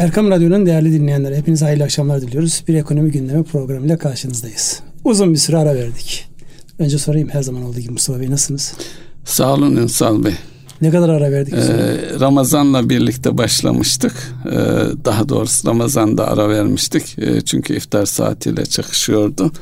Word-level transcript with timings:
Erkam 0.00 0.30
Radyo'nun 0.30 0.66
değerli 0.66 0.92
dinleyenleri 0.92 1.36
hepinize 1.36 1.64
hayırlı 1.64 1.84
akşamlar 1.84 2.22
diliyoruz. 2.22 2.64
Bir 2.68 2.74
ekonomi 2.74 3.10
gündemi 3.10 3.44
programıyla 3.44 3.98
karşınızdayız. 3.98 4.80
Uzun 5.04 5.32
bir 5.32 5.38
süre 5.38 5.56
ara 5.56 5.74
verdik. 5.74 6.28
Önce 6.78 6.98
sorayım 6.98 7.28
her 7.28 7.42
zaman 7.42 7.62
olduğu 7.62 7.80
gibi 7.80 7.92
Mustafa 7.92 8.20
Bey 8.20 8.30
nasılsınız? 8.30 8.74
Sağ 9.24 9.54
olun 9.54 9.76
Ünsal 9.76 10.24
Bey. 10.24 10.32
Ne 10.82 10.90
kadar 10.90 11.08
ara 11.08 11.32
verdik? 11.32 11.54
Ee, 11.54 12.20
Ramazan'la 12.20 12.88
birlikte 12.88 13.38
başlamıştık. 13.38 14.12
Ee, 14.46 14.50
daha 15.04 15.28
doğrusu 15.28 15.68
Ramazan'da 15.68 16.28
ara 16.28 16.48
vermiştik. 16.48 17.18
Ee, 17.18 17.40
çünkü 17.40 17.76
iftar 17.76 18.06
saatiyle 18.06 18.66
çakışıyordu. 18.66 19.52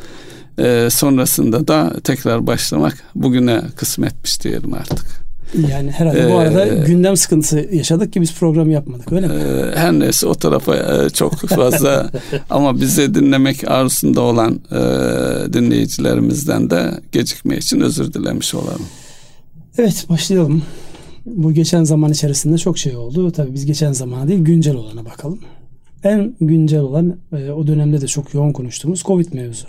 Ee, 0.58 0.88
sonrasında 0.90 1.68
da 1.68 1.92
tekrar 2.04 2.46
başlamak 2.46 2.96
bugüne 3.14 3.62
kısmetmiş 3.76 4.44
diyelim 4.44 4.74
artık. 4.74 5.17
Yani 5.70 5.90
herhalde 5.90 6.20
ee, 6.20 6.30
bu 6.30 6.38
arada 6.38 6.66
gündem 6.66 7.16
sıkıntısı 7.16 7.68
yaşadık 7.72 8.12
ki 8.12 8.20
biz 8.20 8.34
program 8.34 8.70
yapmadık 8.70 9.12
öyle 9.12 9.26
mi? 9.28 9.34
E, 9.34 9.76
her 9.76 9.92
neyse 9.92 10.26
o 10.26 10.34
tarafa 10.34 10.76
e, 10.76 11.10
çok 11.10 11.34
fazla 11.34 12.10
ama 12.50 12.80
bize 12.80 13.14
dinlemek 13.14 13.70
arzusunda 13.70 14.20
olan 14.20 14.60
e, 14.70 14.78
dinleyicilerimizden 15.52 16.70
de 16.70 17.00
gecikme 17.12 17.56
için 17.56 17.80
özür 17.80 18.12
dilemiş 18.12 18.54
olalım. 18.54 18.86
Evet 19.78 20.06
başlayalım. 20.08 20.62
Bu 21.26 21.52
geçen 21.52 21.84
zaman 21.84 22.12
içerisinde 22.12 22.58
çok 22.58 22.78
şey 22.78 22.96
oldu. 22.96 23.30
Tabii 23.30 23.54
biz 23.54 23.66
geçen 23.66 23.92
zamana 23.92 24.28
değil 24.28 24.40
güncel 24.40 24.76
olana 24.76 25.04
bakalım. 25.04 25.38
En 26.04 26.34
güncel 26.40 26.80
olan 26.80 27.16
e, 27.32 27.50
o 27.50 27.66
dönemde 27.66 28.00
de 28.00 28.06
çok 28.06 28.34
yoğun 28.34 28.52
konuştuğumuz 28.52 29.02
Covid 29.02 29.32
mevzu. 29.32 29.66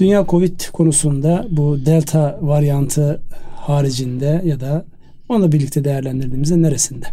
Dünya 0.00 0.26
Covid 0.28 0.60
konusunda 0.72 1.46
bu 1.50 1.86
delta 1.86 2.38
varyantı 2.42 3.20
haricinde 3.68 4.42
ya 4.44 4.60
da 4.60 4.84
onunla 5.28 5.52
birlikte 5.52 5.84
değerlendirdiğimizde 5.84 6.62
neresinde? 6.62 7.06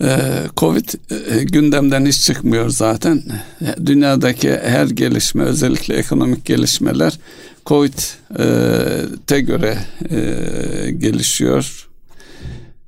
Ee, 0.00 0.18
Covid 0.56 0.88
e, 1.10 1.44
gündemden 1.44 2.06
hiç 2.06 2.20
çıkmıyor 2.20 2.68
zaten. 2.68 3.22
Dünyadaki 3.86 4.50
her 4.50 4.86
gelişme 4.86 5.42
özellikle 5.42 5.94
ekonomik 5.94 6.44
gelişmeler 6.44 7.18
Covid'e 7.66 9.40
göre 9.40 9.78
e, 10.10 10.90
gelişiyor. 10.90 11.88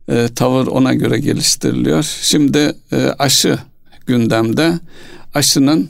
E, 0.08 0.28
tavır 0.36 0.66
ona 0.66 0.94
göre 0.94 1.18
geliştiriliyor. 1.18 2.02
Şimdi 2.22 2.74
aşı 3.18 3.58
gündemde. 4.06 4.78
Aşının 5.38 5.88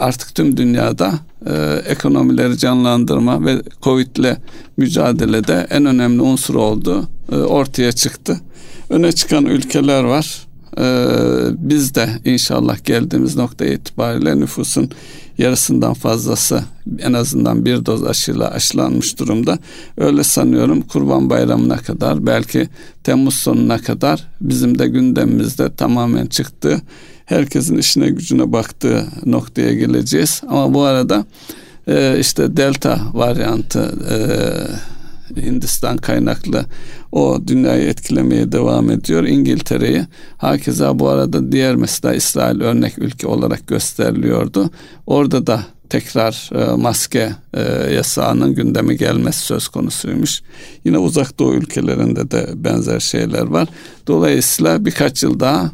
artık 0.00 0.34
tüm 0.34 0.56
dünyada 0.56 1.12
e, 1.46 1.82
ekonomileri 1.86 2.58
canlandırma 2.58 3.44
ve 3.44 3.62
Covid 3.82 4.16
ile 4.16 4.36
mücadelede 4.76 5.66
en 5.70 5.84
önemli 5.84 6.22
unsur 6.22 6.54
oldu. 6.54 7.08
E, 7.32 7.36
ortaya 7.36 7.92
çıktı. 7.92 8.40
Öne 8.90 9.12
çıkan 9.12 9.46
ülkeler 9.46 10.04
var. 10.04 10.46
E, 10.78 10.84
biz 11.58 11.94
de 11.94 12.08
inşallah 12.24 12.84
geldiğimiz 12.84 13.36
nokta 13.36 13.64
itibariyle 13.64 14.40
nüfusun 14.40 14.90
yarısından 15.38 15.94
fazlası 15.94 16.64
en 16.98 17.12
azından 17.12 17.64
bir 17.64 17.86
doz 17.86 18.04
aşıyla 18.04 18.50
aşılanmış 18.50 19.18
durumda. 19.18 19.58
Öyle 19.96 20.24
sanıyorum 20.24 20.82
Kurban 20.82 21.30
Bayramı'na 21.30 21.76
kadar 21.76 22.26
belki 22.26 22.68
Temmuz 23.04 23.34
sonuna 23.34 23.78
kadar 23.78 24.28
bizim 24.40 24.78
de 24.78 24.88
gündemimizde 24.88 25.74
tamamen 25.74 26.26
çıktı 26.26 26.82
herkesin 27.32 27.78
işine 27.78 28.08
gücüne 28.08 28.52
baktığı 28.52 29.06
noktaya 29.24 29.74
geleceğiz. 29.74 30.40
Ama 30.48 30.74
bu 30.74 30.82
arada 30.82 31.24
e, 31.86 32.18
işte 32.18 32.56
delta 32.56 33.00
varyantı 33.12 33.94
e, 34.10 34.16
Hindistan 35.40 35.96
kaynaklı 35.96 36.64
o 37.12 37.40
dünyayı 37.46 37.88
etkilemeye 37.88 38.52
devam 38.52 38.90
ediyor. 38.90 39.24
İngiltere'yi 39.24 40.06
hakeza 40.36 40.98
bu 40.98 41.08
arada 41.08 41.52
diğer 41.52 41.76
mesela 41.76 42.14
İsrail 42.14 42.60
örnek 42.60 42.98
ülke 42.98 43.26
olarak 43.26 43.66
gösteriliyordu. 43.66 44.70
Orada 45.06 45.46
da 45.46 45.62
tekrar 45.88 46.50
e, 46.54 46.76
maske 46.76 47.32
e, 47.54 47.62
yasağının 47.94 48.54
gündeme 48.54 48.94
gelmesi 48.94 49.40
söz 49.40 49.68
konusuymuş. 49.68 50.42
Yine 50.84 50.98
uzak 50.98 51.38
doğu 51.38 51.54
ülkelerinde 51.54 52.30
de 52.30 52.46
benzer 52.54 53.00
şeyler 53.00 53.46
var. 53.46 53.68
Dolayısıyla 54.06 54.84
birkaç 54.84 55.22
yıl 55.22 55.40
daha 55.40 55.70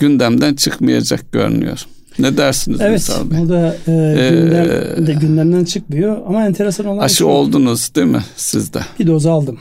gündemden 0.00 0.54
çıkmayacak 0.54 1.32
görünüyor. 1.32 1.86
Ne 2.18 2.36
dersiniz 2.36 2.80
evet, 2.80 2.92
Müsal 2.92 3.30
Bey? 3.30 3.38
Evet, 3.38 3.48
burada 3.48 3.76
e, 3.86 4.30
gündem, 4.30 5.06
de 5.06 5.12
gündemden 5.12 5.64
çıkmıyor 5.64 6.16
ama 6.26 6.46
enteresan 6.46 6.86
olan 6.86 7.04
Aşı 7.04 7.16
şey, 7.16 7.26
oldunuz 7.26 7.94
değil 7.94 8.06
mi 8.06 8.24
sizde? 8.36 8.80
Bir 8.98 9.06
doz 9.06 9.26
aldım. 9.26 9.58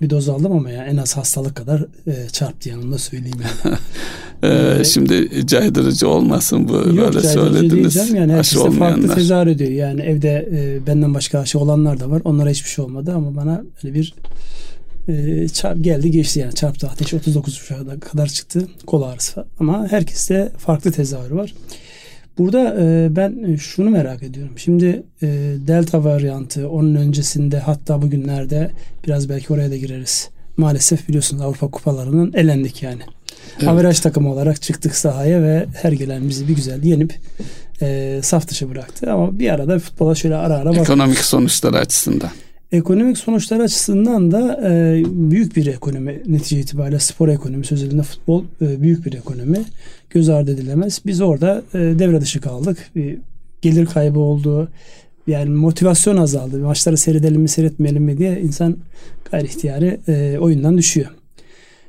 Bir 0.00 0.10
doz 0.10 0.28
aldım 0.28 0.52
ama 0.52 0.70
ya 0.70 0.84
en 0.84 0.96
az 0.96 1.16
hastalık 1.16 1.56
kadar 1.56 1.84
e, 2.06 2.28
çarptı 2.32 2.68
yanımda 2.68 2.98
söyleyeyim 2.98 3.38
yani. 3.64 3.76
ee, 4.78 4.84
şimdi 4.84 5.46
caydırıcı 5.46 6.08
olmasın 6.08 6.68
bu 6.68 6.72
Yok, 6.72 7.14
böyle 7.14 7.20
söylediniz. 7.20 7.96
Değil 7.96 8.14
yani 8.14 8.32
herkes 8.32 8.64
de 8.64 8.70
farklı 8.70 9.14
tezahür 9.14 9.46
ediyor. 9.46 9.70
Yani 9.70 10.00
evde 10.00 10.48
e, 10.52 10.86
benden 10.86 11.14
başka 11.14 11.38
aşı 11.38 11.58
olanlar 11.58 12.00
da 12.00 12.10
var. 12.10 12.22
Onlara 12.24 12.50
hiçbir 12.50 12.68
şey 12.68 12.84
olmadı 12.84 13.12
ama 13.16 13.36
bana 13.36 13.62
öyle 13.84 13.94
bir 13.94 14.14
e, 15.10 15.48
çarp, 15.48 15.84
geldi 15.84 16.10
geçti 16.10 16.40
yani 16.40 16.54
çarptı 16.54 16.88
ateş 16.88 17.14
39 17.14 17.68
kadar 18.00 18.26
çıktı 18.26 18.68
kol 18.86 19.02
ağrısı 19.02 19.44
ama 19.60 19.88
herkeste 19.90 20.52
farklı 20.58 20.92
tezahür 20.92 21.30
var. 21.30 21.54
Burada 22.38 22.76
e, 22.80 23.08
ben 23.16 23.56
şunu 23.56 23.90
merak 23.90 24.22
ediyorum. 24.22 24.52
Şimdi 24.56 25.02
e, 25.22 25.26
delta 25.66 26.04
varyantı 26.04 26.68
onun 26.68 26.94
öncesinde 26.94 27.58
hatta 27.58 28.02
bugünlerde 28.02 28.70
biraz 29.06 29.28
belki 29.28 29.52
oraya 29.52 29.70
da 29.70 29.76
gireriz. 29.76 30.28
Maalesef 30.56 31.08
biliyorsunuz 31.08 31.42
Avrupa 31.42 31.70
kupalarının 31.70 32.32
elendik 32.32 32.82
yani. 32.82 33.02
Evet. 33.58 33.68
Averaj 33.68 34.00
takımı 34.00 34.32
olarak 34.32 34.62
çıktık 34.62 34.94
sahaya 34.94 35.42
ve 35.42 35.66
her 35.82 35.92
gelen 35.92 36.28
bizi 36.28 36.48
bir 36.48 36.56
güzel 36.56 36.84
yenip 36.84 37.14
e, 37.82 38.20
saf 38.22 38.48
dışı 38.48 38.70
bıraktı. 38.70 39.12
Ama 39.12 39.38
bir 39.38 39.50
arada 39.50 39.78
futbola 39.78 40.14
şöyle 40.14 40.36
ara 40.36 40.54
ara 40.54 40.64
bakıyoruz. 40.64 40.90
Ekonomik 40.90 41.18
sonuçlar 41.18 41.74
açısından. 41.74 42.30
Ekonomik 42.72 43.18
sonuçlar 43.18 43.60
açısından 43.60 44.32
da 44.32 44.60
e, 44.70 45.02
büyük 45.06 45.56
bir 45.56 45.66
ekonomi 45.66 46.22
netice 46.26 46.60
itibariyle 46.60 46.98
spor 46.98 47.28
ekonomisi 47.28 47.74
özelinde 47.74 48.02
futbol 48.02 48.44
e, 48.62 48.82
büyük 48.82 49.06
bir 49.06 49.12
ekonomi 49.12 49.64
göz 50.10 50.28
ardı 50.28 50.54
edilemez. 50.54 51.00
Biz 51.06 51.20
orada 51.20 51.62
e, 51.74 51.78
devre 51.78 52.20
dışı 52.20 52.40
kaldık. 52.40 52.90
Bir 52.96 53.18
gelir 53.62 53.86
kaybı 53.86 54.18
oldu. 54.18 54.68
Yani 55.26 55.50
motivasyon 55.50 56.16
azaldı. 56.16 56.58
Maçları 56.58 56.96
seyredelim 56.96 57.40
mi 57.40 57.48
seyretmeyelim 57.48 58.02
mi 58.02 58.18
diye 58.18 58.40
insan 58.40 58.76
gayri 59.30 59.46
ihtiyari 59.46 60.00
e, 60.08 60.38
oyundan 60.38 60.78
düşüyor. 60.78 61.08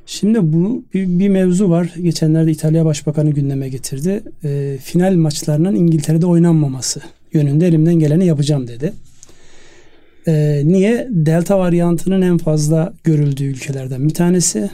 Şimdi 0.06 0.52
bu 0.52 0.84
bir, 0.94 1.18
bir 1.18 1.28
mevzu 1.28 1.70
var. 1.70 1.94
Geçenlerde 2.02 2.50
İtalya 2.50 2.84
Başbakanı 2.84 3.30
gündeme 3.30 3.68
getirdi. 3.68 4.22
E, 4.44 4.78
final 4.82 5.14
maçlarının 5.14 5.74
İngiltere'de 5.74 6.26
oynanmaması 6.26 7.00
yönünde 7.32 7.66
elimden 7.66 7.94
geleni 7.94 8.26
yapacağım 8.26 8.68
dedi. 8.68 8.92
E, 10.26 10.62
niye? 10.64 11.08
Delta 11.10 11.58
varyantının 11.58 12.22
en 12.22 12.38
fazla 12.38 12.92
görüldüğü 13.04 13.44
ülkelerden 13.44 14.08
bir 14.08 14.14
tanesi. 14.14 14.70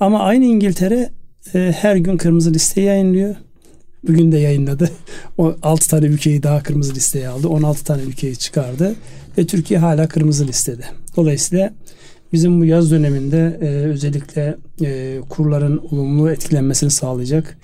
Ama 0.00 0.20
aynı 0.20 0.44
İngiltere 0.44 1.10
e, 1.54 1.74
her 1.76 1.96
gün 1.96 2.16
kırmızı 2.16 2.54
listeyi 2.54 2.86
yayınlıyor. 2.86 3.34
Bugün 4.08 4.32
de 4.32 4.38
yayınladı. 4.38 4.90
O 5.38 5.56
6 5.62 5.88
tane 5.88 6.06
ülkeyi 6.06 6.42
daha 6.42 6.62
kırmızı 6.62 6.94
listeye 6.94 7.28
aldı. 7.28 7.48
16 7.48 7.84
tane 7.84 8.02
ülkeyi 8.02 8.36
çıkardı. 8.36 8.94
Ve 9.38 9.46
Türkiye 9.46 9.80
hala 9.80 10.08
kırmızı 10.08 10.46
listede. 10.46 10.84
Dolayısıyla 11.16 11.74
bizim 12.32 12.60
bu 12.60 12.64
yaz 12.64 12.90
döneminde 12.90 13.58
e, 13.60 13.66
özellikle 13.66 14.56
e, 14.82 15.18
kurların 15.28 15.78
olumlu 15.78 16.30
etkilenmesini 16.30 16.90
sağlayacak 16.90 17.58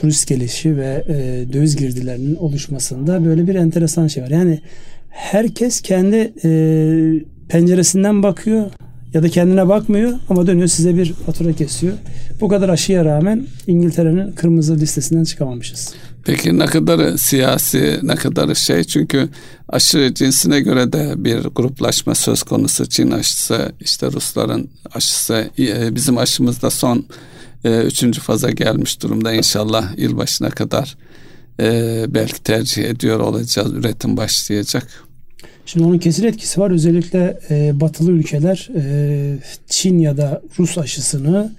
turist 0.00 0.28
gelişi 0.28 0.76
ve 0.76 1.04
e, 1.08 1.52
döviz 1.52 1.76
girdilerinin 1.76 2.34
oluşmasında 2.34 3.24
böyle 3.24 3.46
bir 3.46 3.54
enteresan 3.54 4.06
şey 4.06 4.22
var. 4.22 4.30
Yani 4.30 4.60
herkes 5.08 5.80
kendi 5.80 6.32
e, 6.44 6.50
penceresinden 7.48 8.22
bakıyor 8.22 8.70
ya 9.14 9.22
da 9.22 9.28
kendine 9.28 9.68
bakmıyor 9.68 10.12
ama 10.28 10.46
dönüyor 10.46 10.68
size 10.68 10.96
bir 10.96 11.12
fatura 11.12 11.52
kesiyor. 11.52 11.94
Bu 12.40 12.48
kadar 12.48 12.68
aşıya 12.68 13.04
rağmen 13.04 13.46
İngiltere'nin 13.66 14.32
kırmızı 14.32 14.76
listesinden 14.76 15.24
çıkamamışız. 15.24 15.94
Peki 16.24 16.58
ne 16.58 16.66
kadar 16.66 17.16
siyasi, 17.16 18.00
ne 18.02 18.14
kadar 18.14 18.54
şey 18.54 18.84
çünkü 18.84 19.28
aşı 19.68 20.12
cinsine 20.14 20.60
göre 20.60 20.92
de 20.92 21.24
bir 21.24 21.38
gruplaşma 21.38 22.14
söz 22.14 22.42
konusu. 22.42 22.86
Çin 22.86 23.10
aşısı, 23.10 23.72
işte 23.80 24.06
Rusların 24.06 24.70
aşısı, 24.94 25.50
e, 25.58 25.94
bizim 25.94 26.18
aşımız 26.18 26.62
da 26.62 26.70
son 26.70 27.06
e, 27.64 27.78
üçüncü 27.78 28.20
faza 28.20 28.50
gelmiş 28.50 29.02
durumda. 29.02 29.32
İnşallah 29.32 29.98
yılbaşına 29.98 30.50
kadar 30.50 30.96
e, 31.60 32.04
belki 32.08 32.42
tercih 32.42 32.84
ediyor 32.84 33.20
olacağız, 33.20 33.72
üretim 33.72 34.16
başlayacak. 34.16 35.04
Şimdi 35.66 35.86
onun 35.86 35.98
kesin 35.98 36.24
etkisi 36.24 36.60
var. 36.60 36.70
Özellikle 36.70 37.40
e, 37.50 37.80
batılı 37.80 38.10
ülkeler 38.10 38.68
e, 38.76 39.38
Çin 39.66 39.98
ya 39.98 40.16
da 40.16 40.42
Rus 40.58 40.78
aşısını 40.78 41.52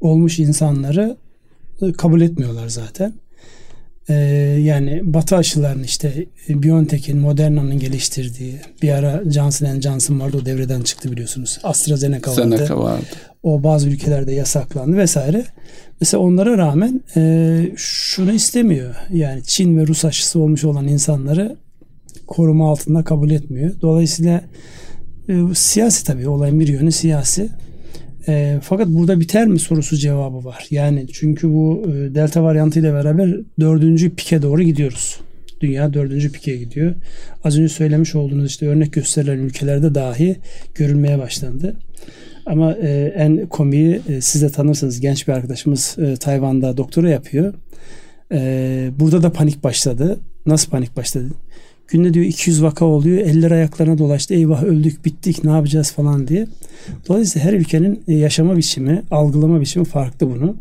olmuş 0.00 0.38
insanları 0.38 1.16
e, 1.82 1.92
kabul 1.92 2.20
etmiyorlar 2.20 2.68
zaten. 2.68 3.14
Ee, 4.08 4.14
yani 4.62 5.00
Batı 5.04 5.36
aşılarının 5.36 5.82
işte 5.82 6.26
BioNTech'in, 6.48 7.18
Moderna'nın 7.18 7.78
geliştirdiği 7.78 8.54
bir 8.82 8.90
ara 8.90 9.30
Johnson 9.30 9.80
Johnson 9.80 10.20
vardı 10.20 10.38
o 10.42 10.46
devreden 10.46 10.82
çıktı 10.82 11.12
biliyorsunuz. 11.12 11.58
AstraZeneca 11.62 12.30
vardı. 12.30 12.40
Seneca 12.42 12.78
vardı. 12.78 13.04
O 13.42 13.62
bazı 13.62 13.88
ülkelerde 13.88 14.32
yasaklandı 14.32 14.96
vesaire. 14.96 15.44
Mesela 16.00 16.22
onlara 16.22 16.58
rağmen 16.58 17.00
e, 17.16 17.72
şunu 17.76 18.32
istemiyor. 18.32 18.94
Yani 19.12 19.42
Çin 19.42 19.78
ve 19.78 19.86
Rus 19.86 20.04
aşısı 20.04 20.40
olmuş 20.40 20.64
olan 20.64 20.88
insanları 20.88 21.56
koruma 22.26 22.70
altında 22.70 23.04
kabul 23.04 23.30
etmiyor. 23.30 23.74
Dolayısıyla 23.82 24.40
e, 25.28 25.34
siyasi 25.54 26.04
tabii 26.04 26.28
olayın 26.28 26.60
bir 26.60 26.68
yönü 26.68 26.92
siyasi. 26.92 27.48
E, 28.28 28.58
fakat 28.62 28.88
burada 28.88 29.20
biter 29.20 29.46
mi 29.46 29.58
sorusu 29.58 29.96
cevabı 29.96 30.44
var. 30.44 30.66
Yani 30.70 31.06
çünkü 31.12 31.48
bu 31.48 31.82
e, 31.86 32.14
delta 32.14 32.42
varyantı 32.42 32.82
beraber 32.82 33.36
dördüncü 33.60 34.14
pike 34.14 34.42
doğru 34.42 34.62
gidiyoruz. 34.62 35.20
Dünya 35.60 35.94
dördüncü 35.94 36.32
pike 36.32 36.56
gidiyor. 36.56 36.94
Az 37.44 37.58
önce 37.58 37.68
söylemiş 37.68 38.14
olduğunuz 38.14 38.46
işte 38.46 38.68
örnek 38.68 38.92
gösterilen 38.92 39.38
ülkelerde 39.38 39.94
dahi 39.94 40.36
görülmeye 40.74 41.18
başlandı. 41.18 41.76
Ama 42.46 42.72
e, 42.72 43.14
en 43.16 43.46
komiği 43.46 44.00
e, 44.08 44.20
siz 44.20 44.42
de 44.42 44.50
tanırsınız 44.50 45.00
genç 45.00 45.28
bir 45.28 45.32
arkadaşımız 45.32 45.96
e, 45.98 46.16
Tayvan'da 46.16 46.76
doktora 46.76 47.10
yapıyor. 47.10 47.54
E, 48.32 48.90
burada 49.00 49.22
da 49.22 49.32
panik 49.32 49.64
başladı. 49.64 50.20
Nasıl 50.46 50.70
panik 50.70 50.96
başladı? 50.96 51.28
Günde 51.88 52.14
diyor 52.14 52.26
200 52.26 52.62
vaka 52.62 52.84
oluyor. 52.84 53.18
Eller 53.18 53.50
ayaklarına 53.50 53.98
dolaştı. 53.98 54.34
Eyvah 54.34 54.62
öldük 54.62 55.04
bittik 55.04 55.44
ne 55.44 55.50
yapacağız 55.50 55.92
falan 55.92 56.28
diye. 56.28 56.46
Dolayısıyla 57.08 57.48
her 57.48 57.52
ülkenin 57.52 58.02
e, 58.08 58.14
yaşama 58.14 58.56
biçimi, 58.56 59.02
algılama 59.10 59.60
biçimi 59.60 59.84
farklı 59.84 60.30
bunu. 60.30 60.56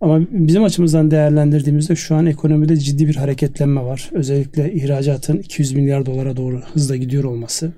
Ama 0.00 0.20
bizim 0.30 0.64
açımızdan 0.64 1.10
değerlendirdiğimizde 1.10 1.96
şu 1.96 2.14
an 2.14 2.26
ekonomide 2.26 2.76
ciddi 2.76 3.08
bir 3.08 3.16
hareketlenme 3.16 3.80
var. 3.84 4.10
Özellikle 4.12 4.72
ihracatın 4.72 5.38
200 5.38 5.72
milyar 5.72 6.06
dolara 6.06 6.36
doğru 6.36 6.60
hızla 6.72 6.96
gidiyor 6.96 7.24
olması. 7.24 7.72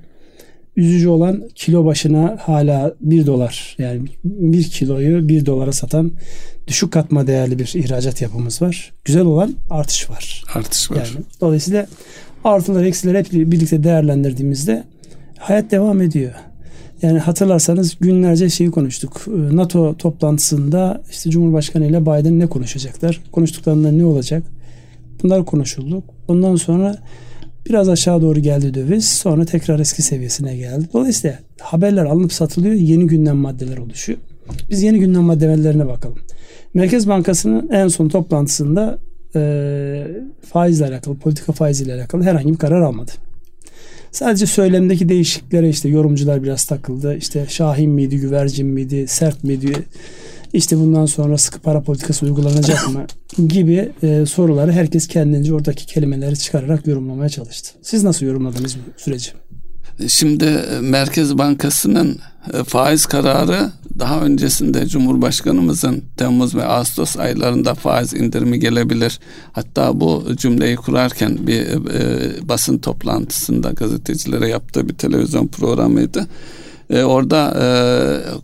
Üzücü 0.77 1.09
olan 1.09 1.49
kilo 1.55 1.85
başına 1.85 2.37
hala 2.41 2.95
1 3.01 3.27
dolar 3.27 3.77
yani 3.79 4.01
1 4.25 4.65
kiloyu 4.65 5.29
1 5.29 5.47
dolara 5.47 5.73
satan 5.73 6.13
düşük 6.67 6.93
katma 6.93 7.27
değerli 7.27 7.59
bir 7.59 7.73
ihracat 7.75 8.23
yapımız 8.23 8.63
var. 8.63 8.93
Güzel 9.05 9.25
olan 9.25 9.55
artış 9.71 10.11
var. 10.11 10.45
Artış 10.55 10.91
var. 10.91 10.97
Yani, 10.97 11.25
dolayısıyla 11.41 11.87
artılar 12.47 12.85
eksiler 12.85 13.15
hep 13.15 13.33
birlikte 13.33 13.83
değerlendirdiğimizde 13.83 14.85
hayat 15.39 15.71
devam 15.71 16.03
ediyor. 16.03 16.33
Yani 17.03 17.19
hatırlarsanız 17.19 17.97
günlerce 18.01 18.51
şeyi 18.51 18.71
konuştuk. 18.71 19.25
Ee, 19.29 19.57
NATO 19.57 19.97
toplantısında 19.97 21.03
işte 21.11 21.31
Cumhurbaşkanı 21.31 21.87
ile 21.87 22.03
Biden 22.03 22.39
ne 22.39 22.47
konuşacaklar? 22.47 23.21
Konuştuklarında 23.33 23.93
ne 23.93 24.05
olacak? 24.05 24.43
Bunlar 25.23 25.45
konuşuldu. 25.45 26.03
Ondan 26.29 26.57
sonra 26.57 26.99
biraz 27.69 27.89
aşağı 27.89 28.23
doğru 28.23 28.41
geldi 28.41 28.75
döviz. 28.75 29.09
Sonra 29.09 29.45
tekrar 29.45 29.79
eski 29.79 30.03
seviyesine 30.03 30.57
geldi. 30.57 30.89
Dolayısıyla 30.93 31.39
haberler 31.61 32.05
alınıp 32.05 32.33
satılıyor. 32.33 32.75
Yeni 32.75 33.07
gündem 33.07 33.37
maddeler 33.37 33.79
oluşuyor. 33.79 34.19
Biz 34.71 34.83
yeni 34.83 34.99
gündem 34.99 35.23
maddelerine 35.23 35.87
bakalım. 35.87 36.19
Merkez 36.75 37.09
Bankası'nın 37.09 37.69
en 37.69 37.89
son 37.89 38.09
toplantısında 38.09 38.99
e, 39.35 40.07
faizle 40.53 40.87
alakalı, 40.87 41.17
politika 41.17 41.53
faiziyle 41.53 41.95
alakalı 41.95 42.23
herhangi 42.23 42.53
bir 42.53 42.59
karar 42.59 42.81
almadı. 42.81 43.13
Sadece 44.13 44.47
söylemdeki 44.47 45.09
değişikliklere 45.09 45.69
işte 45.69 45.89
yorumcular 45.89 46.43
biraz 46.43 46.65
takıldı. 46.65 47.17
İşte 47.17 47.47
Şahin 47.49 47.91
miydi, 47.91 48.17
güvercin 48.17 48.67
miydi, 48.67 49.09
sert 49.09 49.45
miydi, 49.45 49.73
işte 50.53 50.77
bundan 50.77 51.07
sonra 51.07 51.39
sıkı 51.39 51.61
para 51.61 51.83
politikası 51.83 52.27
uygulanacak 52.27 52.89
mı 52.89 53.07
gibi 53.49 53.93
e, 54.03 54.27
soruları 54.27 54.73
herkes 54.73 55.09
kendince 55.09 55.55
oradaki 55.55 55.87
kelimeleri 55.87 56.39
çıkararak 56.39 56.87
yorumlamaya 56.87 57.29
çalıştı. 57.29 57.71
Siz 57.83 58.05
nasıl 58.05 58.27
yorumladınız 58.27 58.77
bu 58.77 59.01
süreci? 59.01 59.31
Şimdi 60.09 60.45
e, 60.45 60.81
Merkez 60.81 61.39
Bankası'nın 61.39 62.19
e, 62.53 62.65
faiz 62.65 63.07
kararı 63.07 63.71
daha 63.99 64.21
öncesinde 64.21 64.87
Cumhurbaşkanımızın 64.87 66.03
Temmuz 66.17 66.55
ve 66.55 66.65
Ağustos 66.65 67.17
aylarında 67.17 67.75
faiz 67.75 68.15
indirimi 68.15 68.61
gelebilir. 68.61 69.21
Hatta 69.53 70.01
bu 70.01 70.25
cümleyi 70.37 70.77
kurarken 70.77 71.47
bir 71.47 71.61
e, 71.61 72.49
basın 72.49 72.79
toplantısında 72.79 73.71
gazetecilere 73.71 74.49
yaptığı 74.49 74.89
bir 74.89 74.95
televizyon 74.95 75.47
programıydı. 75.47 76.27
E, 76.91 77.03
orada 77.03 77.57
e, 77.61 77.67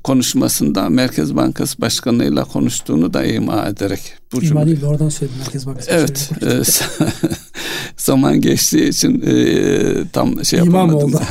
konuşmasında 0.03 0.89
Merkez 0.89 1.37
Bankası 1.37 1.81
Başkanı'yla 1.81 2.45
konuştuğunu 2.45 3.15
da 3.15 3.25
ima 3.25 3.67
ederek. 3.67 4.01
Bu 4.33 4.37
ima 4.37 4.47
cümle... 4.47 4.67
değil 4.67 4.85
oradan 4.85 5.09
söyledim 5.09 5.39
Merkez 5.41 5.67
Bankası 5.67 5.91
Evet. 5.91 6.31
E, 6.43 6.47
zaman 7.97 8.41
geçtiği 8.41 8.89
için 8.89 9.23
e, 9.27 10.09
tam 10.13 10.45
şey 10.45 10.59
İmam 10.59 10.89
yapamadım. 10.89 11.15
Oldu. 11.15 11.23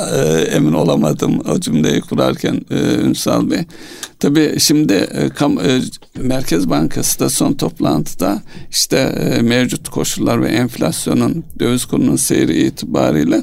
e, 0.16 0.40
emin 0.40 0.72
olamadım 0.72 1.40
o 1.50 1.60
cümleyi 1.60 2.00
kurarken 2.00 2.60
e, 2.70 2.94
Ünsal 2.94 3.50
Bey. 3.50 3.64
Tabii 4.20 4.54
şimdi 4.58 4.92
e, 4.92 5.28
kam, 5.28 5.58
e, 5.58 5.80
Merkez 6.18 6.70
Bankası 6.70 7.20
da 7.20 7.30
son 7.30 7.52
toplantıda 7.52 8.42
işte 8.70 8.96
e, 8.96 9.42
mevcut 9.42 9.88
koşullar 9.88 10.42
ve 10.42 10.48
enflasyonun 10.48 11.44
döviz 11.58 11.84
kurunun 11.84 12.16
seyri 12.16 12.66
itibariyle 12.66 13.42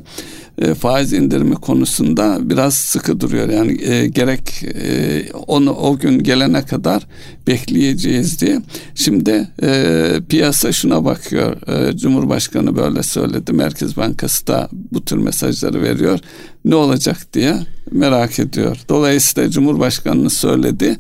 e, 0.62 0.74
faiz 0.74 1.14
indirimi 1.14 1.56
konusunda 1.56 2.38
biraz 2.42 2.74
sıkı 2.74 3.20
duruyor. 3.20 3.50
Yani 3.50 3.84
e, 3.84 4.08
gerek 4.08 4.64
e, 4.64 5.24
onu 5.48 5.72
o 5.72 5.98
gün 5.98 6.20
gelene 6.20 6.66
kadar 6.66 7.08
bekleyeceğiz 7.48 8.42
diye. 8.42 8.62
Şimdi 8.96 9.48
e, 9.64 10.12
piyasa 10.30 10.72
şuna 10.72 11.06
bakıyor. 11.06 11.68
E, 11.68 11.98
Cumhurbaşkanı 11.98 12.76
böyle 12.76 13.04
söyledi. 13.04 13.54
Merkez 13.54 13.98
Bankası 13.98 14.48
da 14.48 14.70
bu 14.72 15.06
tür 15.06 15.18
mesajları 15.18 15.82
veriyor. 15.82 16.20
Ne 16.66 16.76
olacak 16.76 17.34
diye 17.34 17.56
merak 17.92 18.40
ediyor. 18.40 18.78
Dolayısıyla 18.90 19.50
Cumhurbaşkanı'nın 19.50 20.28
söyledi 20.28 20.98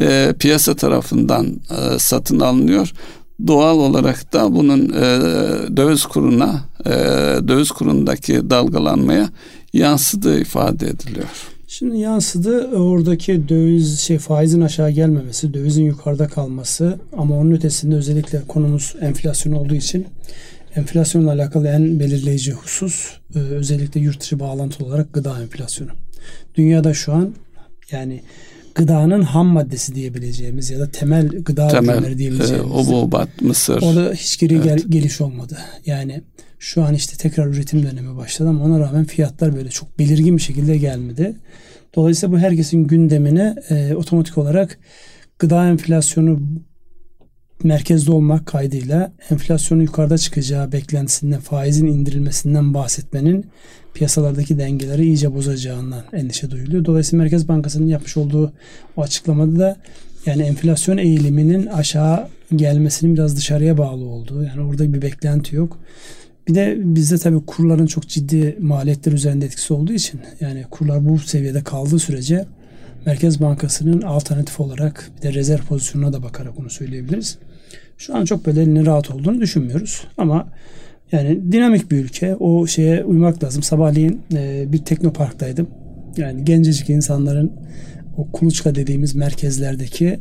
e, 0.00 0.34
piyasa 0.38 0.76
tarafından 0.76 1.46
e, 1.46 1.98
satın 1.98 2.40
alınıyor 2.40 2.92
doğal 3.46 3.78
olarak 3.78 4.32
da 4.32 4.54
bunun 4.54 4.88
e, 4.88 5.02
döviz 5.76 6.06
kuruna 6.06 6.60
e, 6.86 6.90
döviz 7.48 7.70
kurundaki 7.70 8.50
dalgalanmaya 8.50 9.28
yansıdığı 9.72 10.40
ifade 10.40 10.86
ediliyor. 10.86 11.28
Şimdi 11.68 11.98
yansıdı 11.98 12.66
oradaki 12.76 13.48
döviz 13.48 14.00
şey 14.00 14.18
faizin 14.18 14.60
aşağı 14.60 14.90
gelmemesi, 14.90 15.54
dövizin 15.54 15.84
yukarıda 15.84 16.28
kalması 16.28 16.98
ama 17.16 17.38
onun 17.38 17.52
ötesinde 17.52 17.94
özellikle 17.94 18.42
konumuz 18.48 18.94
enflasyon 19.00 19.52
olduğu 19.52 19.74
için 19.74 20.06
enflasyonla 20.76 21.32
alakalı 21.32 21.68
en 21.68 22.00
belirleyici 22.00 22.52
husus 22.52 23.10
e, 23.34 23.38
özellikle 23.38 24.00
yurt 24.00 24.20
dışı 24.20 24.40
bağlantı 24.40 24.84
olarak 24.84 25.12
gıda 25.12 25.42
enflasyonu. 25.42 25.90
Dünyada 26.54 26.94
şu 26.94 27.12
an 27.12 27.34
yani 27.90 28.22
gıdanın 28.74 29.22
ham 29.22 29.46
maddesi 29.46 29.94
diyebileceğimiz 29.94 30.70
ya 30.70 30.78
da 30.78 30.90
temel 30.90 31.28
gıda 31.28 31.68
temel, 31.68 31.94
ürünleri 31.94 32.18
diyebileceğimiz. 32.18 32.70
E, 32.70 32.74
obubat, 32.74 33.42
mısır. 33.42 33.82
Orada 33.82 34.12
hiç 34.12 34.38
geri 34.38 34.54
evet. 34.54 34.64
gel, 34.64 34.78
geliş 34.78 35.20
olmadı. 35.20 35.58
Yani 35.86 36.22
şu 36.58 36.84
an 36.84 36.94
işte 36.94 37.16
tekrar 37.16 37.46
üretim 37.46 37.82
dönemi 37.82 38.16
başladı 38.16 38.48
ama 38.48 38.64
ona 38.64 38.80
rağmen 38.80 39.04
fiyatlar 39.04 39.56
böyle 39.56 39.68
çok 39.68 39.98
belirgin 39.98 40.36
bir 40.36 40.42
şekilde 40.42 40.76
gelmedi. 40.76 41.36
Dolayısıyla 41.94 42.36
bu 42.36 42.38
herkesin 42.38 42.84
gündemine 42.84 43.54
e, 43.70 43.94
otomatik 43.94 44.38
olarak 44.38 44.78
gıda 45.38 45.68
enflasyonu 45.68 46.40
merkezde 47.64 48.12
olmak 48.12 48.46
kaydıyla 48.46 49.12
enflasyonun 49.30 49.82
yukarıda 49.82 50.18
çıkacağı 50.18 50.72
beklentisinden 50.72 51.40
faizin 51.40 51.86
indirilmesinden 51.86 52.74
bahsetmenin 52.74 53.46
piyasalardaki 53.94 54.58
dengeleri 54.58 55.04
iyice 55.04 55.34
bozacağından 55.34 56.02
endişe 56.12 56.50
duyuluyor. 56.50 56.84
Dolayısıyla 56.84 57.22
Merkez 57.22 57.48
Bankası'nın 57.48 57.86
yapmış 57.86 58.16
olduğu 58.16 58.52
o 58.96 59.02
açıklamada 59.02 59.58
da 59.58 59.76
yani 60.26 60.42
enflasyon 60.42 60.98
eğiliminin 60.98 61.66
aşağı 61.66 62.28
gelmesinin 62.56 63.14
biraz 63.14 63.36
dışarıya 63.36 63.78
bağlı 63.78 64.04
olduğu 64.04 64.42
yani 64.42 64.60
orada 64.60 64.92
bir 64.92 65.02
beklenti 65.02 65.56
yok. 65.56 65.78
Bir 66.48 66.54
de 66.54 66.76
bizde 66.78 67.18
tabii 67.18 67.46
kurların 67.46 67.86
çok 67.86 68.08
ciddi 68.08 68.56
maliyetler 68.60 69.12
üzerinde 69.12 69.46
etkisi 69.46 69.74
olduğu 69.74 69.92
için 69.92 70.20
yani 70.40 70.64
kurlar 70.70 71.08
bu 71.08 71.18
seviyede 71.18 71.64
kaldığı 71.64 71.98
sürece 71.98 72.46
Merkez 73.06 73.40
Bankası'nın 73.40 74.02
alternatif 74.02 74.60
olarak 74.60 75.10
bir 75.16 75.22
de 75.22 75.34
rezerv 75.34 75.62
pozisyonuna 75.62 76.12
da 76.12 76.22
bakarak 76.22 76.58
onu 76.58 76.70
söyleyebiliriz. 76.70 77.38
Şu 77.98 78.16
an 78.16 78.24
çok 78.24 78.46
böyle 78.46 78.62
elinin 78.62 78.86
rahat 78.86 79.10
olduğunu 79.10 79.40
düşünmüyoruz. 79.40 80.04
Ama 80.18 80.48
yani 81.12 81.52
dinamik 81.52 81.90
bir 81.90 81.96
ülke. 81.96 82.36
O 82.36 82.66
şeye 82.66 83.04
uymak 83.04 83.44
lazım. 83.44 83.62
Sabahleyin 83.62 84.20
e, 84.34 84.64
bir 84.72 84.78
teknoparktaydım. 84.78 85.68
Yani 86.16 86.44
gencecik 86.44 86.90
insanların 86.90 87.52
o 88.16 88.30
kuluçka 88.30 88.74
dediğimiz 88.74 89.14
merkezlerdeki 89.14 90.18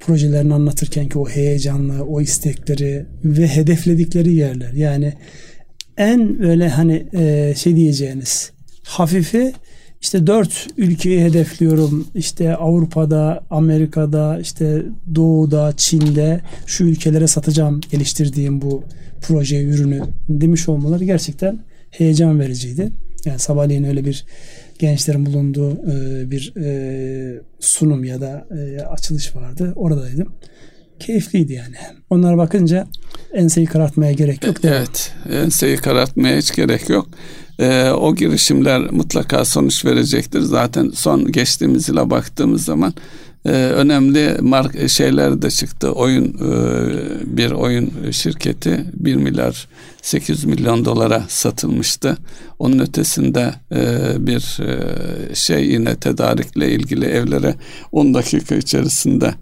projelerini 0.00 0.54
anlatırken 0.54 1.08
ki 1.08 1.18
o 1.18 1.28
heyecanlı, 1.28 2.04
o 2.04 2.20
istekleri 2.20 3.06
ve 3.24 3.48
hedefledikleri 3.48 4.34
yerler. 4.34 4.72
Yani 4.72 5.12
en 5.96 6.38
böyle 6.38 6.68
hani 6.68 7.06
e, 7.12 7.54
şey 7.56 7.76
diyeceğiniz 7.76 8.52
hafifi 8.82 9.52
işte 10.00 10.26
dört 10.26 10.66
ülkeyi 10.76 11.24
hedefliyorum. 11.24 12.06
İşte 12.14 12.56
Avrupa'da, 12.56 13.44
Amerika'da, 13.50 14.38
işte 14.40 14.82
Doğu'da, 15.14 15.72
Çin'de 15.76 16.40
şu 16.66 16.84
ülkelere 16.84 17.26
satacağım 17.26 17.80
geliştirdiğim 17.90 18.62
bu 18.62 18.84
proje 19.22 19.62
ürünü 19.62 20.02
demiş 20.28 20.68
olmaları 20.68 21.04
gerçekten 21.04 21.58
heyecan 21.90 22.40
vericiydi. 22.40 22.90
Yani 23.24 23.38
sabahleyin 23.38 23.84
öyle 23.84 24.04
bir 24.04 24.24
gençlerin 24.78 25.26
bulunduğu 25.26 25.72
e, 25.72 26.30
bir 26.30 26.52
e, 26.56 27.40
sunum 27.60 28.04
ya 28.04 28.20
da 28.20 28.46
e, 28.50 28.80
açılış 28.80 29.36
vardı. 29.36 29.72
Oradaydım. 29.76 30.32
Keyifliydi 31.00 31.52
yani. 31.52 31.76
Onlara 32.10 32.38
bakınca 32.38 32.86
enseyi 33.34 33.66
karartmaya 33.66 34.12
gerek 34.12 34.46
yok. 34.46 34.56
Evet. 34.64 35.12
Enseyi 35.32 35.76
karartmaya 35.76 36.38
hiç 36.38 36.54
gerek 36.54 36.88
yok. 36.88 37.08
Ee, 37.58 37.90
o 37.90 38.14
girişimler 38.14 38.90
mutlaka 38.90 39.44
sonuç 39.44 39.84
verecektir. 39.84 40.40
Zaten 40.40 40.90
son 40.94 41.32
geçtiğimiz 41.32 41.88
yıla 41.88 42.10
baktığımız 42.10 42.64
zaman 42.64 42.94
e, 43.46 43.50
önemli 43.50 44.36
mark 44.40 44.90
şeyler 44.90 45.42
de 45.42 45.50
çıktı. 45.50 45.92
Oyun 45.92 46.24
e, 46.24 47.36
bir 47.36 47.50
oyun 47.50 47.92
şirketi 48.10 48.84
1 48.94 49.14
milyar 49.14 49.68
800 50.02 50.44
milyon 50.44 50.84
dolara 50.84 51.22
satılmıştı. 51.28 52.16
Onun 52.58 52.78
ötesinde 52.78 53.54
e, 53.72 53.86
bir 54.26 54.60
e, 54.62 55.34
şey 55.34 55.66
yine 55.66 55.96
tedarikle 55.96 56.70
ilgili 56.72 57.04
evlere 57.04 57.54
10 57.92 58.14
dakika 58.14 58.54
içerisinde 58.54 59.34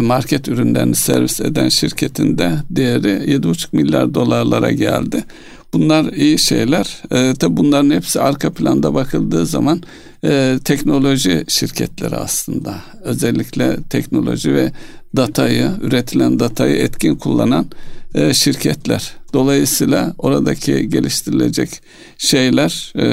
market 0.00 0.48
ürünlerini 0.48 0.94
servis 0.94 1.40
eden 1.40 1.68
şirketin 1.68 2.38
de 2.38 2.52
değeri 2.70 3.08
7,5 3.08 3.66
milyar 3.72 4.14
dolarlara 4.14 4.70
geldi. 4.70 5.24
Bunlar 5.72 6.12
iyi 6.12 6.38
şeyler. 6.38 7.02
E, 7.10 7.34
tabi 7.34 7.56
bunların 7.56 7.90
hepsi 7.90 8.20
arka 8.20 8.52
planda 8.52 8.94
bakıldığı 8.94 9.46
zaman 9.46 9.82
e, 10.24 10.58
teknoloji 10.64 11.44
şirketleri 11.48 12.16
aslında. 12.16 12.74
Özellikle 13.02 13.76
teknoloji 13.90 14.54
ve 14.54 14.72
datayı, 15.16 15.70
üretilen 15.82 16.38
datayı 16.38 16.76
etkin 16.76 17.14
kullanan 17.14 17.66
e, 18.14 18.34
şirketler. 18.34 19.12
Dolayısıyla 19.32 20.14
oradaki 20.18 20.88
geliştirilecek 20.88 21.70
şeyler, 22.18 22.92
e, 22.96 23.06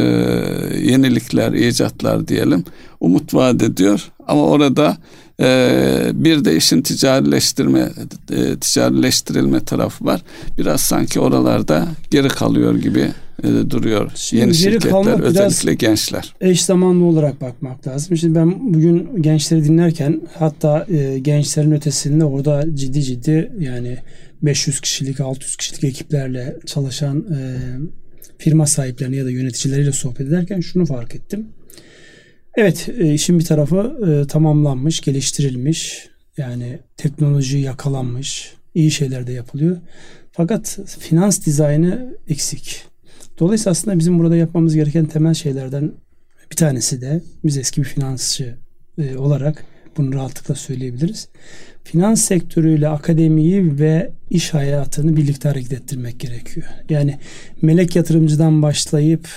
yenilikler, 0.91 1.53
icatlar 1.53 2.27
diyelim 2.27 2.63
umut 2.99 3.33
vaat 3.33 3.63
ediyor. 3.63 4.11
Ama 4.27 4.45
orada 4.45 4.97
ee, 5.39 6.11
bir 6.13 6.45
de 6.45 6.55
işin 6.55 6.81
ticarileştirme, 6.81 7.89
e, 8.31 8.55
ticarileştirilme 8.55 9.59
tarafı 9.59 10.05
var. 10.05 10.21
Biraz 10.57 10.81
sanki 10.81 11.19
oralarda 11.19 11.87
geri 12.11 12.27
kalıyor 12.27 12.75
gibi 12.75 13.11
e, 13.43 13.69
duruyor. 13.69 14.11
Şimdi 14.15 14.43
Yeni 14.43 14.55
şirketler, 14.55 15.19
özellikle 15.19 15.73
gençler. 15.73 16.33
Eş 16.41 16.63
zamanlı 16.63 17.05
olarak 17.05 17.41
bakmak 17.41 17.87
lazım. 17.87 18.17
Şimdi 18.17 18.35
ben 18.35 18.73
bugün 18.73 19.21
gençleri 19.21 19.63
dinlerken 19.63 20.21
hatta 20.39 20.85
e, 20.89 21.19
gençlerin 21.19 21.71
ötesinde 21.71 22.25
orada 22.25 22.65
ciddi 22.75 23.03
ciddi 23.03 23.51
yani 23.59 23.97
500 24.41 24.81
kişilik, 24.81 25.19
600 25.19 25.55
kişilik 25.55 25.83
ekiplerle 25.83 26.55
çalışan 26.65 27.25
firma 28.37 28.65
sahiplerini 28.65 29.15
ya 29.15 29.25
da 29.25 29.31
yöneticileriyle 29.31 29.91
sohbet 29.91 30.27
ederken 30.27 30.59
şunu 30.59 30.85
fark 30.85 31.15
ettim 31.15 31.47
Evet 32.59 32.89
e, 32.97 33.13
işin 33.13 33.39
bir 33.39 33.45
tarafı 33.45 33.97
e, 34.07 34.27
tamamlanmış, 34.27 34.99
geliştirilmiş. 34.99 36.09
Yani 36.37 36.79
teknoloji 36.97 37.57
yakalanmış. 37.57 38.53
iyi 38.75 38.91
şeyler 38.91 39.27
de 39.27 39.31
yapılıyor. 39.31 39.77
Fakat 40.31 40.79
finans 40.99 41.45
dizaynı 41.45 42.17
eksik. 42.27 42.85
Dolayısıyla 43.39 43.71
aslında 43.71 43.99
bizim 43.99 44.19
burada 44.19 44.35
yapmamız 44.35 44.75
gereken 44.75 45.05
temel 45.05 45.33
şeylerden 45.33 45.91
bir 46.51 46.55
tanesi 46.55 47.01
de 47.01 47.21
biz 47.43 47.57
eski 47.57 47.81
bir 47.81 47.87
finansçı 47.87 48.55
e, 48.97 49.17
olarak 49.17 49.65
bunu 49.97 50.13
rahatlıkla 50.13 50.55
söyleyebiliriz. 50.55 51.27
Finans 51.83 52.21
sektörüyle 52.21 52.87
akademiyi 52.87 53.79
ve 53.79 54.11
iş 54.29 54.53
hayatını 54.53 55.17
birlikte 55.17 55.49
hareket 55.49 55.73
ettirmek 55.73 56.19
gerekiyor. 56.19 56.67
Yani 56.89 57.19
melek 57.61 57.95
yatırımcıdan 57.95 58.61
başlayıp 58.61 59.27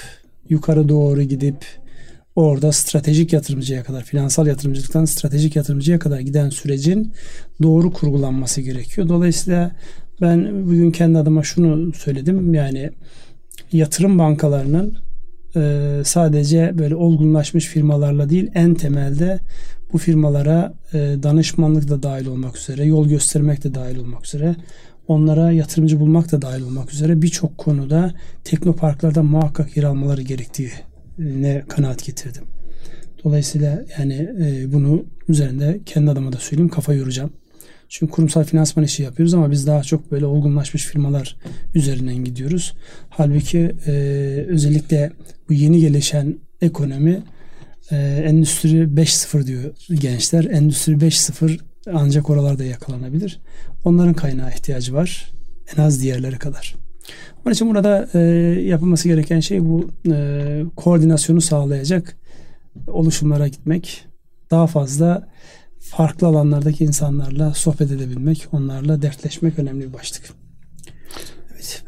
yukarı 0.49 0.89
doğru 0.89 1.23
gidip 1.23 1.82
orada 2.37 2.73
stratejik 2.73 3.33
yatırımcıya 3.33 3.85
kadar, 3.85 4.05
finansal 4.05 4.47
yatırımcılıktan 4.47 5.05
stratejik 5.05 5.57
yatırımcıya 5.57 5.99
kadar 5.99 6.21
giden 6.21 6.51
sürecin 6.51 7.13
doğru 7.63 7.93
kurgulanması 7.93 8.61
gerekiyor. 8.61 9.09
Dolayısıyla 9.09 9.71
ben 10.21 10.67
bugün 10.67 10.91
kendi 10.91 11.19
adıma 11.19 11.43
şunu 11.43 11.93
söyledim. 11.93 12.55
Yani 12.55 12.91
yatırım 13.73 14.19
bankalarının 14.19 14.97
e, 15.57 16.03
sadece 16.05 16.73
böyle 16.79 16.95
olgunlaşmış 16.97 17.67
firmalarla 17.67 18.31
değil 18.31 18.51
en 18.55 18.75
temelde 18.75 19.39
bu 19.93 19.99
firmalara 19.99 20.75
e, 20.93 20.99
danışmanlık 20.99 21.89
da 21.89 22.03
dahil 22.03 22.27
olmak 22.27 22.57
üzere, 22.57 22.85
yol 22.85 23.09
göstermek 23.09 23.65
de 23.65 23.75
dahil 23.75 23.97
olmak 23.97 24.27
üzere, 24.27 24.57
onlara 25.09 25.53
yatırımcı 25.53 26.01
bulmak 26.01 26.33
da 26.33 26.43
dahil 26.43 26.63
olmak 26.63 26.93
üzere 26.93 27.23
birçok 27.23 27.59
konuda 27.59 28.15
teknoparklarda 28.45 29.23
muhakkak 29.23 29.77
yer 29.77 29.85
almaları 29.85 30.23
gerektiği 30.23 30.71
ne 31.19 31.65
kanaat 31.69 32.05
getirdim. 32.05 32.45
Dolayısıyla 33.25 33.85
yani 33.99 34.31
e, 34.43 34.73
bunu 34.73 35.05
üzerinde 35.29 35.81
kendi 35.87 36.11
adıma 36.11 36.33
da 36.33 36.37
söyleyeyim 36.37 36.69
kafa 36.69 36.95
yoracağım. 36.95 37.33
Çünkü 37.89 38.13
kurumsal 38.13 38.45
finansman 38.45 38.85
işi 38.85 39.03
yapıyoruz 39.03 39.35
ama 39.35 39.51
biz 39.51 39.67
daha 39.67 39.83
çok 39.83 40.13
böyle 40.13 40.27
olgunlaşmış 40.27 40.87
firmalar 40.87 41.37
üzerinden 41.75 42.17
gidiyoruz. 42.17 42.75
Halbuki 43.09 43.75
e, 43.87 43.93
özellikle 44.49 45.13
bu 45.49 45.53
yeni 45.53 45.81
gelişen 45.81 46.39
ekonomi 46.61 47.23
e, 47.91 47.97
endüstri 48.27 48.69
5.0 48.69 49.47
diyor 49.47 49.75
gençler. 50.01 50.45
Endüstri 50.45 50.93
5.0 50.93 51.59
ancak 51.93 52.31
oralarda 52.31 52.65
yakalanabilir. 52.65 53.41
Onların 53.85 54.15
kaynağı 54.15 54.51
ihtiyacı 54.51 54.95
var. 54.95 55.33
En 55.77 55.83
az 55.83 56.03
diğerleri 56.03 56.39
kadar. 56.39 56.82
Onun 57.45 57.55
için 57.55 57.71
burada 57.71 58.09
e, 58.15 58.19
yapılması 58.63 59.09
gereken 59.09 59.41
şey 59.41 59.65
bu 59.65 59.91
e, 60.13 60.65
koordinasyonu 60.77 61.41
sağlayacak 61.41 62.17
oluşumlara 62.87 63.49
gitmek. 63.49 64.07
Daha 64.51 64.67
fazla 64.67 65.29
farklı 65.79 66.27
alanlardaki 66.27 66.85
insanlarla 66.85 67.55
sohbet 67.55 67.91
edebilmek, 67.91 68.49
onlarla 68.53 69.03
dertleşmek 69.03 69.59
önemli 69.59 69.89
bir 69.89 69.93
başlık. 69.93 70.23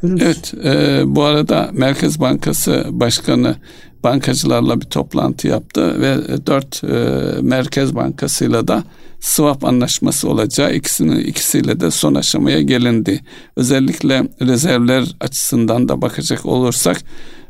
Evet, 0.03 0.21
evet 0.21 0.53
e, 0.65 1.03
bu 1.15 1.23
arada 1.23 1.69
Merkez 1.73 2.19
Bankası 2.19 2.85
Başkanı 2.89 3.55
bankacılarla 4.03 4.81
bir 4.81 4.85
toplantı 4.85 5.47
yaptı 5.47 6.01
ve 6.01 6.17
dört 6.45 6.83
e, 6.83 6.97
Merkez 7.41 7.95
Bankası'yla 7.95 8.67
da 8.67 8.83
swap 9.25 9.65
anlaşması 9.65 10.29
olacağı 10.29 10.73
ikisini 10.73 11.21
ikisiyle 11.21 11.79
de 11.79 11.91
son 11.91 12.15
aşamaya 12.15 12.61
gelindi. 12.61 13.21
Özellikle 13.55 14.27
rezervler 14.41 15.05
açısından 15.19 15.89
da 15.89 16.01
bakacak 16.01 16.45
olursak 16.45 17.01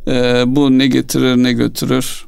e, 0.07 0.43
bu 0.47 0.77
ne 0.77 0.87
getirir 0.87 1.35
ne 1.35 1.53
götürür 1.53 2.25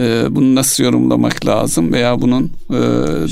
e, 0.00 0.24
bunu 0.30 0.54
nasıl 0.54 0.84
yorumlamak 0.84 1.46
lazım 1.46 1.92
veya 1.92 2.20
bunun 2.20 2.44
e, 2.70 2.78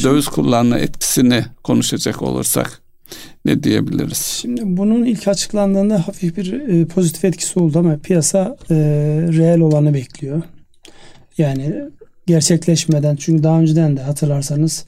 döviz 0.05 0.27
kurlarına 0.29 0.79
etkisini 0.79 1.45
konuşacak 1.65 2.23
olursak 2.23 2.81
ne 3.45 3.63
diyebiliriz? 3.63 4.39
Şimdi 4.43 4.61
bunun 4.65 5.05
ilk 5.05 5.29
açıklandığında 5.29 6.09
hafif 6.09 6.37
bir 6.37 6.53
e, 6.53 6.85
pozitif 6.87 7.25
etkisi 7.25 7.59
oldu 7.59 7.79
ama 7.79 7.97
piyasa 7.97 8.57
e, 8.71 8.75
reel 9.33 9.61
olanı 9.61 9.95
bekliyor. 9.95 10.43
Yani 11.39 11.75
gerçekleşmeden 12.27 13.17
çünkü 13.17 13.43
daha 13.43 13.61
önceden 13.61 13.97
de 13.97 14.01
hatırlarsanız 14.03 14.85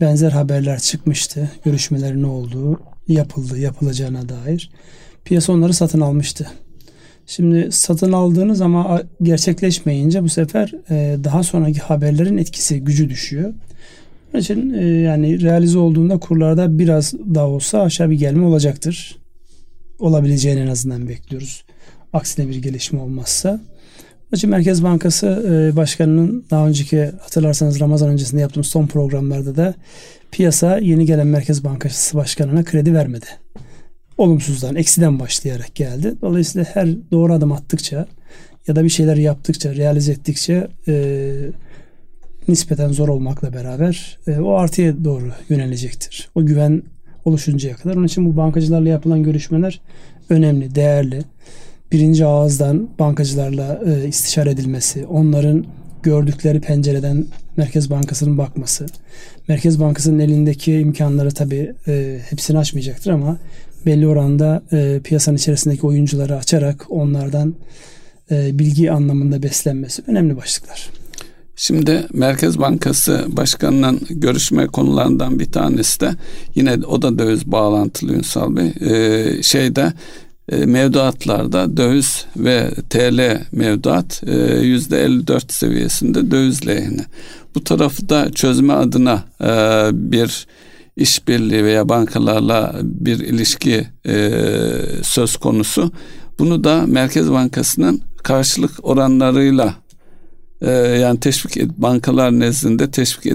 benzer 0.00 0.30
haberler 0.30 0.78
çıkmıştı. 0.78 1.50
Görüşmelerin 1.64 2.22
olduğu, 2.22 2.80
yapıldı, 3.08 3.58
yapılacağına 3.58 4.28
dair. 4.28 4.70
Piyasa 5.24 5.52
onları 5.52 5.74
satın 5.74 6.00
almıştı. 6.00 6.46
Şimdi 7.26 7.72
satın 7.72 8.12
aldığınız 8.12 8.60
ama 8.60 9.02
gerçekleşmeyince 9.22 10.22
bu 10.22 10.28
sefer 10.28 10.74
e, 10.90 11.16
daha 11.24 11.42
sonraki 11.42 11.80
haberlerin 11.80 12.38
etkisi, 12.38 12.80
gücü 12.80 13.08
düşüyor. 13.08 13.54
Onun 14.34 14.42
için 14.42 14.74
e, 14.74 14.84
yani 14.84 15.42
realize 15.42 15.78
olduğunda 15.78 16.18
kurlarda 16.18 16.78
biraz 16.78 17.12
daha 17.34 17.48
olsa 17.48 17.82
aşağı 17.82 18.10
bir 18.10 18.18
gelme 18.18 18.46
olacaktır. 18.46 19.16
Olabileceğini 19.98 20.60
en 20.60 20.66
azından 20.66 21.08
bekliyoruz. 21.08 21.64
Aksine 22.12 22.48
bir 22.48 22.62
gelişme 22.62 23.00
olmazsa. 23.00 23.60
Onun 24.32 24.46
Merkez 24.46 24.82
Bankası 24.82 25.26
e, 25.26 25.76
Başkanı'nın 25.76 26.44
daha 26.50 26.68
önceki 26.68 27.10
hatırlarsanız 27.20 27.80
Ramazan 27.80 28.08
öncesinde 28.08 28.40
yaptığımız 28.40 28.66
son 28.66 28.86
programlarda 28.86 29.56
da 29.56 29.74
piyasa 30.30 30.78
yeni 30.78 31.06
gelen 31.06 31.26
Merkez 31.26 31.64
Bankası 31.64 32.16
Başkanı'na 32.16 32.64
kredi 32.64 32.94
vermedi. 32.94 33.26
Olumsuzdan, 34.18 34.76
eksiden 34.76 35.20
başlayarak 35.20 35.74
geldi. 35.74 36.14
Dolayısıyla 36.22 36.66
her 36.72 36.88
doğru 37.10 37.32
adım 37.32 37.52
attıkça 37.52 38.06
ya 38.66 38.76
da 38.76 38.84
bir 38.84 38.88
şeyler 38.88 39.16
yaptıkça, 39.16 39.74
realize 39.74 40.12
ettikçe 40.12 40.68
e, 40.88 41.32
nispeten 42.48 42.88
zor 42.88 43.08
olmakla 43.08 43.52
beraber 43.52 44.18
e, 44.26 44.38
o 44.38 44.52
artıya 44.52 45.04
doğru 45.04 45.32
yönelecektir. 45.48 46.28
O 46.34 46.46
güven 46.46 46.82
oluşuncaya 47.24 47.76
kadar. 47.76 47.96
Onun 47.96 48.06
için 48.06 48.26
bu 48.26 48.36
bankacılarla 48.36 48.88
yapılan 48.88 49.22
görüşmeler 49.22 49.80
önemli, 50.30 50.74
değerli 50.74 51.22
birinci 51.92 52.26
ağızdan 52.26 52.88
bankacılarla 52.98 53.80
e, 53.86 54.08
istişare 54.08 54.50
edilmesi, 54.50 55.06
onların 55.06 55.64
gördükleri 56.02 56.60
pencereden 56.60 57.26
Merkez 57.56 57.90
Bankası'nın 57.90 58.38
bakması. 58.38 58.86
Merkez 59.48 59.80
Bankası'nın 59.80 60.18
elindeki 60.18 60.72
imkanları 60.72 61.30
tabii 61.30 61.72
e, 61.88 62.18
hepsini 62.30 62.58
açmayacaktır 62.58 63.10
ama 63.10 63.38
belli 63.86 64.06
oranda 64.06 64.62
e, 64.72 65.00
piyasanın 65.04 65.36
içerisindeki 65.36 65.86
oyuncuları 65.86 66.36
açarak 66.36 66.86
onlardan 66.88 67.54
e, 68.30 68.58
bilgi 68.58 68.92
anlamında 68.92 69.42
beslenmesi 69.42 70.02
önemli 70.06 70.36
başlıklar. 70.36 70.90
Şimdi 71.56 72.06
Merkez 72.12 72.58
Bankası 72.58 73.24
Başkanı'nın 73.28 74.00
görüşme 74.10 74.66
konularından 74.66 75.38
bir 75.38 75.52
tanesi 75.52 76.00
de 76.00 76.10
yine 76.54 76.76
o 76.86 77.02
da 77.02 77.18
döviz 77.18 77.46
bağlantılı 77.46 78.12
Ünsal 78.14 78.56
Bey. 78.56 78.72
Ee, 78.80 79.42
şeyde 79.42 79.92
mevduatlarda 80.56 81.76
döviz 81.76 82.26
ve 82.36 82.70
TL 82.90 83.42
mevduat 83.52 84.22
e, 84.26 84.60
yüzde 84.60 85.04
54 85.04 85.52
seviyesinde 85.52 86.30
döviz 86.30 86.66
lehine. 86.66 87.04
Bu 87.54 87.64
tarafı 87.64 88.08
da 88.08 88.32
çözme 88.32 88.72
adına 88.72 89.24
e, 89.40 89.50
bir 89.92 90.46
işbirliği 90.96 91.64
veya 91.64 91.88
bankalarla 91.88 92.74
bir 92.82 93.18
ilişki 93.18 93.86
e, 94.06 94.30
söz 95.02 95.36
konusu. 95.36 95.92
Bunu 96.38 96.64
da 96.64 96.84
Merkez 96.86 97.30
Bankası'nın 97.30 98.00
karşılık 98.22 98.70
oranlarıyla 98.82 99.74
e, 100.60 100.70
yani 100.70 101.20
teşvik 101.20 101.78
bankalar 101.78 102.32
nezdinde 102.32 102.90
teşvik 102.90 103.26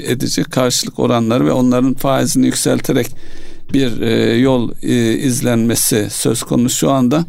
edici 0.00 0.44
karşılık 0.44 0.98
oranları 0.98 1.46
ve 1.46 1.52
onların 1.52 1.94
faizini 1.94 2.46
yükselterek 2.46 3.06
bir 3.72 4.00
e, 4.00 4.38
yol 4.38 4.70
e, 4.82 5.12
izlenmesi 5.18 6.08
söz 6.10 6.42
konusu 6.42 6.76
şu 6.76 6.90
anda. 6.90 7.24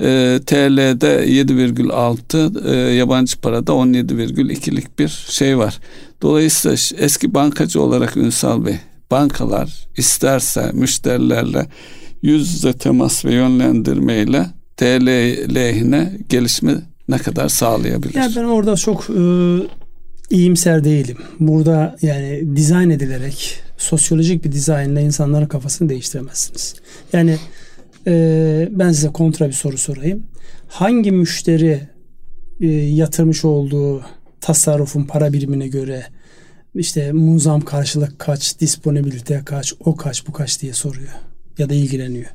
E, 0.00 0.40
TL'de 0.46 1.26
7,6 1.26 2.70
e, 2.74 2.94
yabancı 2.94 3.40
parada 3.40 3.72
17,2'lik 3.72 4.98
bir 4.98 5.24
şey 5.28 5.58
var. 5.58 5.78
Dolayısıyla 6.22 7.04
eski 7.04 7.34
bankacı 7.34 7.82
olarak 7.82 8.16
Ünsal 8.16 8.66
Bey 8.66 8.76
bankalar 9.10 9.88
isterse 9.96 10.70
müşterilerle 10.72 11.66
yüz 12.22 12.54
yüze 12.54 12.72
temas 12.72 13.24
ve 13.24 13.34
yönlendirmeyle 13.34 14.46
TL 14.76 15.06
lehine 15.54 16.12
gelişme 16.28 16.74
ne 17.08 17.18
kadar 17.18 17.48
sağlayabilir? 17.48 18.14
Ya 18.14 18.28
ben 18.36 18.44
orada 18.44 18.76
çok 18.76 19.06
iyimser 20.30 20.84
değilim. 20.84 21.16
Burada 21.40 21.96
yani 22.02 22.56
dizayn 22.56 22.90
edilerek 22.90 23.60
sosyolojik 23.76 24.44
bir 24.44 24.52
dizaynla 24.52 25.00
insanların 25.00 25.46
kafasını 25.46 25.88
değiştiremezsiniz. 25.88 26.74
Yani 27.12 27.36
e, 28.06 28.68
ben 28.70 28.92
size 28.92 29.08
kontra 29.08 29.48
bir 29.48 29.52
soru 29.52 29.78
sorayım. 29.78 30.26
Hangi 30.68 31.12
müşteri 31.12 31.80
e, 32.60 32.66
yatırmış 32.66 33.44
olduğu 33.44 34.02
tasarrufun 34.40 35.04
para 35.04 35.32
birimine 35.32 35.68
göre 35.68 36.06
işte 36.74 37.12
muzam 37.12 37.60
karşılık 37.60 38.18
kaç, 38.18 38.60
disponibilite 38.60 39.42
kaç, 39.44 39.74
o 39.80 39.96
kaç, 39.96 40.26
bu 40.26 40.32
kaç 40.32 40.62
diye 40.62 40.72
soruyor 40.72 41.12
ya 41.58 41.68
da 41.68 41.74
ilgileniyor. 41.74 42.26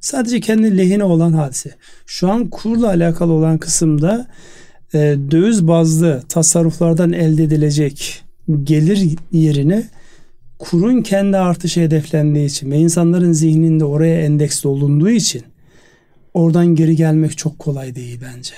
Sadece 0.00 0.40
kendi 0.40 0.78
lehine 0.78 1.04
olan 1.04 1.32
hadise. 1.32 1.74
Şu 2.06 2.30
an 2.30 2.50
kurla 2.50 2.88
alakalı 2.88 3.32
olan 3.32 3.58
kısımda 3.58 4.26
e, 4.94 4.98
döviz 5.30 5.68
bazlı 5.68 6.22
tasarruflardan 6.28 7.12
elde 7.12 7.44
edilecek 7.44 8.22
gelir 8.62 9.16
yerine 9.32 9.84
kurun 10.58 11.02
kendi 11.02 11.36
artışı 11.36 11.80
hedeflendiği 11.80 12.46
için 12.46 12.70
ve 12.70 12.78
insanların 12.78 13.32
zihninde 13.32 13.84
oraya 13.84 14.22
endeksli 14.22 14.68
olunduğu 14.68 15.10
için 15.10 15.42
oradan 16.34 16.66
geri 16.66 16.96
gelmek 16.96 17.38
çok 17.38 17.58
kolay 17.58 17.94
değil 17.94 18.20
bence. 18.22 18.54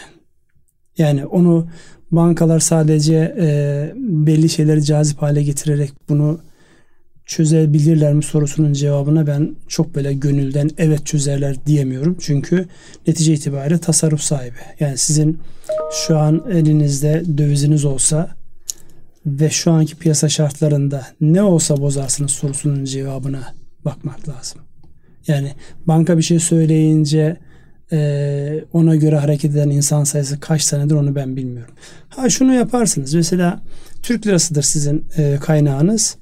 Yani 0.99 1.27
onu 1.27 1.67
bankalar 2.11 2.61
sadece 2.61 3.35
e, 3.41 3.93
belli 3.97 4.49
şeyleri 4.49 4.85
cazip 4.85 5.23
hale 5.23 5.43
getirerek 5.43 5.93
bunu 6.09 6.41
çözebilirler 7.27 8.13
mi 8.13 8.23
sorusunun 8.23 8.73
cevabına 8.73 9.27
ben 9.27 9.57
çok 9.69 9.95
böyle 9.95 10.13
gönülden 10.13 10.71
evet 10.79 11.07
çözerler 11.07 11.67
diyemiyorum. 11.67 12.17
Çünkü 12.21 12.69
netice 13.07 13.33
itibariyle 13.33 13.79
tasarruf 13.79 14.21
sahibi. 14.21 14.57
Yani 14.81 14.99
sizin 14.99 15.39
şu 15.93 16.19
an 16.19 16.45
elinizde 16.51 17.23
döviziniz 17.39 17.85
olsa 17.85 18.31
ve 19.27 19.51
şu 19.51 19.73
anki 19.73 19.97
piyasa 19.97 20.29
şartlarında 20.29 21.07
ne 21.21 21.43
olsa 21.43 21.77
bozarsınız 21.77 22.31
sorusunun 22.31 22.85
cevabına 22.85 23.55
bakmak 23.85 24.29
lazım. 24.29 24.61
Yani 25.27 25.53
banka 25.87 26.19
bir 26.19 26.23
şey 26.23 26.39
söyleyince 26.39 27.37
e, 27.93 28.65
ona 28.73 28.97
göre 28.97 29.19
hareket 29.19 29.51
eden 29.51 29.71
insan 29.71 30.05
sayısı 30.05 30.41
kaç 30.41 30.63
senedir 30.63 30.95
onu 30.95 31.15
ben 31.15 31.37
bilmiyorum. 31.37 31.75
Ha 32.09 32.31
şunu 32.31 32.55
yaparsınız. 32.55 33.15
Mesela 33.15 33.63
Türk 34.03 34.27
lirasıdır 34.27 34.63
sizin 34.63 35.05
e, 35.17 35.37
kaynağınız. 35.41 36.17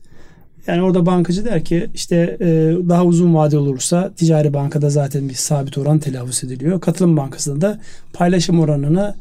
Yani 0.67 0.83
orada 0.83 1.07
bankacı 1.07 1.45
der 1.45 1.65
ki 1.65 1.91
işte 1.95 2.37
e, 2.41 2.47
daha 2.89 3.05
uzun 3.05 3.35
vade 3.35 3.59
olursa 3.59 4.13
ticari 4.17 4.55
bankada 4.55 4.91
zaten 4.91 5.29
bir 5.29 5.35
sabit 5.35 5.79
oran 5.79 5.99
telaffuz 5.99 6.45
ediliyor. 6.45 6.81
Katılım 6.81 7.17
bankasında 7.17 7.61
da 7.61 7.81
paylaşım 8.13 8.61
oranını 8.61 9.15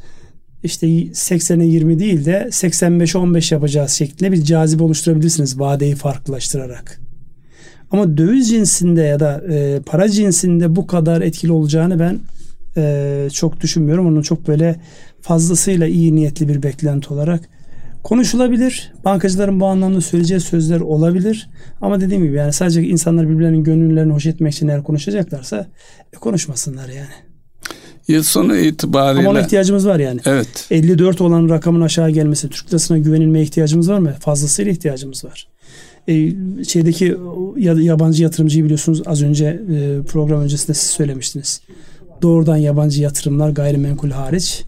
işte 0.63 0.87
80'e 0.87 1.65
20 1.65 1.99
değil 1.99 2.25
de 2.25 2.47
85'e 2.51 3.17
15 3.17 3.51
yapacağız 3.51 3.91
şeklinde 3.91 4.31
bir 4.31 4.43
cazibe 4.43 4.83
oluşturabilirsiniz 4.83 5.59
vadeyi 5.59 5.95
farklılaştırarak. 5.95 7.01
Ama 7.91 8.17
döviz 8.17 8.49
cinsinde 8.49 9.01
ya 9.01 9.19
da 9.19 9.41
e, 9.49 9.79
para 9.85 10.09
cinsinde 10.09 10.75
bu 10.75 10.87
kadar 10.87 11.21
etkili 11.21 11.51
olacağını 11.51 11.99
ben 11.99 12.19
e, 12.77 13.27
çok 13.33 13.61
düşünmüyorum. 13.61 14.07
Onun 14.07 14.21
çok 14.21 14.47
böyle 14.47 14.75
fazlasıyla 15.21 15.87
iyi 15.87 16.15
niyetli 16.15 16.47
bir 16.47 16.63
beklenti 16.63 17.13
olarak 17.13 17.49
konuşulabilir. 18.03 18.93
Bankacıların 19.05 19.59
bu 19.59 19.65
anlamda 19.65 20.01
söyleyeceği 20.01 20.39
sözler 20.39 20.79
olabilir. 20.79 21.49
Ama 21.81 22.01
dediğim 22.01 22.23
gibi 22.23 22.35
yani 22.35 22.53
sadece 22.53 22.83
insanlar 22.83 23.29
birbirlerinin 23.29 23.63
gönüllerini 23.63 24.13
hoş 24.13 24.25
etmek 24.25 24.53
için 24.53 24.67
eğer 24.67 24.83
konuşacaklarsa 24.83 25.67
e, 26.13 26.17
konuşmasınlar 26.17 26.89
yani. 26.89 27.30
Yıl 28.07 28.23
sonu 28.23 28.57
itibariyle. 28.57 29.19
Ama 29.19 29.29
ona 29.29 29.41
ihtiyacımız 29.41 29.87
var 29.87 29.99
yani. 29.99 30.19
Evet. 30.25 30.67
54 30.71 31.21
olan 31.21 31.49
rakamın 31.49 31.81
aşağı 31.81 32.09
gelmesi, 32.09 32.49
Türk 32.49 32.69
lirasına 32.69 32.97
güvenilmeye 32.97 33.43
ihtiyacımız 33.43 33.89
var 33.89 33.99
mı? 33.99 34.13
Fazlasıyla 34.19 34.71
ihtiyacımız 34.71 35.25
var. 35.25 35.47
E, 36.07 36.13
şeydeki 36.63 37.17
yabancı 37.57 38.23
yatırımcıyı 38.23 38.63
biliyorsunuz 38.63 39.01
az 39.05 39.23
önce 39.23 39.45
e, 39.45 40.01
program 40.07 40.41
öncesinde 40.41 40.73
siz 40.73 40.89
söylemiştiniz. 40.89 41.61
Doğrudan 42.21 42.57
yabancı 42.57 43.01
yatırımlar 43.01 43.49
gayrimenkul 43.49 44.09
hariç 44.09 44.63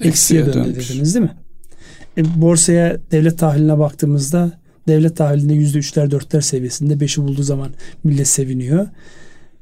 eksiye 0.00 0.46
döndü 0.46 0.54
dönmüş. 0.54 0.90
dediniz 0.90 1.14
değil 1.14 1.24
mi? 1.24 1.36
E, 2.18 2.40
borsaya 2.40 2.98
devlet 3.10 3.38
tahiline 3.38 3.78
baktığımızda 3.78 4.60
devlet 4.88 5.16
tahvilinde 5.16 5.54
yüzde 5.54 5.78
üçler 5.78 6.10
dörtler 6.10 6.40
seviyesinde 6.40 7.00
beşi 7.00 7.22
bulduğu 7.22 7.42
zaman 7.42 7.70
millet 8.04 8.28
seviniyor. 8.28 8.86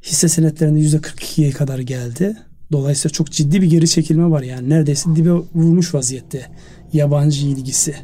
Hisse 0.03 0.29
senetlerinde 0.29 0.81
yüzde 0.81 0.97
42'ye 0.97 1.51
kadar 1.51 1.79
geldi. 1.79 2.37
Dolayısıyla 2.73 3.13
çok 3.13 3.31
ciddi 3.31 3.63
bir 3.63 3.71
geri 3.71 3.89
çekilme 3.89 4.31
var 4.31 4.43
yani 4.43 4.71
neredeyse 4.71 5.17
dibe 5.17 5.33
vurmuş 5.33 5.95
vaziyette 5.95 6.47
yabancı 6.93 7.47
ilgisi. 7.47 7.95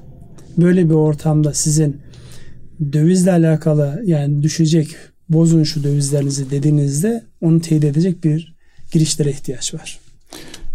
Böyle 0.58 0.88
bir 0.88 0.94
ortamda 0.94 1.54
sizin 1.54 2.00
dövizle 2.92 3.32
alakalı 3.32 4.02
yani 4.04 4.42
düşecek 4.42 4.88
bozun 5.28 5.62
şu 5.62 5.84
dövizlerinizi 5.84 6.50
dediğinizde 6.50 7.24
onu 7.40 7.60
teyit 7.60 7.84
edecek 7.84 8.24
bir 8.24 8.54
girişlere 8.92 9.30
ihtiyaç 9.30 9.74
var. 9.74 9.98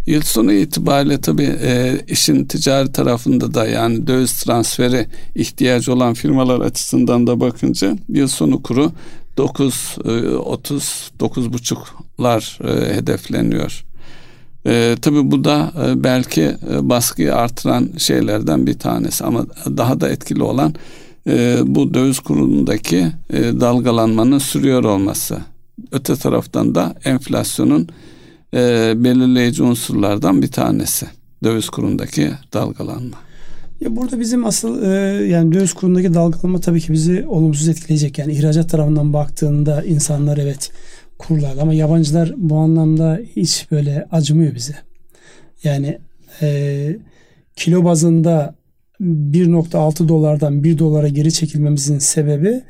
Yıl 0.06 0.22
sonu 0.22 0.54
itibariyle 0.54 1.22
tabii 1.22 1.58
e, 1.62 2.02
işin 2.08 2.46
ticari 2.46 2.92
tarafında 2.92 3.54
da 3.54 3.68
yani 3.68 4.08
döviz 4.08 4.34
transferi 4.34 5.08
ihtiyacı 5.36 5.94
olan 5.94 6.14
firmalar 6.14 6.60
açısından 6.60 7.28
da 7.28 7.40
bakınca 7.40 7.98
yıl 8.10 8.28
sonu 8.28 8.64
kuru 8.64 8.92
9 9.38 9.96
e, 10.06 10.10
30 10.36 11.12
9,5'lar 12.20 12.60
e, 12.64 12.96
hedefleniyor. 12.96 13.86
E, 14.66 14.96
tabii 15.02 15.32
bu 15.32 15.44
da 15.44 15.72
e, 15.86 16.04
belki 16.04 16.42
e, 16.42 16.90
baskıyı 16.90 17.36
artıran 17.36 17.90
şeylerden 17.98 18.68
bir 18.68 18.80
tanesi 18.80 19.24
ama 19.24 19.46
daha 19.66 20.02
da 20.02 20.10
etkili 20.10 20.44
olan 20.44 20.74
e, 21.28 21.58
bu 21.66 21.94
döviz 21.94 22.20
kurundaki 22.20 23.08
e, 23.30 23.40
dalgalanmanın 23.40 24.38
sürüyor 24.38 24.84
olması. 24.84 25.38
Öte 25.92 26.16
taraftan 26.16 26.76
da 26.76 26.96
enflasyonun 27.06 27.88
e, 28.54 28.94
belirleyici 28.96 29.64
unsurlardan 29.64 30.42
bir 30.42 30.52
tanesi. 30.52 31.06
Döviz 31.44 31.70
kurundaki 31.70 32.32
dalgalanma. 32.54 33.18
Ya 33.82 33.96
burada 33.96 34.20
bizim 34.20 34.46
asıl 34.46 34.84
e, 34.84 34.88
yani 35.28 35.54
döviz 35.54 35.74
kurundaki 35.74 36.14
dalgalanma 36.14 36.60
tabii 36.60 36.82
ki 36.82 36.94
bizi 36.94 37.26
olumsuz 37.28 37.68
etkileyecek. 37.68 38.18
Yani 38.18 38.34
ihracat 38.34 38.70
tarafından 38.70 39.14
baktığında 39.14 39.84
insanlar 39.84 40.38
evet 40.38 40.72
kurlar 41.20 41.58
ama 41.62 41.74
yabancılar 41.74 42.34
bu 42.38 42.58
anlamda 42.58 43.20
hiç 43.36 43.72
böyle 43.72 44.08
acımıyor 44.12 44.56
bize. 44.56 44.76
Yani 45.64 46.00
e, 46.42 46.98
kilo 47.56 47.84
bazında 47.84 48.56
1.6 49.02 50.08
dolardan 50.08 50.64
1 50.64 50.78
dolara 50.78 51.08
geri 51.08 51.34
çekilmemizin 51.34 52.00
sebebi 52.00 52.62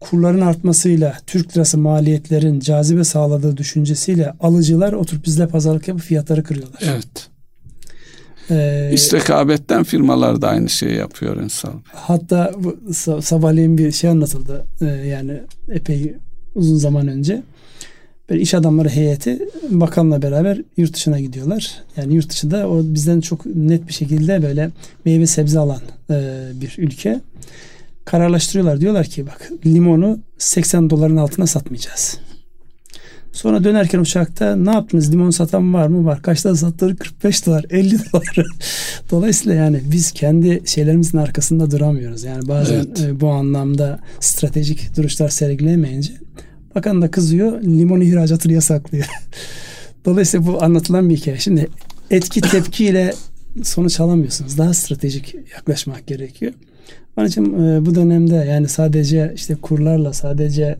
kurların 0.00 0.40
artmasıyla 0.40 1.16
Türk 1.26 1.56
lirası 1.56 1.78
maliyetlerin 1.78 2.60
cazibe 2.60 3.04
sağladığı 3.04 3.56
düşüncesiyle 3.56 4.32
alıcılar 4.40 4.92
oturup 4.92 5.24
bizle 5.24 5.48
pazarlık 5.48 5.88
yapıp 5.88 6.04
fiyatları 6.04 6.42
kırıyorlar. 6.42 6.80
Evet. 6.84 7.28
Ee, 8.50 8.90
İşte 8.92 9.16
rekabetten 9.16 9.84
firmalar 9.84 10.42
da 10.42 10.48
aynı 10.48 10.68
şeyi 10.68 10.96
yapıyor 10.96 11.36
insan. 11.36 11.82
Hatta 11.94 12.52
bu 12.58 12.94
sabahleyin 13.22 13.78
bir 13.78 13.92
şey 13.92 14.10
anlatıldı. 14.10 14.64
Ee, 14.80 14.86
yani 14.86 15.40
epey 15.68 16.14
uzun 16.54 16.76
zaman 16.76 17.08
önce. 17.08 17.42
Böyle 18.32 18.42
iş 18.42 18.54
adamları 18.54 18.88
heyeti 18.88 19.38
bakanla 19.70 20.22
beraber 20.22 20.60
yurt 20.76 20.94
dışına 20.94 21.20
gidiyorlar. 21.20 21.82
Yani 21.96 22.14
yurt 22.14 22.30
dışında 22.30 22.68
o 22.68 22.82
bizden 22.84 23.20
çok 23.20 23.46
net 23.46 23.88
bir 23.88 23.92
şekilde 23.92 24.42
böyle 24.42 24.70
meyve 25.04 25.26
sebze 25.26 25.58
alan 25.58 25.80
e, 26.10 26.48
bir 26.60 26.74
ülke. 26.78 27.20
Kararlaştırıyorlar. 28.04 28.80
Diyorlar 28.80 29.06
ki 29.06 29.26
bak 29.26 29.50
limonu 29.66 30.18
80 30.38 30.90
doların 30.90 31.16
altına 31.16 31.46
satmayacağız. 31.46 32.18
Sonra 33.32 33.64
dönerken 33.64 33.98
uçakta 33.98 34.56
ne 34.56 34.70
yaptınız? 34.70 35.12
Limon 35.12 35.30
satan 35.30 35.74
var 35.74 35.86
mı? 35.86 36.04
Var. 36.04 36.22
Kaçtan 36.22 36.54
sattılar? 36.54 36.96
45 36.96 37.46
dolar, 37.46 37.64
50 37.70 37.98
dolar. 38.12 38.46
Dolayısıyla 39.10 39.54
yani 39.54 39.80
biz 39.92 40.12
kendi 40.12 40.62
şeylerimizin 40.66 41.18
arkasında 41.18 41.70
duramıyoruz. 41.70 42.24
Yani 42.24 42.48
bazen 42.48 42.74
evet. 42.74 43.00
E, 43.00 43.20
bu 43.20 43.30
anlamda 43.30 44.00
stratejik 44.20 44.96
duruşlar 44.96 45.28
sergileyemeyince 45.28 46.12
bakan 46.74 47.02
da 47.02 47.10
kızıyor. 47.10 47.62
Limon 47.62 48.00
ihracatını 48.00 48.52
yasaklıyor. 48.52 49.06
Dolayısıyla 50.04 50.46
bu 50.46 50.64
anlatılan 50.64 51.10
bir 51.10 51.16
hikaye. 51.16 51.38
Şimdi 51.38 51.68
etki 52.10 52.40
tepkiyle 52.40 53.14
sonuç 53.62 54.00
alamıyorsunuz. 54.00 54.58
Daha 54.58 54.74
stratejik 54.74 55.34
yaklaşmak 55.54 56.06
gerekiyor. 56.06 56.52
Onun 57.16 57.26
için 57.26 57.44
e, 57.44 57.86
bu 57.86 57.94
dönemde 57.94 58.34
yani 58.34 58.68
sadece 58.68 59.32
işte 59.36 59.54
kurlarla 59.54 60.12
sadece 60.12 60.78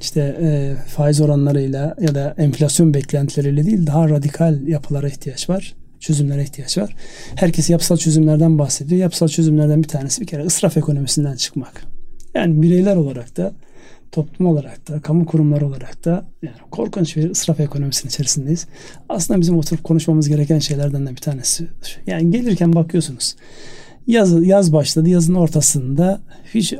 işte 0.00 0.20
e, 0.42 0.74
faiz 0.86 1.20
oranlarıyla 1.20 1.96
ya 2.00 2.14
da 2.14 2.34
enflasyon 2.38 2.94
beklentileriyle 2.94 3.66
değil 3.66 3.86
daha 3.86 4.08
radikal 4.08 4.68
yapılara 4.68 5.08
ihtiyaç 5.08 5.50
var. 5.50 5.74
Çözümlere 6.00 6.42
ihtiyaç 6.42 6.78
var. 6.78 6.96
Herkes 7.34 7.70
yapısal 7.70 7.96
çözümlerden 7.96 8.58
bahsediyor. 8.58 9.00
Yapısal 9.00 9.28
çözümlerden 9.28 9.82
bir 9.82 9.88
tanesi 9.88 10.20
bir 10.20 10.26
kere 10.26 10.44
ısraf 10.44 10.76
ekonomisinden 10.76 11.36
çıkmak. 11.36 11.84
Yani 12.34 12.62
bireyler 12.62 12.96
olarak 12.96 13.36
da 13.36 13.52
toplum 14.12 14.46
olarak 14.46 14.88
da, 14.88 15.00
kamu 15.00 15.26
kurumları 15.26 15.66
olarak 15.66 16.04
da 16.04 16.24
yani 16.42 16.56
korkunç 16.70 17.16
bir 17.16 17.30
ısraf 17.30 17.60
ekonomisinin 17.60 18.08
içerisindeyiz. 18.08 18.66
Aslında 19.08 19.40
bizim 19.40 19.58
oturup 19.58 19.84
konuşmamız 19.84 20.28
gereken 20.28 20.58
şeylerden 20.58 21.06
de 21.06 21.10
bir 21.10 21.16
tanesi. 21.16 21.66
Yani 22.06 22.30
gelirken 22.30 22.72
bakıyorsunuz. 22.72 23.36
Yaz, 24.06 24.46
yaz 24.46 24.72
başladı. 24.72 25.08
Yazın 25.08 25.34
ortasında 25.34 26.20
hiç 26.54 26.74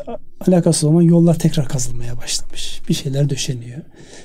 alakası 0.47 0.89
olmayan 0.89 1.09
yollar 1.09 1.39
tekrar 1.39 1.69
kazılmaya 1.69 2.17
başlamış. 2.19 2.81
Bir 2.89 2.95
şeyler 2.95 3.31
döşeniyor. 3.31 3.83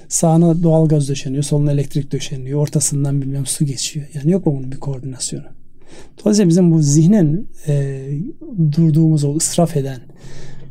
Sağına 0.08 0.64
doğalgaz 0.64 1.10
döşeniyor. 1.10 1.44
Soluna 1.44 1.72
elektrik 1.72 2.12
döşeniyor. 2.12 2.60
Ortasından 2.60 3.22
bilmem 3.22 3.46
su 3.46 3.66
geçiyor. 3.66 4.08
Yani 4.14 4.32
yok 4.32 4.46
mu 4.46 4.56
bunun 4.58 4.72
bir 4.72 4.80
koordinasyonu? 4.80 5.46
Dolayısıyla 6.20 6.50
bizim 6.50 6.72
bu 6.72 6.82
zihnen 6.82 7.46
e, 7.68 8.06
durduğumuz 8.78 9.24
o 9.24 9.36
ısraf 9.36 9.78
eden, 9.78 10.00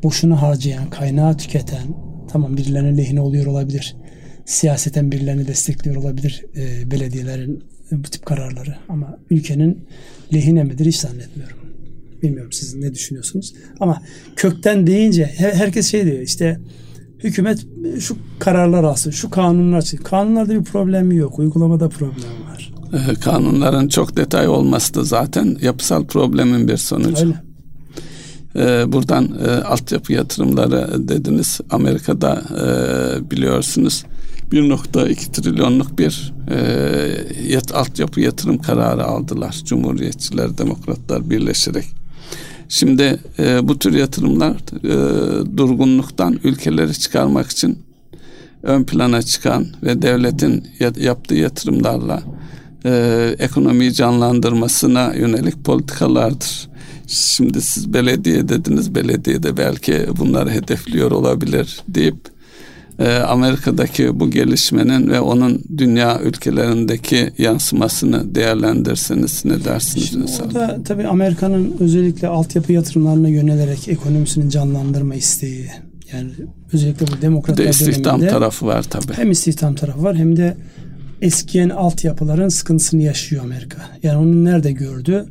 boşuna 0.03 0.43
harcayan, 0.43 0.91
kaynağı 0.91 1.37
tüketen, 1.37 1.87
tamam 2.29 2.57
birilerine 2.57 2.97
lehine 2.97 3.21
oluyor 3.21 3.47
olabilir. 3.47 3.97
Siyaseten 4.45 5.13
birilerini 5.13 5.47
destekliyor 5.47 5.97
olabilir 5.97 6.45
e, 6.57 6.91
belediyelerin 6.91 7.65
bu 7.93 8.03
tip 8.03 8.27
kararları. 8.27 8.77
Ama 8.89 9.19
ülkenin 9.31 9.85
lehine 10.35 10.65
midir 10.65 10.87
hiç 10.87 10.97
zannetmiyorum. 10.97 11.57
Bilmiyorum 12.23 12.53
siz 12.53 12.75
ne 12.75 12.95
düşünüyorsunuz. 12.95 13.55
Ama 13.81 14.03
kökten 14.37 14.87
deyince 14.87 15.25
herkes 15.37 15.91
şey 15.91 16.07
diyor 16.07 16.19
işte 16.19 16.61
hükümet 17.25 17.67
şu 18.01 18.17
kararlar 18.39 18.85
alsın, 18.85 19.11
şu 19.11 19.31
kanunlar 19.31 19.77
alsın. 19.77 19.97
Kanunlarda 19.97 20.55
bir 20.55 20.65
problem 20.65 21.13
yok. 21.13 21.39
Uygulamada 21.39 21.89
problem 21.89 22.31
var. 22.51 22.73
Ee, 22.93 23.15
kanunların 23.15 23.89
çok 23.89 24.17
detay 24.17 24.49
olması 24.49 24.95
da 24.95 25.05
zaten 25.05 25.59
yapısal 25.63 26.05
problemin 26.05 26.69
bir 26.69 26.77
sonucu. 26.77 27.27
Öyle. 27.27 27.46
Ee, 28.57 28.93
buradan 28.93 29.39
e, 29.47 29.51
altyapı 29.51 30.13
yatırımları 30.13 31.09
dediniz. 31.09 31.61
Amerika'da 31.71 32.43
e, 32.51 33.31
biliyorsunuz 33.31 34.05
1.2 34.53 35.33
trilyonluk 35.33 35.99
bir 35.99 36.33
e, 36.51 36.59
yat, 37.49 37.75
altyapı 37.75 38.21
yatırım 38.21 38.59
kararı 38.59 39.05
aldılar. 39.05 39.61
Cumhuriyetçiler, 39.65 40.59
demokratlar 40.59 41.31
birleşerek. 41.31 41.85
Şimdi 42.69 43.21
e, 43.39 43.69
bu 43.69 43.79
tür 43.79 43.95
yatırımlar 43.95 44.57
e, 44.85 45.57
durgunluktan 45.57 46.39
ülkeleri 46.45 46.99
çıkarmak 46.99 47.51
için 47.51 47.79
ön 48.63 48.85
plana 48.85 49.23
çıkan 49.23 49.67
ve 49.83 50.03
devletin 50.03 50.65
yaptığı 51.01 51.35
yatırımlarla 51.35 52.23
e, 52.85 53.35
ekonomiyi 53.39 53.93
canlandırmasına 53.93 55.15
yönelik 55.15 55.65
politikalardır. 55.65 56.69
Şimdi 57.07 57.61
siz 57.61 57.93
belediye 57.93 58.49
dediniz, 58.49 58.95
belediye 58.95 59.43
de 59.43 59.57
belki 59.57 60.07
bunları 60.19 60.51
hedefliyor 60.51 61.11
olabilir 61.11 61.81
deyip 61.89 62.17
e, 62.99 63.13
Amerika'daki 63.13 64.21
bu 64.21 64.31
gelişmenin 64.31 65.11
ve 65.11 65.21
onun 65.21 65.63
dünya 65.79 66.21
ülkelerindeki 66.21 67.33
yansımasını 67.39 68.35
değerlendirseniz 68.35 69.45
ne 69.45 69.65
dersiniz? 69.65 70.07
Şimdi 70.09 70.31
orada 70.47 70.81
tabii 70.85 71.07
Amerika'nın 71.07 71.77
özellikle 71.81 72.29
altyapı 72.29 72.73
yatırımlarına 72.73 73.29
yönelerek 73.29 73.89
ekonomisinin 73.89 74.49
canlandırma 74.49 75.15
isteği 75.15 75.71
yani 76.13 76.31
özellikle 76.73 77.07
bu 77.07 77.23
demokratlar 77.23 77.67
de 77.67 77.71
istihdam 77.71 78.21
tarafı 78.21 78.67
var 78.67 78.83
tabii. 78.83 79.13
Hem 79.13 79.31
istihdam 79.31 79.75
tarafı 79.75 80.03
var 80.03 80.17
hem 80.17 80.37
de 80.37 80.57
eskiyen 81.23 81.69
altyapıların 81.69 82.49
sıkıntısını 82.49 83.03
yaşıyor 83.03 83.45
Amerika. 83.45 83.79
Yani 84.03 84.19
onu 84.19 84.45
nerede 84.45 84.73
gördü? 84.73 85.27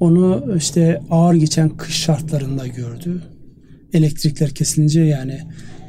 Onu 0.00 0.54
işte 0.56 1.02
ağır 1.10 1.34
geçen 1.34 1.76
kış 1.76 1.94
şartlarında 1.94 2.66
gördü. 2.66 3.22
Elektrikler 3.92 4.50
kesilince 4.50 5.00
yani 5.00 5.40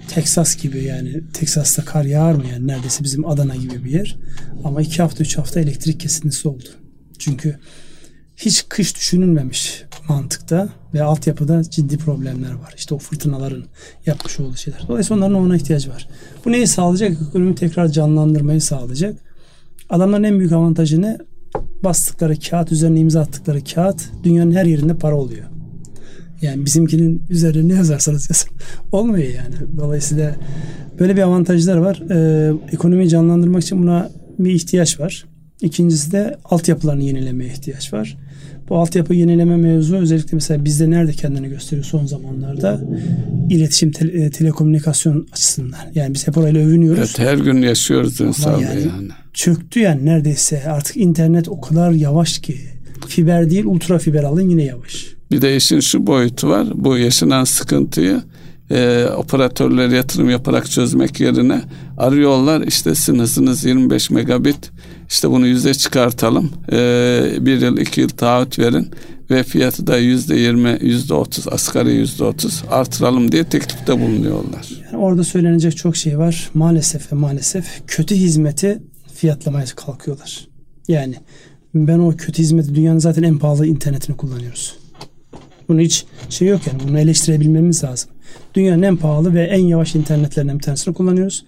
Teksas 0.07 0.57
gibi 0.57 0.83
yani 0.83 1.21
Teksas'ta 1.33 1.85
kar 1.85 2.05
yağar 2.05 2.33
mı 2.33 2.43
yani 2.51 2.67
neredeyse 2.67 3.03
bizim 3.03 3.25
Adana 3.25 3.55
gibi 3.55 3.83
bir 3.83 3.91
yer. 3.91 4.17
Ama 4.63 4.81
iki 4.81 5.01
hafta 5.01 5.23
üç 5.23 5.37
hafta 5.37 5.59
elektrik 5.59 5.99
kesintisi 5.99 6.47
oldu. 6.47 6.69
Çünkü 7.19 7.59
hiç 8.37 8.65
kış 8.69 8.95
düşünülmemiş 8.95 9.83
mantıkta 10.09 10.69
ve 10.93 11.03
altyapıda 11.03 11.63
ciddi 11.63 11.97
problemler 11.97 12.51
var. 12.51 12.73
İşte 12.77 12.95
o 12.95 12.97
fırtınaların 12.97 13.63
yapmış 14.05 14.39
olduğu 14.39 14.57
şeyler. 14.57 14.83
Dolayısıyla 14.87 15.17
onların 15.17 15.45
ona 15.45 15.55
ihtiyacı 15.55 15.89
var. 15.89 16.07
Bu 16.45 16.51
neyi 16.51 16.67
sağlayacak? 16.67 17.17
Ekonomiyi 17.29 17.55
tekrar 17.55 17.87
canlandırmayı 17.87 18.61
sağlayacak. 18.61 19.15
Adamların 19.89 20.23
en 20.23 20.39
büyük 20.39 20.51
avantajı 20.51 21.01
ne? 21.01 21.17
Bastıkları 21.83 22.39
kağıt, 22.39 22.71
üzerine 22.71 22.99
imza 22.99 23.21
attıkları 23.21 23.63
kağıt 23.63 24.09
dünyanın 24.23 24.51
her 24.51 24.65
yerinde 24.65 24.93
para 24.93 25.15
oluyor. 25.15 25.45
Yani 26.41 26.65
bizimkinin 26.65 27.23
üzerine 27.29 27.67
ne 27.67 27.77
yazarsanız 27.77 28.29
yazın. 28.29 28.49
Olmuyor 28.91 29.33
yani. 29.33 29.55
Dolayısıyla 29.77 30.35
böyle 30.99 31.15
bir 31.15 31.21
avantajlar 31.21 31.77
var. 31.77 32.03
Ee, 32.11 32.53
ekonomiyi 32.71 33.09
canlandırmak 33.09 33.63
için 33.63 33.83
buna 33.83 34.11
bir 34.39 34.51
ihtiyaç 34.51 34.99
var. 34.99 35.25
İkincisi 35.61 36.11
de 36.11 36.37
altyapılarını 36.45 37.03
yenilemeye 37.03 37.51
ihtiyaç 37.51 37.93
var. 37.93 38.17
Bu 38.69 38.77
altyapı 38.77 39.13
yenileme 39.13 39.57
mevzu 39.57 39.95
özellikle 39.95 40.35
mesela 40.35 40.65
bizde 40.65 40.89
nerede 40.89 41.11
kendini 41.11 41.49
gösteriyor 41.49 41.85
son 41.85 42.05
zamanlarda? 42.05 42.81
İletişim, 43.49 43.91
te- 43.91 44.07
e, 44.07 44.29
telekomünikasyon 44.29 45.27
açısından. 45.31 45.79
Yani 45.95 46.13
biz 46.13 46.27
hep 46.27 46.37
orayla 46.37 46.61
övünüyoruz. 46.61 46.99
Evet 46.99 47.19
her 47.19 47.37
gün 47.37 47.61
yaşıyoruz 47.61 48.21
insan 48.21 48.59
yani, 48.59 48.81
yani. 48.81 49.09
Çöktü 49.33 49.79
yani 49.79 50.05
neredeyse. 50.05 50.63
Artık 50.67 50.97
internet 50.97 51.49
o 51.49 51.61
kadar 51.61 51.91
yavaş 51.91 52.39
ki. 52.39 52.57
Fiber 53.07 53.49
değil 53.49 53.65
ultra 53.65 53.99
fiber 53.99 54.23
alın 54.23 54.49
yine 54.49 54.63
yavaş. 54.63 55.05
Bir 55.31 55.41
de 55.41 55.55
işin 55.55 55.79
şu 55.79 56.07
boyutu 56.07 56.49
var. 56.49 56.67
Bu 56.75 56.97
yaşanan 56.97 57.43
sıkıntıyı 57.43 58.21
e, 58.71 59.05
operatörler 59.17 59.89
yatırım 59.89 60.29
yaparak 60.29 60.71
çözmek 60.71 61.19
yerine 61.19 61.61
arıyorlar. 61.97 62.61
İşte 62.61 62.95
sizin 62.95 63.19
hızınız 63.19 63.65
25 63.65 64.09
megabit. 64.09 64.71
İşte 65.09 65.31
bunu 65.31 65.47
yüzde 65.47 65.73
çıkartalım. 65.73 66.51
E, 66.71 66.77
bir 67.41 67.61
yıl 67.61 67.77
iki 67.77 68.01
yıl 68.01 68.09
taahhüt 68.09 68.59
verin 68.59 68.91
ve 69.31 69.43
fiyatı 69.43 69.87
da 69.87 69.97
yüzde 69.97 70.35
yirmi, 70.35 70.77
yüzde 70.81 71.13
otuz, 71.13 71.47
asgari 71.47 71.91
yüzde 71.91 72.23
otuz 72.23 72.63
artıralım 72.69 73.31
diye 73.31 73.43
teklifte 73.43 73.99
bulunuyorlar. 73.99 74.69
Yani 74.85 75.03
orada 75.03 75.23
söylenecek 75.23 75.77
çok 75.77 75.97
şey 75.97 76.19
var. 76.19 76.49
Maalesef 76.53 77.11
ve 77.13 77.15
maalesef 77.15 77.65
kötü 77.87 78.15
hizmeti 78.15 78.81
fiyatlamaya 79.13 79.65
kalkıyorlar. 79.65 80.47
Yani 80.87 81.15
ben 81.75 81.99
o 81.99 82.15
kötü 82.17 82.41
hizmeti 82.41 82.75
dünyanın 82.75 82.99
zaten 82.99 83.23
en 83.23 83.37
pahalı 83.37 83.67
internetini 83.67 84.17
kullanıyoruz. 84.17 84.75
Bunu 85.67 85.79
hiç 85.79 86.05
şey 86.29 86.47
yok 86.47 86.61
yani 86.67 86.79
bunu 86.87 86.99
eleştirebilmemiz 86.99 87.83
lazım. 87.83 88.09
Dünyanın 88.53 88.81
en 88.81 88.97
pahalı 88.97 89.33
ve 89.33 89.43
en 89.43 89.65
yavaş 89.65 89.95
internetlerinden 89.95 90.59
bir 90.59 90.63
tanesini 90.63 90.93
kullanıyoruz. 90.93 91.45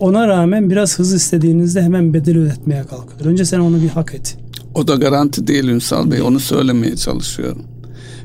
Ona 0.00 0.28
rağmen 0.28 0.70
biraz 0.70 0.98
hız 0.98 1.12
istediğinizde 1.12 1.82
hemen 1.82 2.14
bedel 2.14 2.38
ödetmeye 2.38 2.82
kalkıyor. 2.82 3.30
Önce 3.30 3.44
sen 3.44 3.58
onu 3.58 3.82
bir 3.82 3.88
hak 3.88 4.14
et. 4.14 4.36
O 4.74 4.88
da 4.88 4.94
garanti 4.94 5.46
değil 5.46 5.64
Ünsal 5.64 6.10
Bey. 6.10 6.22
Onu 6.22 6.40
söylemeye 6.40 6.96
çalışıyorum. 6.96 7.62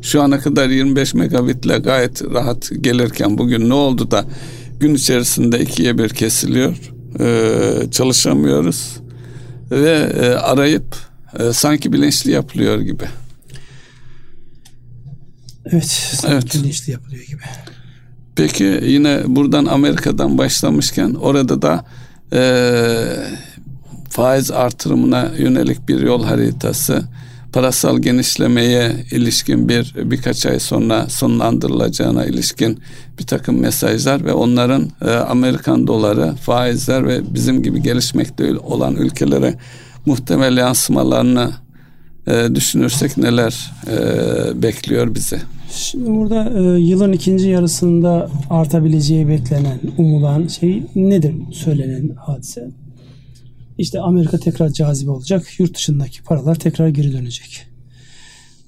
Şu 0.02 0.22
ana 0.22 0.40
kadar 0.40 0.70
25 0.70 1.14
megabitle 1.14 1.78
gayet 1.78 2.22
rahat 2.34 2.72
gelirken 2.82 3.38
bugün 3.38 3.70
ne 3.70 3.74
oldu 3.74 4.12
da 4.12 4.26
gün 4.80 4.96
içerisinde 4.96 5.60
ikiye 5.60 5.98
bir 5.98 6.10
kesiliyor. 6.10 6.78
Ee, 7.20 7.92
çalışamıyoruz. 7.92 8.98
Ve 9.72 10.12
e, 10.22 10.28
arayıp 10.28 10.96
e, 11.40 11.54
sanki 11.54 11.94
bilinçli 11.94 12.32
yapılıyor 12.32 12.82
gibi. 12.82 13.04
Evet, 15.66 15.86
sanki 15.86 16.34
evet. 16.34 16.54
bilinçli 16.54 16.92
yapılıyor 16.92 17.24
gibi. 17.24 17.42
Peki 18.36 18.80
yine 18.84 19.22
buradan 19.28 19.66
Amerika'dan 19.66 20.38
başlamışken 20.38 21.14
orada 21.14 21.62
da 21.62 21.86
e, 22.34 22.42
faiz 24.10 24.52
artırımına 24.52 25.32
yönelik 25.38 25.88
bir 25.90 26.02
yol 26.02 26.24
haritası, 26.24 27.04
parasal 27.54 28.00
genişlemeye 28.00 28.96
ilişkin 29.12 29.70
bir 29.70 29.96
birkaç 29.98 30.46
ay 30.46 30.60
sonra 30.60 31.10
sonlandırılacağına 31.10 32.26
ilişkin 32.26 32.80
bir 33.20 33.24
takım 33.24 33.60
mesajlar 33.60 34.26
ve 34.26 34.34
onların 34.34 34.90
e, 35.06 35.12
Amerikan 35.12 35.88
doları, 35.88 36.36
faizler 36.36 37.08
ve 37.08 37.34
bizim 37.34 37.64
gibi 37.64 37.82
gelişmekte 37.82 38.58
olan 38.58 38.96
ülkelere 38.96 39.56
muhtemel 40.06 40.58
yansımalarını 40.58 41.52
e, 42.28 42.56
düşünürsek 42.56 43.18
neler 43.18 43.72
e, 43.88 44.62
bekliyor 44.62 45.16
bizi? 45.16 45.40
Şimdi 45.74 46.10
burada 46.10 46.60
e, 46.60 46.80
yılın 46.80 47.12
ikinci 47.12 47.50
yarısında 47.50 48.30
artabileceği 48.50 49.28
beklenen, 49.28 49.80
umulan 49.98 50.48
şey 50.48 50.84
nedir 50.96 51.36
söylenen 51.52 52.10
hadise? 52.16 52.70
İşte 53.78 54.00
Amerika 54.00 54.38
tekrar 54.38 54.70
cazibe 54.70 55.12
olacak. 55.12 55.60
Yurt 55.60 55.78
dışındaki 55.78 56.24
paralar 56.24 56.56
tekrar 56.56 56.88
geri 56.88 57.14
dönecek. 57.14 57.68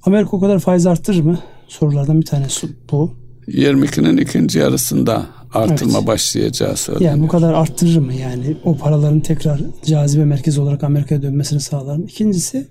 Amerika 0.03 0.37
o 0.37 0.39
kadar 0.39 0.59
faiz 0.59 0.87
arttırır 0.87 1.21
mı? 1.21 1.39
Sorulardan 1.67 2.21
bir 2.21 2.25
tanesi 2.25 2.67
bu. 2.91 3.11
22'nin 3.47 4.17
ikinci 4.17 4.59
yarısında 4.59 5.25
artırma 5.53 5.97
evet. 5.97 6.07
başlayacağı 6.07 6.77
söyleniyor. 6.77 7.11
Yani 7.11 7.23
bu 7.23 7.27
kadar 7.27 7.53
arttırır 7.53 7.97
mı 7.97 8.13
yani 8.13 8.57
o 8.63 8.77
paraların 8.77 9.19
tekrar 9.19 9.61
cazibe 9.85 10.25
merkezi 10.25 10.61
olarak 10.61 10.83
Amerika'ya 10.83 11.21
dönmesini 11.21 11.59
sağlar 11.59 11.95
mı? 11.97 12.05
İkincisi 12.05 12.67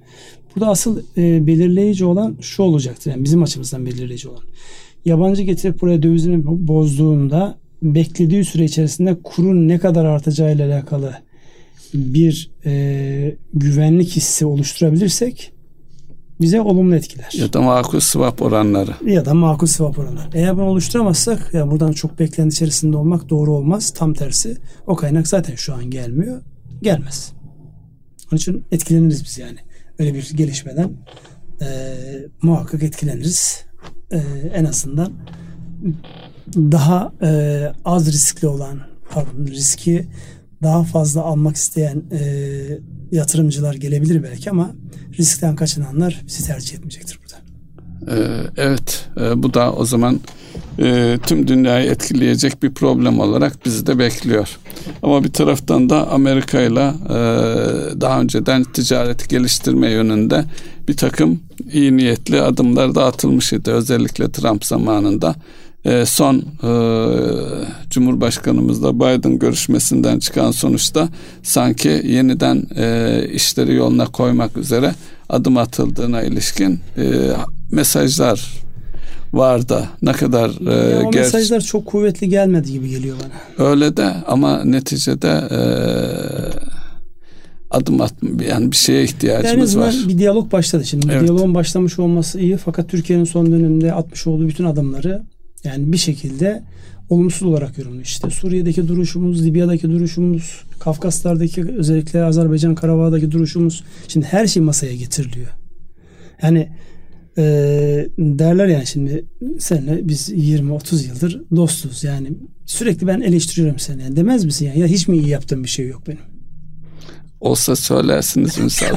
burada 0.57 0.71
asıl 0.71 1.03
e, 1.17 1.47
belirleyici 1.47 2.05
olan 2.05 2.37
şu 2.41 2.63
olacaktır. 2.63 3.11
Yani 3.11 3.25
bizim 3.25 3.43
açımızdan 3.43 3.87
belirleyici 3.87 4.29
olan. 4.29 4.43
Yabancı 5.05 5.43
getirip 5.43 5.81
buraya 5.81 6.03
dövizini 6.03 6.69
bozduğunda 6.69 7.59
beklediği 7.83 8.45
süre 8.45 8.65
içerisinde 8.65 9.17
kurun 9.25 9.69
ne 9.69 9.79
kadar 9.79 10.05
artacağıyla 10.05 10.67
alakalı 10.67 11.15
bir 11.95 12.51
e, 12.67 13.37
güvenlik 13.55 14.09
hissi 14.09 14.47
oluşturabilirsek 14.47 15.53
bize 16.41 16.61
olumlu 16.61 16.97
etkiler. 16.97 17.33
Ya 17.35 17.53
da 17.53 17.63
makul 17.63 18.01
swap 18.01 18.43
oranları. 18.43 18.95
Ya 19.07 19.25
da 19.25 19.35
makul 19.35 19.67
swap 19.67 19.99
oranları. 19.99 20.29
Eğer 20.35 20.57
bunu 20.57 20.65
oluşturamazsak 20.65 21.55
ya 21.55 21.71
buradan 21.71 21.93
çok 21.93 22.19
beklenti 22.19 22.55
içerisinde 22.55 22.97
olmak 22.97 23.31
doğru 23.31 23.53
olmaz. 23.53 23.93
Tam 23.97 24.15
tersi 24.15 24.57
o 24.87 24.97
kaynak 24.97 25.29
zaten 25.29 25.55
şu 25.55 25.75
an 25.75 25.91
gelmiyor. 25.91 26.43
Gelmez. 26.83 27.33
Onun 28.33 28.39
için 28.39 28.65
etkileniriz 28.73 29.25
biz 29.25 29.39
yani. 29.39 29.59
Öyle 29.99 30.15
bir 30.15 30.31
gelişmeden 30.35 30.93
e, 31.61 31.67
muhakkak 32.43 32.83
etkileniriz. 32.83 33.65
E, 34.11 34.19
en 34.55 34.65
azından 34.65 35.13
daha 36.57 37.13
e, 37.23 37.73
az 37.85 38.13
riskli 38.13 38.49
olan 38.49 38.81
pardon 39.11 39.47
riski 39.47 40.07
daha 40.63 40.85
fazla 40.85 41.23
almak 41.23 41.57
isteyen 41.57 42.03
e, 42.13 42.21
yatırımcılar 43.13 43.75
gelebilir 43.75 44.23
belki 44.23 44.51
ama 44.51 44.75
riskten 45.19 45.57
kaçınanlar 45.57 46.23
bizi 46.27 46.47
tercih 46.47 46.75
etmeyecektir 46.75 47.19
burada. 47.23 47.45
Ee, 48.09 48.47
evet 48.57 49.09
e, 49.21 49.43
bu 49.43 49.55
da 49.55 49.73
o 49.73 49.85
zaman 49.85 50.21
e, 50.79 51.19
tüm 51.27 51.49
dünyayı 51.49 51.91
etkileyecek 51.91 52.63
bir 52.63 52.75
problem 52.75 53.21
olarak 53.21 53.67
bizi 53.67 53.87
de 53.87 53.99
bekliyor. 53.99 54.49
Ama 55.03 55.25
bir 55.25 55.33
taraftan 55.33 55.91
da 55.91 56.09
Amerika 56.09 56.61
ile 56.61 56.93
daha 58.01 58.21
önceden 58.21 58.65
ticareti 58.65 59.29
geliştirme 59.29 59.91
yönünde 59.91 60.45
bir 60.89 60.97
takım 60.97 61.41
iyi 61.73 61.97
niyetli 61.97 62.41
adımlar 62.43 62.95
da 62.95 63.05
atılmış 63.05 63.53
idi. 63.53 63.71
Özellikle 63.71 64.31
Trump 64.33 64.65
zamanında 64.65 65.35
e, 65.85 66.07
son 66.07 66.37
e, 66.63 66.71
Cumhurbaşkanımızla 67.91 68.95
Biden 68.95 69.39
görüşmesinden 69.39 70.19
çıkan 70.19 70.51
sonuçta 70.51 71.09
sanki 71.43 72.03
yeniden 72.05 72.67
e, 72.77 73.29
işleri 73.33 73.75
yoluna 73.75 74.07
koymak 74.07 74.57
üzere 74.57 74.95
adım 75.29 75.57
atıldığına 75.57 76.23
ilişkin 76.23 76.81
e, 76.97 77.05
mesajlar 77.71 78.64
var 79.37 79.69
da 79.69 79.89
ne 80.03 80.13
kadar 80.13 80.51
e, 80.51 80.91
ya 80.91 81.03
o 81.03 81.11
ger- 81.11 81.19
mesajlar 81.19 81.61
çok 81.61 81.87
kuvvetli 81.87 82.29
gelmedi 82.29 82.73
gibi 82.73 82.89
geliyor 82.89 83.17
bana. 83.25 83.69
Öyle 83.69 83.97
de 83.97 84.15
ama 84.27 84.65
neticede 84.65 85.29
e, 85.51 85.61
adım 87.71 88.01
at 88.01 88.15
yani 88.49 88.71
bir 88.71 88.77
şeye 88.77 89.05
ihtiyacımız 89.05 89.75
yani 89.75 89.85
var. 89.85 89.95
Bir 90.09 90.19
diyalog 90.19 90.53
başladı 90.53 90.85
şimdi. 90.85 91.07
Evet. 91.13 91.23
Diyaloğun 91.23 91.55
başlamış 91.55 91.99
olması 91.99 92.41
iyi 92.41 92.57
fakat 92.57 92.89
Türkiye'nin 92.89 93.25
son 93.25 93.53
dönemde 93.53 93.93
atmış 93.93 94.27
olduğu 94.27 94.49
bütün 94.49 94.65
adımları 94.65 95.23
yani 95.65 95.93
bir 95.93 95.97
şekilde 95.97 96.63
olumsuz 97.11 97.49
olarak 97.49 97.79
yorumluyor. 97.79 98.05
İşte 98.05 98.31
Suriye'deki 98.31 98.89
duruşumuz, 98.89 99.45
Libya'daki 99.47 99.91
duruşumuz, 99.91 100.63
Kafkaslar'daki 100.81 101.65
özellikle 101.79 102.25
Azerbaycan 102.25 102.75
Karabağ'daki 102.75 103.31
duruşumuz. 103.31 103.85
Şimdi 104.09 104.27
her 104.27 104.47
şey 104.47 104.63
masaya 104.63 104.95
getiriliyor. 104.95 105.49
Yani 106.43 106.69
e, 107.39 107.43
derler 108.19 108.67
yani 108.67 108.87
şimdi 108.87 109.25
seninle 109.59 110.09
biz 110.09 110.29
20-30 110.29 111.07
yıldır 111.09 111.43
dostuz. 111.57 112.05
Yani 112.05 112.29
sürekli 112.67 113.07
ben 113.07 113.21
eleştiriyorum 113.21 113.79
seni. 113.79 114.03
Yani 114.03 114.17
demez 114.17 114.45
misin 114.45 114.67
yani? 114.67 114.81
Ya 114.81 114.87
hiç 114.87 115.09
mi 115.09 115.19
iyi 115.19 115.29
yaptığım 115.29 115.65
bir 115.65 115.69
şey 115.69 115.89
yok 115.89 116.03
benim? 116.07 116.35
Olsa 117.41 117.77
söylersiniz 117.77 118.59
Ünsal 118.59 118.97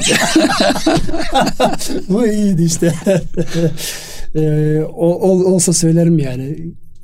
Bu 2.08 2.26
iyiydi 2.26 2.62
işte. 2.62 2.94
e, 4.34 4.80
ol, 4.94 5.40
olsa 5.40 5.72
söylerim 5.72 6.18
yani. 6.18 6.56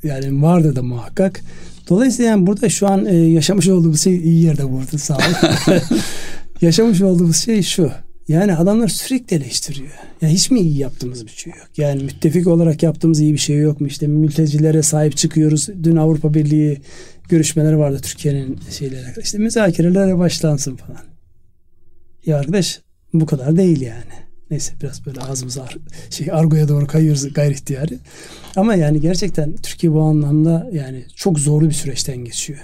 Yani 0.03 0.41
vardı 0.41 0.75
da 0.75 0.83
muhakkak. 0.83 1.41
Dolayısıyla 1.89 2.31
yani 2.31 2.47
burada 2.47 2.69
şu 2.69 2.87
an 2.87 3.05
e, 3.05 3.15
yaşamış 3.15 3.67
olduğumuz 3.67 4.01
şey 4.01 4.15
iyi 4.15 4.43
yerde 4.43 4.71
burada 4.71 4.97
sağ 4.97 5.15
olun. 5.15 5.81
yaşamış 6.61 7.01
olduğumuz 7.01 7.37
şey 7.37 7.63
şu. 7.63 7.91
Yani 8.27 8.55
adamlar 8.55 8.87
sürekli 8.87 9.35
eleştiriyor. 9.35 9.91
Yani 10.21 10.33
hiç 10.33 10.51
mi 10.51 10.59
iyi 10.59 10.77
yaptığımız 10.77 11.25
bir 11.25 11.31
şey 11.31 11.53
yok? 11.53 11.67
Yani 11.77 12.03
müttefik 12.03 12.47
olarak 12.47 12.83
yaptığımız 12.83 13.19
iyi 13.19 13.33
bir 13.33 13.37
şey 13.37 13.57
yok 13.57 13.81
mu? 13.81 13.87
İşte 13.87 14.07
mültecilere 14.07 14.81
sahip 14.81 15.17
çıkıyoruz. 15.17 15.67
Dün 15.83 15.95
Avrupa 15.95 16.33
Birliği 16.33 16.81
görüşmeleri 17.29 17.77
vardı 17.77 17.99
Türkiye'nin 18.03 18.59
şeylere. 18.71 19.13
İşte 19.23 19.37
müzakerelere 19.37 20.17
başlansın 20.17 20.75
falan. 20.75 21.01
Ya 22.25 22.37
arkadaş 22.37 22.81
bu 23.13 23.25
kadar 23.25 23.57
değil 23.57 23.81
yani. 23.81 24.25
Neyse 24.51 24.73
biraz 24.81 25.05
böyle 25.05 25.21
ağzımız 25.21 25.57
ar 25.57 25.77
şey 26.09 26.27
argoya 26.31 26.67
doğru 26.67 26.87
kayıyoruz 26.87 27.33
gayri 27.33 27.53
ihtiyari. 27.53 27.97
Ama 28.55 28.75
yani 28.75 29.01
gerçekten 29.01 29.55
Türkiye 29.55 29.93
bu 29.93 30.01
anlamda 30.01 30.69
yani 30.73 31.05
çok 31.15 31.39
zorlu 31.39 31.69
bir 31.69 31.73
süreçten 31.73 32.17
geçiyor. 32.17 32.59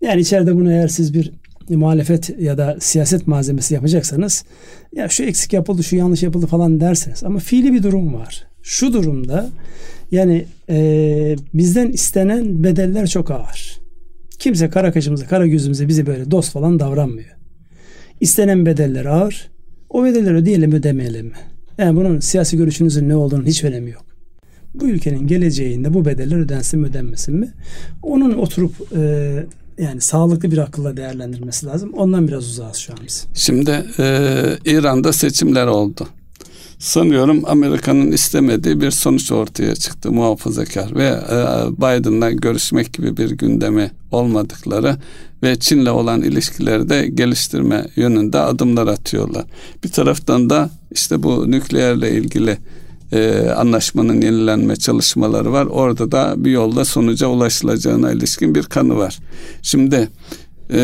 Yani 0.00 0.20
içeride 0.20 0.56
bunu 0.56 0.72
eğer 0.72 0.88
siz 0.88 1.14
bir 1.14 1.32
muhalefet 1.76 2.40
ya 2.40 2.58
da 2.58 2.76
siyaset 2.80 3.26
malzemesi 3.26 3.74
yapacaksanız 3.74 4.44
ya 4.96 5.08
şu 5.08 5.24
eksik 5.24 5.52
yapıldı, 5.52 5.84
şu 5.84 5.96
yanlış 5.96 6.22
yapıldı 6.22 6.46
falan 6.46 6.80
dersiniz. 6.80 7.24
Ama 7.24 7.38
fiili 7.38 7.72
bir 7.72 7.82
durum 7.82 8.14
var. 8.14 8.46
Şu 8.62 8.92
durumda 8.92 9.50
yani 10.10 10.44
e, 10.68 11.36
bizden 11.54 11.88
istenen 11.88 12.64
bedeller 12.64 13.06
çok 13.06 13.30
ağır. 13.30 13.78
Kimse 14.38 14.70
kara 14.70 14.92
kaşımıza, 14.92 15.26
kara 15.26 15.46
gözümüze 15.46 15.88
bize 15.88 16.06
böyle 16.06 16.30
dost 16.30 16.52
falan 16.52 16.78
davranmıyor. 16.78 17.36
İstenen 18.20 18.66
bedeller 18.66 19.04
ağır. 19.04 19.50
O 19.90 20.04
bedelleri 20.04 20.34
ödeyelim 20.34 20.72
ödemeyelim 20.72 21.26
mi? 21.26 21.32
Yani 21.78 21.96
bunun 21.96 22.20
siyasi 22.20 22.56
görüşünüzün 22.56 23.08
ne 23.08 23.16
olduğunun 23.16 23.46
hiç 23.46 23.64
önemi 23.64 23.90
yok. 23.90 24.04
Bu 24.74 24.88
ülkenin 24.88 25.26
geleceğinde 25.26 25.94
bu 25.94 26.04
bedeller 26.04 26.36
ödensin 26.36 26.80
mi 26.80 26.86
ödenmesin 26.86 27.34
mi? 27.34 27.48
Onun 28.02 28.32
oturup 28.32 28.72
e, 28.96 29.32
yani 29.78 30.00
sağlıklı 30.00 30.50
bir 30.50 30.58
akılla 30.58 30.96
değerlendirmesi 30.96 31.66
lazım. 31.66 31.92
Ondan 31.94 32.28
biraz 32.28 32.44
uzağız 32.44 32.76
şu 32.76 32.92
an 32.92 32.98
biz. 33.06 33.26
Şimdi 33.34 33.86
e, 33.98 34.58
İran'da 34.64 35.12
seçimler 35.12 35.66
oldu. 35.66 36.08
Sanıyorum 36.78 37.42
Amerika'nın 37.46 38.12
istemediği 38.12 38.80
bir 38.80 38.90
sonuç 38.90 39.32
ortaya 39.32 39.74
çıktı 39.74 40.12
muhafazakar 40.12 40.94
ve 40.94 41.06
e, 41.06 41.36
Biden'la 41.76 42.30
görüşmek 42.30 42.92
gibi 42.92 43.16
bir 43.16 43.30
gündemi 43.30 43.90
olmadıkları 44.10 44.96
ve 45.42 45.58
Çin'le 45.58 45.86
olan 45.86 46.22
ilişkileri 46.22 46.88
de 46.88 47.06
geliştirme 47.06 47.86
yönünde 47.96 48.38
adımlar 48.38 48.86
atıyorlar. 48.86 49.44
Bir 49.84 49.88
taraftan 49.88 50.50
da 50.50 50.70
işte 50.90 51.22
bu 51.22 51.50
nükleerle 51.50 52.12
ilgili 52.12 52.58
e, 53.12 53.48
anlaşmanın 53.56 54.20
yenilenme 54.20 54.76
çalışmaları 54.76 55.52
var. 55.52 55.66
Orada 55.66 56.12
da 56.12 56.34
bir 56.36 56.50
yolda 56.50 56.84
sonuca 56.84 57.26
ulaşılacağına 57.26 58.12
ilişkin 58.12 58.54
bir 58.54 58.62
kanı 58.62 58.96
var. 58.96 59.18
Şimdi 59.62 60.08
e, 60.70 60.78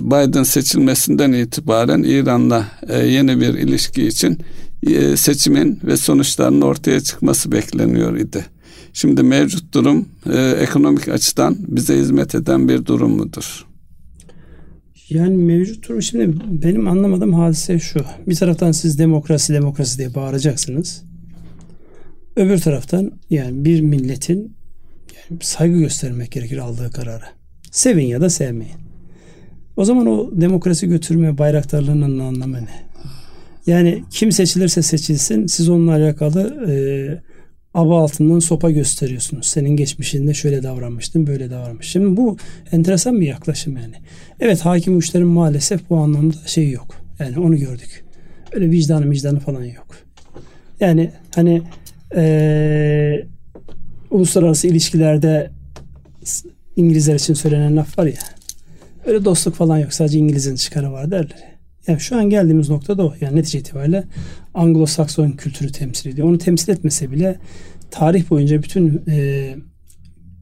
Biden 0.00 0.42
seçilmesinden 0.42 1.32
itibaren 1.32 2.02
İran'la 2.02 2.66
e, 2.88 2.98
yeni 3.06 3.40
bir 3.40 3.54
ilişki 3.54 4.06
için 4.06 4.38
e, 4.86 5.16
seçimin 5.16 5.80
ve 5.84 5.96
sonuçlarının 5.96 6.60
ortaya 6.60 7.00
çıkması 7.00 7.52
bekleniyor 7.52 8.16
idi. 8.16 8.46
Şimdi 8.92 9.22
mevcut 9.22 9.74
durum 9.74 10.08
e, 10.32 10.50
ekonomik 10.50 11.08
açıdan 11.08 11.56
bize 11.58 11.98
hizmet 11.98 12.34
eden 12.34 12.68
bir 12.68 12.86
durum 12.86 13.16
mudur? 13.16 13.66
Yani 15.10 15.36
mevcut 15.36 15.88
durum 15.88 16.02
şimdi 16.02 16.36
benim 16.50 16.88
anlamadığım 16.88 17.32
hadise 17.32 17.78
şu. 17.78 18.00
Bir 18.26 18.34
taraftan 18.34 18.72
siz 18.72 18.98
demokrasi 18.98 19.52
demokrasi 19.52 19.98
diye 19.98 20.14
bağıracaksınız. 20.14 21.07
Öbür 22.38 22.58
taraftan 22.58 23.12
yani 23.30 23.64
bir 23.64 23.80
milletin 23.80 24.56
yani 25.16 25.40
saygı 25.42 25.78
göstermek 25.78 26.32
gerekir 26.32 26.58
aldığı 26.58 26.90
karara. 26.90 27.24
Sevin 27.70 28.06
ya 28.06 28.20
da 28.20 28.30
sevmeyin. 28.30 28.76
O 29.76 29.84
zaman 29.84 30.06
o 30.06 30.30
demokrasi 30.40 30.88
götürme 30.88 31.38
bayraktarlığının 31.38 32.18
anlamı 32.18 32.56
ne? 32.56 32.88
Yani 33.66 34.04
kim 34.10 34.32
seçilirse 34.32 34.82
seçilsin 34.82 35.46
siz 35.46 35.68
onunla 35.68 35.92
alakalı 35.92 36.70
e, 36.70 36.74
aba 37.74 38.02
altından 38.02 38.38
sopa 38.38 38.70
gösteriyorsunuz. 38.70 39.46
Senin 39.46 39.76
geçmişinde 39.76 40.34
şöyle 40.34 40.62
davranmıştın, 40.62 41.26
böyle 41.26 41.50
davranmış. 41.50 41.86
Şimdi 41.86 42.16
bu 42.16 42.36
enteresan 42.72 43.20
bir 43.20 43.26
yaklaşım 43.26 43.76
yani. 43.76 43.94
Evet 44.40 44.60
hakim 44.60 44.96
uçların 44.96 45.28
maalesef 45.28 45.90
bu 45.90 45.96
anlamda 45.96 46.36
şey 46.46 46.70
yok. 46.70 46.94
Yani 47.18 47.38
onu 47.38 47.56
gördük. 47.56 48.04
Öyle 48.52 48.70
vicdanı 48.70 49.10
vicdanı 49.10 49.40
falan 49.40 49.64
yok. 49.64 49.86
Yani 50.80 51.10
hani 51.34 51.62
e, 52.16 53.26
uluslararası 54.10 54.66
ilişkilerde 54.66 55.50
İngilizler 56.76 57.14
için 57.14 57.34
söylenen 57.34 57.76
laf 57.76 57.98
var 57.98 58.06
ya. 58.06 58.14
Öyle 59.06 59.24
dostluk 59.24 59.54
falan 59.54 59.78
yok. 59.78 59.92
Sadece 59.92 60.18
İngiliz'in 60.18 60.56
çıkarı 60.56 60.92
var 60.92 61.10
derler. 61.10 61.58
Yani 61.86 62.00
şu 62.00 62.16
an 62.16 62.30
geldiğimiz 62.30 62.70
nokta 62.70 62.98
da 62.98 63.06
o. 63.06 63.14
Yani 63.20 63.36
netice 63.36 63.58
itibariyle 63.58 64.04
Anglo-Sakson 64.54 65.36
kültürü 65.36 65.72
temsil 65.72 66.10
ediyor. 66.10 66.28
Onu 66.28 66.38
temsil 66.38 66.72
etmese 66.72 67.10
bile 67.10 67.38
tarih 67.90 68.30
boyunca 68.30 68.62
bütün 68.62 69.02
e, 69.08 69.54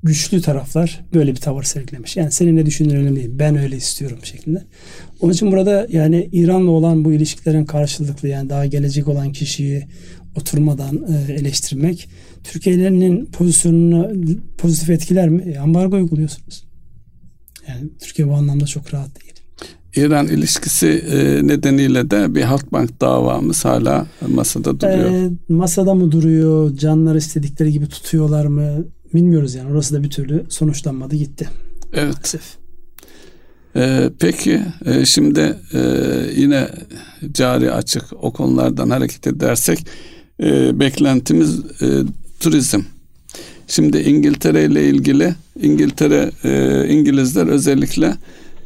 güçlü 0.03 0.41
taraflar 0.41 1.05
böyle 1.15 1.31
bir 1.31 1.41
tavır 1.41 1.63
sergilemiş. 1.63 2.17
Yani 2.17 2.33
senin 2.33 2.57
ne 2.57 2.67
düşündüğün 2.67 2.97
önemli 2.97 3.17
değil. 3.17 3.31
Ben 3.33 3.57
öyle 3.57 3.77
istiyorum 3.77 4.19
şeklinde. 4.23 4.63
Onun 5.21 5.33
için 5.33 5.53
burada 5.53 5.87
yani 5.91 6.29
İran'la 6.33 6.71
olan 6.71 7.05
bu 7.05 7.13
ilişkilerin 7.13 7.65
karşılıklı 7.65 8.29
yani 8.29 8.51
daha 8.51 8.67
gelecek 8.67 9.09
olan 9.09 9.33
kişiyi 9.33 9.87
oturmadan 10.37 11.05
e, 11.09 11.33
eleştirmek 11.33 12.09
Türkiye'lerinin 12.45 13.27
pozisyonunu 13.27 14.11
pozitif 14.59 14.91
etkiler 14.91 15.29
mi? 15.29 15.43
E, 15.43 15.59
ambargo 15.59 15.97
uyguluyorsunuz. 15.97 16.67
Yani 17.69 17.89
Türkiye 18.01 18.29
bu 18.29 18.35
anlamda 18.35 18.67
çok 18.67 18.95
rahat 18.95 19.23
değil. 19.23 19.33
İran 19.97 20.27
ilişkisi 20.27 20.87
e, 20.87 21.47
nedeniyle 21.47 22.11
de 22.11 22.35
bir 22.35 22.43
Halkbank 22.43 23.01
davamız 23.01 23.65
hala 23.65 24.07
masada 24.29 24.81
duruyor. 24.81 25.11
E, 25.11 25.31
masada 25.49 25.95
mı 25.95 26.13
duruyor? 26.13 26.77
Canlar 26.77 27.15
istedikleri 27.15 27.73
gibi 27.73 27.87
tutuyorlar 27.87 28.47
mı? 28.47 28.85
Bilmiyoruz 29.15 29.55
yani. 29.55 29.73
Orası 29.73 29.95
da 29.95 30.03
bir 30.03 30.11
türlü 30.11 30.45
sonuçlanmadı 30.49 31.17
gitti. 31.17 31.49
Evet. 31.93 32.15
Maalesef. 32.15 32.43
Ee, 33.77 34.11
peki 34.19 34.63
e, 34.85 35.05
şimdi 35.05 35.57
e, 35.73 35.81
yine 36.37 36.69
cari 37.33 37.73
açık 37.73 38.05
o 38.13 38.33
konulardan 38.33 38.91
hareket 38.91 39.27
edersek 39.27 39.87
e, 40.43 40.81
beklentimiz 40.81 41.59
e, 41.59 41.87
turizm. 42.41 42.81
Şimdi 43.69 43.99
İngiltere 43.99 44.65
ile 44.65 44.89
ilgili 44.89 45.35
İngiltere 45.63 46.31
e, 46.45 46.85
İngilizler 46.89 47.47
özellikle 47.47 48.15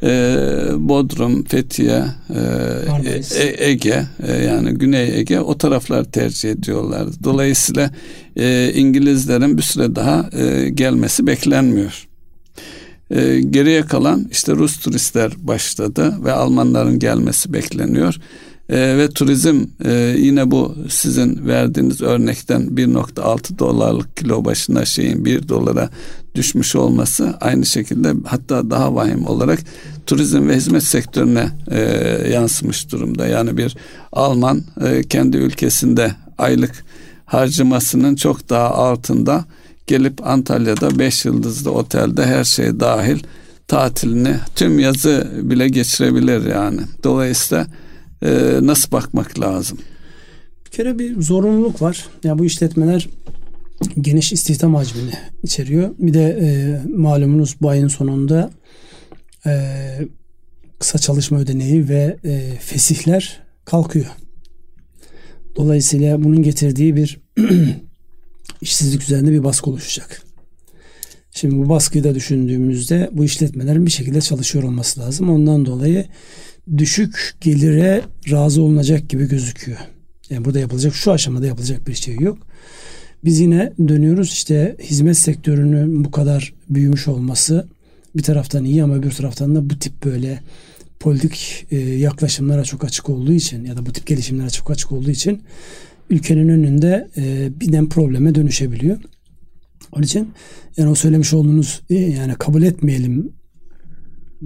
e, 0.03 0.35
Bodrum, 0.77 1.43
Fethiye, 1.43 2.03
e, 2.29 3.43
e, 3.43 3.69
Ege 3.69 4.05
e, 4.27 4.33
yani 4.33 4.71
Güney 4.71 5.19
Ege 5.19 5.39
o 5.39 5.57
taraflar 5.57 6.03
tercih 6.03 6.51
ediyorlar. 6.51 7.07
Dolayısıyla 7.23 7.91
e, 8.35 8.73
İngilizlerin 8.75 9.57
bir 9.57 9.63
süre 9.63 9.95
daha 9.95 10.29
e, 10.33 10.69
gelmesi 10.69 11.27
beklenmiyor. 11.27 12.07
E, 13.11 13.41
geriye 13.41 13.81
kalan 13.81 14.27
işte 14.31 14.51
Rus 14.51 14.79
turistler 14.79 15.31
başladı 15.37 16.15
ve 16.25 16.31
Almanların 16.31 16.99
gelmesi 16.99 17.53
bekleniyor. 17.53 18.15
E, 18.71 18.97
ve 18.97 19.09
turizm 19.09 19.63
e, 19.85 20.15
yine 20.17 20.51
bu 20.51 20.75
sizin 20.89 21.47
verdiğiniz 21.47 22.01
örnekten 22.01 22.61
1.6 22.61 23.59
dolarlık 23.59 24.17
kilo 24.17 24.45
başına 24.45 24.85
şeyin 24.85 25.25
1 25.25 25.47
dolara 25.47 25.89
düşmüş 26.35 26.75
olması 26.75 27.37
aynı 27.41 27.65
şekilde 27.65 28.13
hatta 28.25 28.69
daha 28.69 28.95
vahim 28.95 29.27
olarak 29.27 29.59
turizm 30.05 30.49
ve 30.49 30.55
hizmet 30.55 30.83
sektörüne 30.83 31.49
e, 31.71 31.79
yansımış 32.31 32.91
durumda. 32.91 33.27
Yani 33.27 33.57
bir 33.57 33.75
Alman 34.11 34.63
e, 34.81 35.03
kendi 35.03 35.37
ülkesinde 35.37 36.11
aylık 36.37 36.85
harcamasının 37.25 38.15
çok 38.15 38.49
daha 38.49 38.69
altında 38.69 39.45
gelip 39.87 40.27
Antalya'da 40.27 40.99
5 40.99 41.25
yıldızlı 41.25 41.71
otelde 41.71 42.25
her 42.25 42.43
şey 42.43 42.79
dahil 42.79 43.19
tatilini 43.67 44.35
tüm 44.55 44.79
yazı 44.79 45.31
bile 45.41 45.69
geçirebilir 45.69 46.45
yani. 46.45 46.81
Dolayısıyla 47.03 47.67
e, 48.23 48.59
nasıl 48.61 48.91
bakmak 48.91 49.39
lazım? 49.39 49.77
Bir 50.65 50.71
kere 50.71 50.99
bir 50.99 51.21
zorunluluk 51.21 51.81
var. 51.81 52.05
Yani 52.23 52.39
bu 52.39 52.45
işletmeler 52.45 53.09
geniş 54.01 54.33
istihdam 54.33 54.75
hacmini 54.75 55.13
içeriyor. 55.43 55.89
Bir 55.99 56.13
de 56.13 56.39
e, 56.41 56.79
malumunuz 56.89 57.55
bu 57.61 57.69
ayın 57.69 57.87
sonunda 57.87 58.51
e, 59.45 59.51
kısa 60.79 60.99
çalışma 60.99 61.39
ödeneği 61.39 61.89
ve 61.89 62.17
e, 62.23 62.57
fesihler 62.59 63.39
kalkıyor. 63.65 64.05
Dolayısıyla 65.55 66.23
bunun 66.23 66.43
getirdiği 66.43 66.95
bir 66.95 67.19
işsizlik 68.61 69.01
üzerinde 69.01 69.31
bir 69.31 69.43
baskı 69.43 69.69
oluşacak. 69.69 70.21
Şimdi 71.33 71.55
bu 71.57 71.69
baskıyı 71.69 72.03
da 72.03 72.15
düşündüğümüzde 72.15 73.09
bu 73.11 73.25
işletmelerin 73.25 73.85
bir 73.85 73.91
şekilde 73.91 74.21
çalışıyor 74.21 74.63
olması 74.63 74.99
lazım. 74.99 75.29
Ondan 75.29 75.65
dolayı 75.65 76.05
düşük 76.77 77.35
gelire 77.41 78.01
razı 78.31 78.61
olunacak 78.61 79.09
gibi 79.09 79.27
gözüküyor. 79.27 79.77
Yani 80.29 80.45
burada 80.45 80.59
yapılacak 80.59 80.95
şu 80.95 81.11
aşamada 81.11 81.47
yapılacak 81.47 81.87
bir 81.87 81.93
şey 81.93 82.15
yok. 82.15 82.37
Biz 83.23 83.39
yine 83.39 83.73
dönüyoruz 83.87 84.27
işte 84.27 84.75
hizmet 84.83 85.17
sektörünün 85.17 86.05
bu 86.05 86.11
kadar 86.11 86.53
büyümüş 86.69 87.07
olması 87.07 87.67
bir 88.15 88.23
taraftan 88.23 88.65
iyi 88.65 88.83
ama 88.83 89.03
bir 89.03 89.11
taraftan 89.11 89.55
da 89.55 89.69
bu 89.69 89.79
tip 89.79 90.05
böyle 90.05 90.39
politik 90.99 91.65
e, 91.71 91.77
yaklaşımlara 91.77 92.63
çok 92.63 92.83
açık 92.83 93.09
olduğu 93.09 93.33
için 93.33 93.65
ya 93.65 93.77
da 93.77 93.85
bu 93.85 93.93
tip 93.93 94.07
gelişimlere 94.07 94.49
çok 94.49 94.71
açık 94.71 94.91
olduğu 94.91 95.11
için 95.11 95.41
ülkenin 96.09 96.49
önünde 96.49 97.09
e, 97.17 97.49
birden 97.59 97.89
probleme 97.89 98.35
dönüşebiliyor. 98.35 98.97
Onun 99.91 100.03
için 100.03 100.31
yani 100.77 100.89
o 100.89 100.95
söylemiş 100.95 101.33
olduğunuz 101.33 101.81
e, 101.89 101.95
yani 101.95 102.33
kabul 102.35 102.63
etmeyelim 102.63 103.33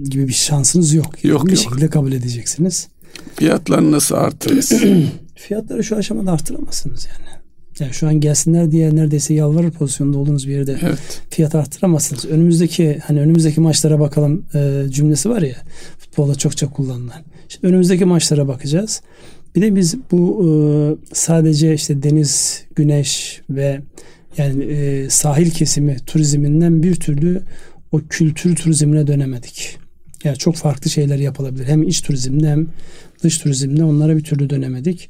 gibi 0.04 0.28
bir 0.28 0.32
şansınız 0.32 0.94
yok. 0.94 1.24
Yok 1.24 1.46
bir 1.46 1.52
yok. 1.52 1.60
şekilde 1.60 1.88
kabul 1.88 2.12
edeceksiniz. 2.12 2.88
Fiyatları 3.36 3.92
nasıl 3.92 4.14
artırırız? 4.14 4.72
Fiyatları 5.34 5.84
şu 5.84 5.96
aşamada 5.96 6.32
artıramazsınız 6.32 7.06
yani. 7.06 7.36
Yani 7.80 7.94
şu 7.94 8.08
an 8.08 8.14
gelsinler 8.14 8.72
diye 8.72 8.96
neredeyse 8.96 9.34
yalvarır 9.34 9.70
pozisyonda 9.70 10.18
olduğunuz 10.18 10.48
bir 10.48 10.52
yerde 10.52 10.78
evet. 10.82 11.22
fiyat 11.30 11.54
arttıramazsınız. 11.54 12.24
Önümüzdeki 12.24 12.98
hani 13.06 13.20
önümüzdeki 13.20 13.60
maçlara 13.60 14.00
bakalım 14.00 14.44
e, 14.54 14.82
cümlesi 14.90 15.30
var 15.30 15.42
ya 15.42 15.56
futbolda 15.98 16.34
çokça 16.34 16.70
kullanılan. 16.70 17.22
Şimdi 17.48 17.66
önümüzdeki 17.66 18.04
maçlara 18.04 18.48
bakacağız. 18.48 19.00
Bir 19.54 19.62
de 19.62 19.74
biz 19.76 19.96
bu 20.10 20.44
e, 20.44 20.48
sadece 21.14 21.74
işte 21.74 22.02
deniz, 22.02 22.64
güneş 22.76 23.40
ve 23.50 23.80
yani 24.38 24.64
e, 24.64 25.10
sahil 25.10 25.50
kesimi 25.50 25.96
turizminden 26.06 26.82
bir 26.82 26.94
türlü 26.94 27.42
o 27.92 28.00
kültür 28.10 28.56
turizmine 28.56 29.06
dönemedik. 29.06 29.78
Yani 30.26 30.38
çok 30.38 30.56
farklı 30.56 30.90
şeyler 30.90 31.18
yapılabilir. 31.18 31.66
Hem 31.66 31.82
iç 31.82 32.00
turizmde 32.00 32.48
hem 32.48 32.66
dış 33.22 33.38
turizmde 33.38 33.84
onlara 33.84 34.16
bir 34.16 34.24
türlü 34.24 34.50
dönemedik. 34.50 35.08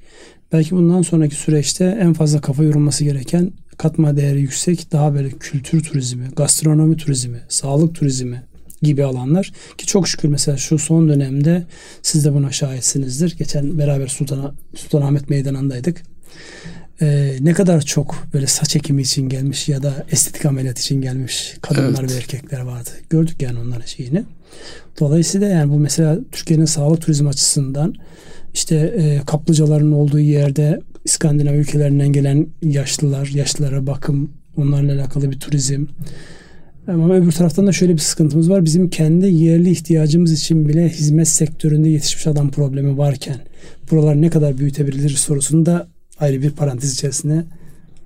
Belki 0.52 0.70
bundan 0.70 1.02
sonraki 1.02 1.34
süreçte 1.34 1.98
en 2.00 2.12
fazla 2.12 2.40
kafa 2.40 2.64
yorulması 2.64 3.04
gereken 3.04 3.52
katma 3.78 4.16
değeri 4.16 4.40
yüksek 4.40 4.92
daha 4.92 5.14
böyle 5.14 5.30
kültür 5.30 5.82
turizmi, 5.82 6.28
gastronomi 6.36 6.96
turizmi, 6.96 7.40
sağlık 7.48 7.94
turizmi 7.94 8.42
gibi 8.82 9.04
alanlar 9.04 9.52
ki 9.78 9.86
çok 9.86 10.08
şükür 10.08 10.28
mesela 10.28 10.56
şu 10.56 10.78
son 10.78 11.08
dönemde 11.08 11.66
siz 12.02 12.24
de 12.24 12.34
buna 12.34 12.52
şahitsinizdir. 12.52 13.36
Geçen 13.38 13.78
beraber 13.78 14.06
Sultan 14.06 14.54
Sultanahmet 14.74 15.30
Meydanı'ndaydık. 15.30 16.02
Ee, 17.02 17.36
ne 17.40 17.52
kadar 17.52 17.80
çok 17.80 18.26
böyle 18.34 18.46
saç 18.46 18.76
ekimi 18.76 19.02
için 19.02 19.28
gelmiş 19.28 19.68
ya 19.68 19.82
da 19.82 20.06
estetik 20.10 20.46
ameliyat 20.46 20.78
için 20.78 21.00
gelmiş 21.00 21.54
kadınlar 21.62 22.00
evet. 22.00 22.12
ve 22.12 22.16
erkekler 22.16 22.60
vardı. 22.60 22.90
Gördük 23.10 23.42
yani 23.42 23.58
onların 23.58 23.86
şeyini. 23.86 24.24
Dolayısıyla 25.00 25.48
yani 25.48 25.72
bu 25.72 25.78
mesela 25.78 26.18
Türkiye'nin 26.32 26.64
sağlık 26.64 27.02
turizm 27.02 27.26
açısından 27.26 27.94
işte 28.54 28.76
e, 28.76 29.20
kaplıcaların 29.26 29.92
olduğu 29.92 30.18
yerde 30.18 30.80
İskandinav 31.04 31.54
ülkelerinden 31.54 32.12
gelen 32.12 32.46
yaşlılar, 32.62 33.26
yaşlılara 33.26 33.86
bakım, 33.86 34.30
onlarla 34.56 34.92
alakalı 34.92 35.30
bir 35.30 35.40
turizm. 35.40 35.86
Ama 36.88 37.14
öbür 37.14 37.32
taraftan 37.32 37.66
da 37.66 37.72
şöyle 37.72 37.92
bir 37.92 37.98
sıkıntımız 37.98 38.50
var. 38.50 38.64
Bizim 38.64 38.90
kendi 38.90 39.26
yerli 39.26 39.70
ihtiyacımız 39.70 40.32
için 40.32 40.68
bile 40.68 40.88
hizmet 40.88 41.28
sektöründe 41.28 41.88
yetişmiş 41.88 42.26
adam 42.26 42.50
problemi 42.50 42.98
varken 42.98 43.36
buralar 43.90 44.22
ne 44.22 44.30
kadar 44.30 44.58
büyütebilir 44.58 45.10
sorusunu 45.10 45.66
da 45.66 45.88
ayrı 46.20 46.42
bir 46.42 46.50
parantez 46.50 46.94
içerisine 46.94 47.44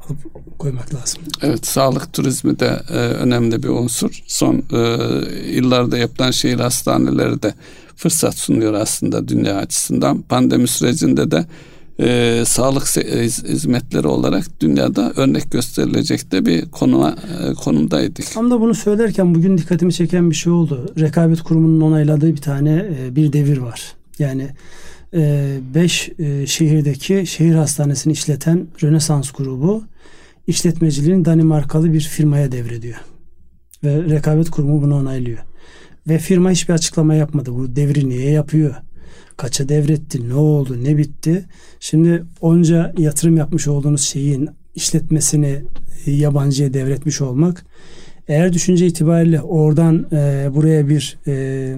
alıp 0.07 0.19
koymak 0.59 0.95
lazım. 0.95 1.23
Evet, 1.43 1.67
sağlık 1.67 2.13
turizmi 2.13 2.59
de 2.59 2.83
e, 2.91 2.95
önemli 2.95 3.63
bir 3.63 3.69
unsur. 3.69 4.23
Son 4.27 4.63
e, 4.73 4.79
yıllarda 5.51 5.99
yapılan 5.99 6.31
şehir 6.31 6.61
hastaneleri 6.61 7.43
de 7.43 7.55
fırsat 7.97 8.35
sunuyor 8.39 8.75
aslında 8.75 9.29
dünya 9.29 9.57
açısından. 9.57 10.23
Pandemi 10.23 10.69
sürecinde 10.69 11.31
de 11.31 11.47
e, 12.01 12.43
sağlık 12.47 12.87
hizmetleri 12.87 14.07
olarak 14.07 14.61
dünyada 14.61 15.13
örnek 15.17 15.51
gösterilecek 15.51 16.33
de 16.33 16.47
bir 16.47 16.71
konuma 16.71 17.11
e, 17.11 17.55
konumdaydık. 17.55 18.33
Tam 18.33 18.51
da 18.51 18.61
bunu 18.61 18.75
söylerken 18.75 19.35
bugün 19.35 19.59
dikkatimi 19.59 19.93
çeken 19.93 20.31
bir 20.31 20.37
şey 20.37 20.53
oldu. 20.53 20.93
Rekabet 20.99 21.43
Kurumu'nun 21.43 21.81
onayladığı 21.81 22.35
bir 22.35 22.41
tane 22.41 22.87
e, 23.01 23.17
bir 23.17 23.33
devir 23.33 23.59
var. 23.59 23.93
Yani 24.19 24.49
5 25.13 26.11
e, 26.19 26.25
e, 26.25 26.47
şehirdeki 26.47 27.27
şehir 27.27 27.55
hastanesini 27.55 28.13
işleten 28.13 28.67
Rönesans 28.83 29.31
grubu 29.31 29.85
işletmeciliğini 30.47 31.25
Danimarkalı 31.25 31.93
bir 31.93 32.01
firmaya 32.01 32.53
devrediyor. 32.53 32.97
Ve 33.85 34.03
rekabet 34.03 34.51
kurumu 34.51 34.83
bunu 34.83 34.97
onaylıyor. 34.97 35.39
Ve 36.09 36.19
firma 36.19 36.51
hiçbir 36.51 36.75
açıklama 36.75 37.15
yapmadı. 37.15 37.53
Bu 37.55 37.77
devri 37.77 38.09
niye 38.09 38.31
yapıyor? 38.31 38.75
Kaça 39.37 39.69
devretti? 39.69 40.29
Ne 40.29 40.35
oldu? 40.35 40.85
Ne 40.85 40.97
bitti? 40.97 41.45
Şimdi 41.81 42.25
onca 42.41 42.93
yatırım 42.99 43.37
yapmış 43.37 43.69
olduğunuz 43.69 44.01
şeyin 44.01 44.49
işletmesini 44.75 45.63
yabancıya 46.07 46.75
devretmiş 46.75 47.21
olmak 47.21 47.65
eğer 48.31 48.53
düşünce 48.53 48.87
itibariyle 48.87 49.41
oradan 49.41 50.07
e, 50.13 50.51
buraya 50.55 50.89
bir 50.89 51.19
e, 51.27 51.77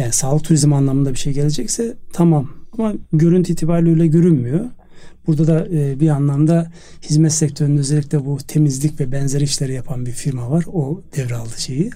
yani 0.00 0.12
sağlık 0.12 0.44
turizmi 0.44 0.74
anlamında 0.74 1.12
bir 1.12 1.18
şey 1.18 1.32
gelecekse 1.32 1.96
tamam 2.12 2.50
ama 2.78 2.94
görüntü 3.12 3.52
itibariyle 3.52 3.90
öyle 3.90 4.06
görünmüyor. 4.06 4.64
Burada 5.26 5.46
da 5.46 5.66
e, 5.68 6.00
bir 6.00 6.08
anlamda 6.08 6.72
hizmet 7.02 7.32
sektöründe 7.32 7.80
özellikle 7.80 8.24
bu 8.24 8.38
temizlik 8.48 9.00
ve 9.00 9.12
benzeri 9.12 9.44
işleri 9.44 9.72
yapan 9.72 10.06
bir 10.06 10.12
firma 10.12 10.50
var. 10.50 10.64
O 10.72 11.02
devraldı 11.16 11.60
şeyi. 11.60 11.90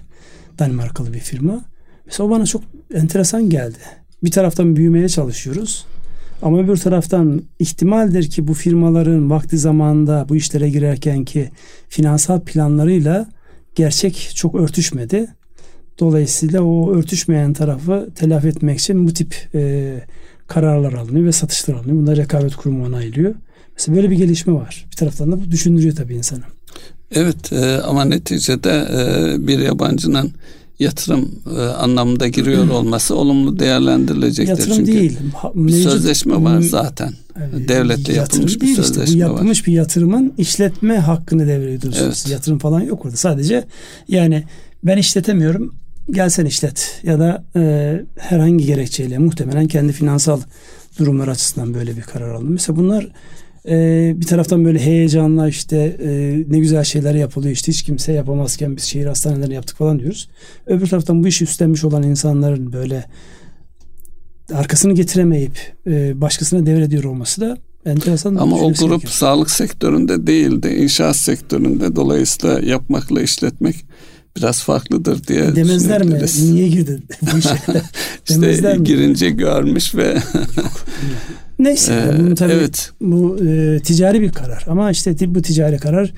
Danimarkalı 0.59 1.13
bir 1.13 1.19
firma. 1.19 1.65
Mesela 2.07 2.27
o 2.27 2.31
bana 2.31 2.47
çok 2.47 2.63
enteresan 2.95 3.51
geldi. 3.51 3.79
Bir 4.25 4.31
taraftan 4.31 4.77
büyümeye 4.77 5.09
çalışıyoruz. 5.09 5.87
Ama 6.43 6.59
öbür 6.59 6.77
taraftan 6.77 7.43
ihtimaldir 7.59 8.31
ki 8.31 8.49
bu 8.49 8.55
firmaların 8.55 9.31
vakti 9.31 9.59
zamanında 9.59 10.27
bu 10.29 10.37
işlere 10.37 10.71
girerken 10.71 11.25
ki 11.25 11.51
finansal 11.89 12.41
planlarıyla 12.41 13.29
gerçek 13.75 14.31
çok 14.35 14.55
örtüşmedi. 14.55 15.29
Dolayısıyla 16.01 16.63
o 16.63 16.93
örtüşmeyen 16.93 17.53
tarafı 17.53 18.09
telafi 18.15 18.49
etmek 18.49 18.79
için 18.79 19.07
bu 19.09 19.13
tip 19.13 19.49
e, 19.55 19.95
kararlar 20.47 20.93
alınıyor 20.93 21.27
ve 21.27 21.33
satışlar 21.33 21.75
alınıyor. 21.75 21.97
Bunlar 21.97 22.17
rekabet 22.17 22.57
kurumu 22.57 22.85
onaylıyor. 22.85 23.35
Mesela 23.77 23.97
böyle 23.97 24.11
bir 24.11 24.17
gelişme 24.17 24.53
var. 24.53 24.87
Bir 24.91 24.97
taraftan 24.97 25.33
da 25.33 25.41
bu 25.47 25.51
düşündürüyor 25.51 25.97
tabii 25.97 26.15
insanı. 26.15 26.43
Evet 27.13 27.53
e, 27.53 27.81
ama 27.83 28.05
neticede 28.05 28.89
e, 28.93 29.47
bir 29.47 29.59
yabancının 29.59 30.33
yatırım 30.79 31.43
e, 31.57 31.61
anlamında 31.61 32.29
giriyor 32.29 32.69
olması 32.71 33.15
olumlu 33.15 33.59
değerlendirilecektir. 33.59 34.51
Yatırım 34.51 34.77
Çünkü 34.77 34.93
değil. 34.93 35.19
Bir 35.55 35.73
sözleşme 35.73 36.45
var 36.45 36.61
zaten. 36.61 37.13
Evet, 37.39 37.69
Devletle 37.69 38.13
yapılmış 38.13 38.61
bir 38.61 38.75
sözleşme 38.75 39.05
işte, 39.05 39.17
bu 39.17 39.19
yapılmış 39.19 39.61
var. 39.61 39.67
bir 39.67 39.73
yatırımın 39.73 40.33
işletme 40.39 40.99
hakkını 40.99 41.47
devrediyorsunuz. 41.47 42.23
Evet. 42.27 42.33
Yatırım 42.33 42.59
falan 42.59 42.81
yok 42.81 43.05
orada. 43.05 43.17
Sadece 43.17 43.65
yani 44.09 44.45
ben 44.85 44.97
işletemiyorum 44.97 45.75
gel 46.11 46.29
sen 46.29 46.47
işlet 46.47 47.01
ya 47.03 47.19
da 47.19 47.45
e, 47.57 47.95
herhangi 48.19 48.67
gerekçeyle 48.67 49.19
muhtemelen 49.19 49.67
kendi 49.67 49.93
finansal 49.93 50.41
durumlar 50.99 51.29
açısından 51.29 51.75
böyle 51.75 51.97
bir 51.97 52.03
karar 52.03 52.35
aldım. 52.35 52.53
Mesela 52.53 52.77
bunlar 52.77 53.09
e, 53.69 54.13
bir 54.17 54.27
taraftan 54.27 54.65
böyle 54.65 54.79
heyecanla 54.79 55.49
işte 55.49 55.97
e, 56.03 56.11
ne 56.49 56.59
güzel 56.59 56.85
şeyler 56.85 57.15
yapılıyor 57.15 57.53
işte 57.53 57.73
hiç 57.73 57.83
kimse 57.83 58.13
yapamazken 58.13 58.77
biz 58.77 58.83
şehir 58.83 59.07
hastanelerini 59.07 59.55
yaptık 59.55 59.77
falan 59.77 59.99
diyoruz. 59.99 60.29
Öbür 60.67 60.87
taraftan 60.87 61.25
bu 61.25 61.29
işi 61.29 61.45
üstlenmiş 61.45 61.85
olan 61.85 62.03
insanların 62.03 62.73
böyle 62.73 63.05
arkasını 64.55 64.95
getiremeyip 64.95 65.73
e, 65.87 66.21
başkasına 66.21 66.67
devrediyor 66.67 67.05
olması 67.05 67.41
da 67.41 67.59
enteresan. 67.87 68.35
Ama 68.35 68.57
o 68.57 68.73
grup 68.73 68.79
gerekiyor. 68.79 69.13
sağlık 69.13 69.51
sektöründe 69.51 70.27
değildi, 70.27 70.69
inşaat 70.69 71.17
sektöründe 71.17 71.97
dolayısıyla 71.97 72.61
yapmakla 72.61 73.23
işletmek 73.23 73.85
biraz 74.37 74.63
farklıdır 74.63 75.25
diye 75.25 75.57
Demezler 75.57 76.03
mi? 76.03 76.21
Niye 76.43 76.69
girdin 76.69 77.05
bu 77.23 77.39
işe? 77.39 77.61
işte 78.29 78.77
mi? 78.77 78.85
girince 78.85 79.31
görmüş 79.31 79.95
ve 79.95 80.23
Neyse 81.59 82.13
ee, 82.15 82.21
bunu 82.21 82.35
tabii 82.35 82.53
evet. 82.53 82.91
bu 83.01 83.39
e, 83.47 83.81
ticari 83.81 84.21
bir 84.21 84.33
karar 84.33 84.65
ama 84.69 84.91
işte 84.91 85.35
bu 85.35 85.43
ticari 85.43 85.79
karar 85.79 86.13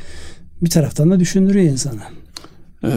bir 0.62 0.70
taraftan 0.70 1.10
da 1.10 1.20
düşündürüyor 1.20 1.72
insanı. 1.72 2.00
Ee, 2.84 2.88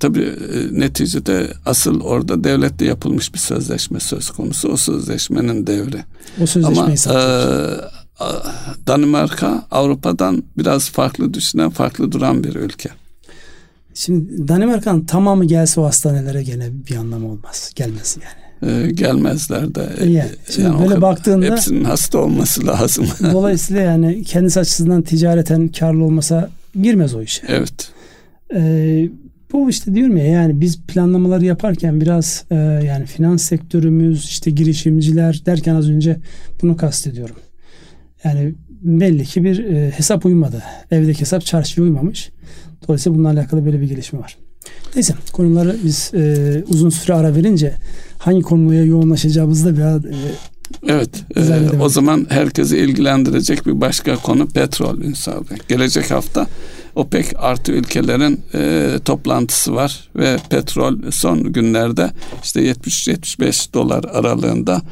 tabii 0.00 0.22
e, 0.22 0.80
neticede 0.80 1.48
asıl 1.66 2.00
orada 2.00 2.44
devletle 2.44 2.86
yapılmış 2.86 3.34
bir 3.34 3.38
sözleşme 3.38 4.00
söz 4.00 4.30
konusu. 4.30 4.68
O 4.68 4.76
sözleşmenin 4.76 5.66
devri. 5.66 6.04
O 6.42 6.46
sözleşmeyi 6.46 6.98
Ama 7.06 7.20
e, 8.20 8.24
Danimarka 8.86 9.66
Avrupa'dan 9.70 10.44
biraz 10.58 10.90
farklı 10.90 11.34
düşünen, 11.34 11.70
farklı 11.70 12.12
duran 12.12 12.44
bir 12.44 12.54
ülke. 12.54 12.90
Şimdi 13.94 14.48
Danimarka'nın 14.48 15.04
tamamı 15.04 15.44
gelse 15.44 15.80
o 15.80 15.84
hastanelere 15.84 16.42
gene 16.42 16.68
bir 16.90 16.96
anlamı 16.96 17.30
olmaz. 17.30 17.72
Gelmez 17.76 18.16
yani. 18.22 18.44
Ee, 18.62 18.90
gelmezler 18.90 19.74
de. 19.74 19.88
Yani, 20.00 20.16
e, 20.16 20.52
şimdi 20.52 20.68
yani 20.68 20.88
böyle 20.88 21.02
baktığında 21.02 21.46
hepsinin 21.46 21.84
hasta 21.84 22.18
olması 22.18 22.66
lazım. 22.66 23.06
dolayısıyla 23.32 23.82
yani 23.82 24.22
kendisi 24.22 24.60
açısından 24.60 25.02
ticareten 25.02 25.68
karlı 25.68 26.04
olmasa 26.04 26.50
girmez 26.82 27.14
o 27.14 27.22
işe. 27.22 27.42
Evet. 27.48 27.90
Ee, 28.54 29.08
bu 29.52 29.70
işte 29.70 29.94
diyorum 29.94 30.16
ya 30.16 30.24
yani 30.24 30.60
biz 30.60 30.82
planlamaları 30.82 31.44
yaparken 31.44 32.00
biraz 32.00 32.44
e, 32.50 32.54
yani 32.86 33.06
finans 33.06 33.42
sektörümüz 33.42 34.24
işte 34.24 34.50
girişimciler 34.50 35.42
derken 35.46 35.74
az 35.74 35.90
önce 35.90 36.16
bunu 36.62 36.76
kastediyorum. 36.76 37.36
Yani 38.24 38.54
belli 38.70 39.24
ki 39.24 39.44
bir 39.44 39.64
e, 39.64 39.90
hesap 39.90 40.26
uymadı. 40.26 40.62
Evdeki 40.90 41.20
hesap 41.20 41.44
çarşıya 41.44 41.84
uymamış. 41.84 42.30
Dolayısıyla 42.88 43.18
bununla 43.18 43.30
alakalı 43.30 43.66
böyle 43.66 43.80
bir 43.80 43.88
gelişme 43.88 44.18
var. 44.18 44.36
Neyse 44.94 45.14
konuları 45.32 45.76
biz 45.84 46.14
e, 46.14 46.62
uzun 46.68 46.90
süre 46.90 47.14
ara 47.14 47.36
verince 47.36 47.74
hangi 48.18 48.42
konuya 48.42 48.84
yoğunlaşacağımızı 48.84 49.66
da 49.66 49.76
biraz 49.76 50.04
e, 50.04 50.10
Evet. 50.86 51.24
E, 51.36 51.78
o 51.80 51.88
zaman 51.88 52.26
herkesi 52.28 52.78
ilgilendirecek 52.78 53.66
bir 53.66 53.80
başka 53.80 54.16
konu 54.16 54.46
petrol 54.46 54.98
Ünsal 54.98 55.44
Gelecek 55.68 56.10
hafta 56.10 56.46
OPEC 56.94 57.26
artı 57.36 57.72
ülkelerin 57.72 58.40
e, 58.54 58.90
toplantısı 59.04 59.74
var 59.74 60.10
ve 60.16 60.36
petrol 60.50 61.10
son 61.10 61.52
günlerde 61.52 62.10
işte 62.44 62.60
70-75 62.60 63.74
dolar 63.74 64.04
aralığında 64.04 64.82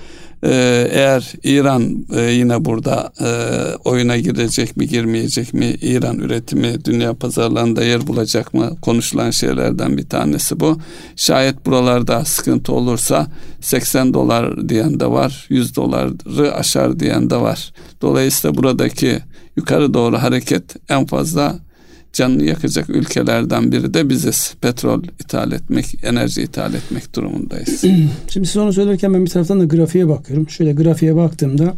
ee, 0.45 0.89
eğer 0.93 1.33
İran 1.43 2.07
e, 2.17 2.21
yine 2.21 2.65
burada 2.65 3.13
e, 3.21 3.29
oyuna 3.85 4.17
girecek 4.17 4.77
mi 4.77 4.89
girmeyecek 4.89 5.55
mi 5.55 5.67
İran 5.67 6.19
üretimi 6.19 6.85
dünya 6.85 7.15
pazarlarında 7.15 7.85
yer 7.85 8.07
bulacak 8.07 8.55
mı 8.55 8.77
konuşulan 8.83 9.31
şeylerden 9.31 9.97
bir 9.97 10.09
tanesi 10.09 10.61
bu. 10.61 10.79
Şayet 11.17 11.67
buralarda 11.67 12.25
sıkıntı 12.25 12.73
olursa 12.73 13.27
80 13.61 14.15
dolar 14.15 14.69
diyen 14.69 15.01
de 15.01 15.07
var 15.07 15.47
100 15.49 15.77
doları 15.77 16.55
aşar 16.55 17.01
diyen 17.01 17.31
de 17.31 17.37
var. 17.37 17.73
Dolayısıyla 18.01 18.57
buradaki 18.57 19.19
yukarı 19.57 19.95
doğru 19.95 20.19
hareket 20.19 20.91
en 20.91 21.07
fazla 21.07 21.59
canını 22.13 22.45
yakacak 22.45 22.91
ülkelerden 22.91 23.73
biri 23.73 23.95
de 23.95 24.09
biziz. 24.09 24.55
Petrol 24.61 25.03
ithal 25.05 25.53
etmek, 25.53 26.05
enerji 26.05 26.43
ithal 26.43 26.75
etmek 26.75 27.15
durumundayız. 27.15 27.85
Şimdi 28.29 28.47
siz 28.47 28.57
onu 28.57 28.73
söylerken 28.73 29.15
ben 29.15 29.25
bir 29.25 29.31
taraftan 29.31 29.61
da 29.61 29.65
grafiğe 29.65 30.09
bakıyorum. 30.09 30.51
Şöyle 30.51 30.73
grafiğe 30.73 31.17
baktığımda 31.17 31.75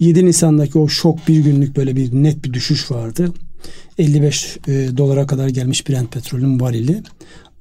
7 0.00 0.26
Nisan'daki 0.26 0.78
o 0.78 0.88
şok 0.88 1.28
bir 1.28 1.38
günlük 1.38 1.76
böyle 1.76 1.96
bir 1.96 2.12
net 2.12 2.44
bir 2.44 2.52
düşüş 2.52 2.90
vardı. 2.90 3.32
55 3.98 4.58
e, 4.68 4.88
dolara 4.96 5.26
kadar 5.26 5.48
gelmiş 5.48 5.88
Brent 5.88 6.12
petrolün 6.12 6.60
varili. 6.60 7.02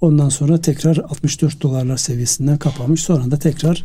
Ondan 0.01 0.30
sonra 0.30 0.61
tekrar 0.61 0.97
64 0.97 1.61
dolarlar 1.61 1.97
seviyesinden 1.97 2.57
kapanmış. 2.57 3.01
Sonra 3.01 3.32
da 3.32 3.39
tekrar 3.39 3.84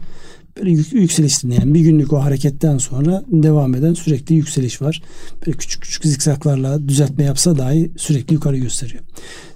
böyle 0.59 0.71
yükseliş 0.71 1.45
dinleyen 1.45 1.75
bir 1.75 1.81
günlük 1.81 2.13
o 2.13 2.25
hareketten 2.25 2.79
sonra 2.79 3.25
devam 3.29 3.75
eden 3.75 3.95
sürekli 3.95 4.35
yükseliş 4.35 4.83
var. 4.83 5.03
Böyle 5.47 5.59
küçük 5.59 5.83
küçük 5.83 6.05
zikzaklarla 6.05 6.89
düzeltme 6.89 7.25
yapsa 7.25 7.59
dahi 7.59 7.91
sürekli 7.97 8.35
yukarı 8.35 8.57
gösteriyor. 8.57 9.03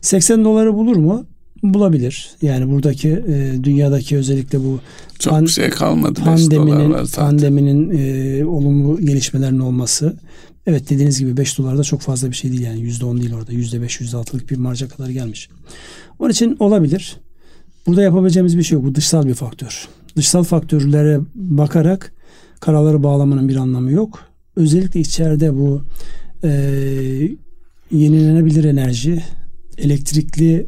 80 0.00 0.44
doları 0.44 0.74
bulur 0.74 0.96
mu? 0.96 1.26
Bulabilir. 1.62 2.30
Yani 2.42 2.70
buradaki 2.70 3.08
e, 3.08 3.64
dünyadaki 3.64 4.16
özellikle 4.16 4.60
bu 4.60 4.80
çok 5.18 5.32
pan, 5.32 5.44
şey 5.44 5.70
kalmadı. 5.70 6.20
Pandeminin 6.24 7.06
pandeminin 7.16 7.98
e, 7.98 8.44
olumlu 8.44 9.00
gelişmelerinin 9.00 9.58
olması. 9.58 10.16
Evet 10.66 10.90
dediğiniz 10.90 11.18
gibi 11.18 11.36
5 11.36 11.58
dolar 11.58 11.78
da 11.78 11.82
çok 11.82 12.00
fazla 12.00 12.30
bir 12.30 12.36
şey 12.36 12.50
değil 12.50 12.62
yani 12.62 12.80
%10 12.80 13.20
değil 13.20 13.34
orada. 13.34 13.52
%5 13.52 13.86
%6'lık 13.86 14.50
bir 14.50 14.56
marja 14.56 14.88
kadar 14.88 15.08
gelmiş. 15.08 15.48
Onun 16.18 16.30
için 16.30 16.56
olabilir. 16.58 17.16
Burada 17.86 18.02
yapabileceğimiz 18.02 18.58
bir 18.58 18.62
şey 18.62 18.76
yok. 18.76 18.84
Bu 18.84 18.94
dışsal 18.94 19.26
bir 19.26 19.34
faktör 19.34 19.88
dışsal 20.16 20.44
faktörlere 20.44 21.20
bakarak 21.34 22.12
kararları 22.60 23.02
bağlamanın 23.02 23.48
bir 23.48 23.56
anlamı 23.56 23.90
yok. 23.90 24.20
Özellikle 24.56 25.00
içeride 25.00 25.54
bu 25.54 25.82
e, 26.44 26.50
yenilenebilir 27.90 28.64
enerji, 28.64 29.22
elektrikli 29.78 30.66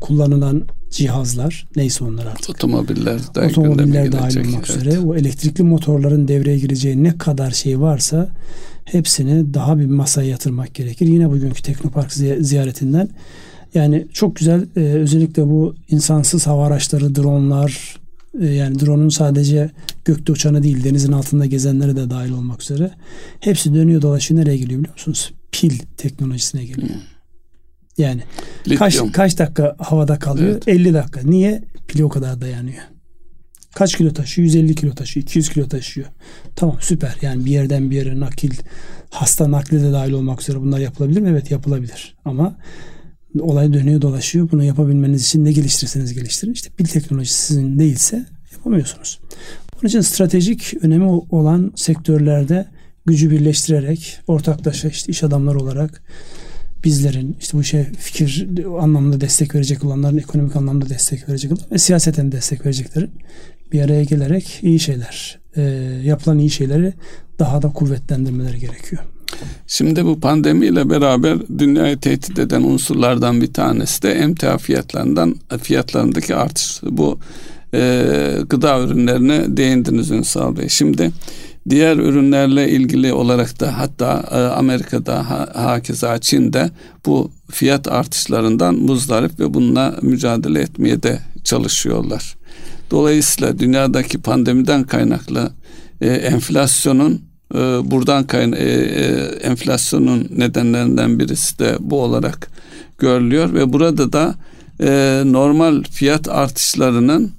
kullanılan 0.00 0.62
cihazlar 0.90 1.68
neyse 1.76 2.04
onlar 2.04 2.26
artık. 2.26 2.50
Otomobiller 2.50 3.20
Otomobiller 3.46 4.12
dahil 4.12 4.38
olmak 4.40 4.70
evet. 4.70 4.82
üzere 4.82 4.98
o 4.98 5.16
elektrikli 5.16 5.62
motorların 5.62 6.28
devreye 6.28 6.58
gireceği 6.58 7.02
ne 7.02 7.18
kadar 7.18 7.50
şey 7.50 7.80
varsa 7.80 8.28
hepsini 8.84 9.54
daha 9.54 9.78
bir 9.78 9.86
masaya 9.86 10.28
yatırmak 10.28 10.74
gerekir. 10.74 11.06
Yine 11.06 11.30
bugünkü 11.30 11.62
Teknopark 11.62 12.12
ziyaretinden 12.12 13.08
yani 13.74 14.06
çok 14.12 14.36
güzel 14.36 14.66
e, 14.76 14.80
özellikle 14.80 15.46
bu 15.46 15.74
insansız 15.90 16.46
hava 16.46 16.66
araçları, 16.66 17.14
dronlar 17.14 17.99
yani 18.38 18.80
drone'un 18.80 19.08
sadece 19.08 19.70
gökte 20.04 20.32
uçanı 20.32 20.62
değil 20.62 20.84
denizin 20.84 21.12
altında 21.12 21.46
gezenleri 21.46 21.96
de 21.96 22.10
dahil 22.10 22.32
olmak 22.32 22.62
üzere 22.62 22.90
hepsi 23.40 23.74
dönüyor 23.74 24.02
dolaşıyor 24.02 24.40
nereye 24.40 24.56
geliyor 24.56 24.80
biliyor 24.80 24.94
musunuz? 24.94 25.32
Pil 25.52 25.78
teknolojisine 25.96 26.64
geliyor. 26.64 26.88
Hmm. 26.88 27.00
Yani 27.98 28.22
kaç 28.78 28.98
kaç 29.12 29.38
dakika 29.38 29.76
havada 29.78 30.18
kalıyor? 30.18 30.50
Evet. 30.50 30.68
50 30.68 30.94
dakika. 30.94 31.20
Niye? 31.24 31.62
Pili 31.88 32.04
o 32.04 32.08
kadar 32.08 32.40
dayanıyor. 32.40 32.82
Kaç 33.74 33.96
kilo 33.96 34.12
taşıyor? 34.12 34.46
150 34.46 34.74
kilo 34.74 34.94
taşıyor. 34.94 35.24
200 35.24 35.48
kilo 35.48 35.68
taşıyor. 35.68 36.06
Tamam 36.56 36.76
süper. 36.80 37.16
Yani 37.22 37.44
bir 37.44 37.50
yerden 37.50 37.90
bir 37.90 37.96
yere 37.96 38.20
nakil, 38.20 38.52
hasta 39.10 39.50
nakli 39.50 39.82
de 39.82 39.92
dahil 39.92 40.12
olmak 40.12 40.42
üzere 40.42 40.60
bunlar 40.60 40.78
yapılabilir 40.78 41.20
mi? 41.20 41.28
Evet 41.28 41.50
yapılabilir. 41.50 42.16
Ama 42.24 42.56
olay 43.38 43.72
dönüyor 43.72 44.00
dolaşıyor. 44.00 44.48
Bunu 44.52 44.64
yapabilmeniz 44.64 45.22
için 45.22 45.44
ne 45.44 45.52
geliştirirseniz 45.52 46.14
geliştirin. 46.14 46.52
İşte 46.52 46.70
pil 46.76 46.84
teknolojisi 46.84 47.42
sizin 47.42 47.78
değilse 47.78 48.26
yapamıyorsunuz. 48.52 49.20
Bunun 49.74 49.88
için 49.88 50.00
stratejik 50.00 50.74
önemi 50.82 51.04
olan 51.30 51.72
sektörlerde 51.76 52.66
gücü 53.06 53.30
birleştirerek 53.30 54.18
ortaklaşa 54.26 54.88
işte 54.88 55.12
iş 55.12 55.22
adamları 55.22 55.58
olarak 55.58 56.02
bizlerin 56.84 57.36
işte 57.40 57.58
bu 57.58 57.64
şey 57.64 57.84
fikir 57.84 58.48
anlamında 58.80 59.20
destek 59.20 59.54
verecek 59.54 59.84
olanların 59.84 60.18
ekonomik 60.18 60.56
anlamda 60.56 60.88
destek 60.88 61.28
verecek 61.28 61.52
olan 61.52 61.70
ve 61.70 61.78
siyaseten 61.78 62.32
destek 62.32 62.66
vereceklerin 62.66 63.10
bir 63.72 63.80
araya 63.80 64.04
gelerek 64.04 64.58
iyi 64.62 64.80
şeyler 64.80 65.38
e, 65.56 65.62
yapılan 66.04 66.38
iyi 66.38 66.50
şeyleri 66.50 66.92
daha 67.38 67.62
da 67.62 67.68
kuvvetlendirmeleri 67.68 68.60
gerekiyor. 68.60 69.02
Şimdi 69.66 70.04
bu 70.04 70.20
pandemiyle 70.20 70.90
beraber 70.90 71.38
dünyayı 71.58 71.98
tehdit 71.98 72.38
eden 72.38 72.62
unsurlardan 72.62 73.40
bir 73.40 73.52
tanesi 73.52 74.02
de 74.02 74.12
emtia 74.12 74.58
fiyatlarından 74.58 75.36
fiyatlarındaki 75.62 76.34
artış. 76.34 76.80
Bu 76.82 77.18
e, 77.74 78.04
gıda 78.48 78.80
ürünlerine 78.80 79.56
değindiniz 79.56 80.10
Ünsal 80.10 80.56
Bey. 80.56 80.68
Şimdi 80.68 81.10
diğer 81.70 81.96
ürünlerle 81.96 82.70
ilgili 82.70 83.12
olarak 83.12 83.60
da 83.60 83.78
hatta 83.78 84.24
e, 84.30 84.36
Amerika'da 84.36 85.30
ha, 85.30 85.48
hakeza 85.54 86.18
Çin'de 86.18 86.70
bu 87.06 87.30
fiyat 87.50 87.88
artışlarından 87.88 88.74
muzdarip 88.74 89.40
ve 89.40 89.54
bununla 89.54 89.96
mücadele 90.02 90.60
etmeye 90.60 91.02
de 91.02 91.18
çalışıyorlar. 91.44 92.36
Dolayısıyla 92.90 93.58
dünyadaki 93.58 94.18
pandemiden 94.18 94.84
kaynaklı 94.84 95.52
e, 96.00 96.08
enflasyonun 96.08 97.29
e, 97.54 97.58
buradan 97.90 98.26
kayna 98.26 98.56
e, 98.56 98.64
e, 98.64 99.04
enflasyonun 99.42 100.28
nedenlerinden 100.36 101.18
birisi 101.18 101.58
de 101.58 101.76
bu 101.80 102.02
olarak 102.02 102.50
görülüyor 102.98 103.54
ve 103.54 103.72
burada 103.72 104.12
da 104.12 104.34
e, 104.82 105.22
normal 105.26 105.82
fiyat 105.82 106.28
artışlarının 106.28 107.32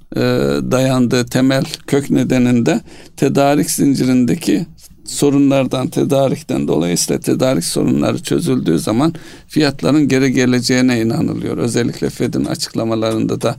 dayandığı 0.71 1.25
temel 1.25 1.63
kök 1.87 2.09
nedeninde 2.09 2.81
tedarik 3.17 3.71
zincirindeki 3.71 4.65
sorunlardan, 5.05 5.87
tedarikten 5.87 6.67
dolayısıyla 6.67 7.19
tedarik 7.19 7.63
sorunları 7.63 8.23
çözüldüğü 8.23 8.79
zaman 8.79 9.13
fiyatların 9.47 10.07
geri 10.07 10.31
geleceğine 10.31 11.01
inanılıyor. 11.01 11.57
Özellikle 11.57 12.09
Fed'in 12.09 12.45
açıklamalarında 12.45 13.41
da 13.41 13.55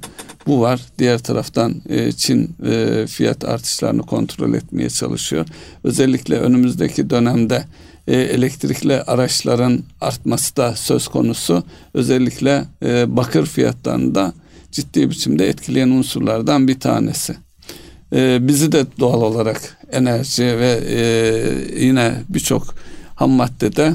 bu 0.46 0.60
var. 0.60 0.80
Diğer 0.98 1.18
taraftan 1.18 1.82
e, 1.88 2.12
Çin 2.12 2.56
e, 2.66 3.06
fiyat 3.06 3.44
artışlarını 3.44 4.02
kontrol 4.02 4.54
etmeye 4.54 4.90
çalışıyor. 4.90 5.46
Özellikle 5.84 6.38
önümüzdeki 6.38 7.10
dönemde 7.10 7.64
e, 8.06 8.16
elektrikli 8.16 9.02
araçların 9.02 9.82
artması 10.00 10.56
da 10.56 10.76
söz 10.76 11.08
konusu. 11.08 11.64
Özellikle 11.94 12.64
e, 12.84 13.16
bakır 13.16 13.46
fiyatlarında 13.46 14.32
ciddi 14.72 15.10
biçimde 15.10 15.48
etkileyen 15.48 15.90
unsurlardan 15.90 16.68
bir 16.68 16.80
tanesi. 16.80 17.36
Bizi 18.40 18.72
de 18.72 18.86
doğal 19.00 19.22
olarak 19.22 19.78
enerji 19.92 20.42
ve 20.42 20.80
yine 21.80 22.14
birçok 22.28 22.74
ham 23.14 23.30
maddede 23.30 23.94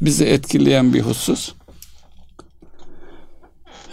bizi 0.00 0.24
etkileyen 0.24 0.94
bir 0.94 1.00
husus. 1.00 1.52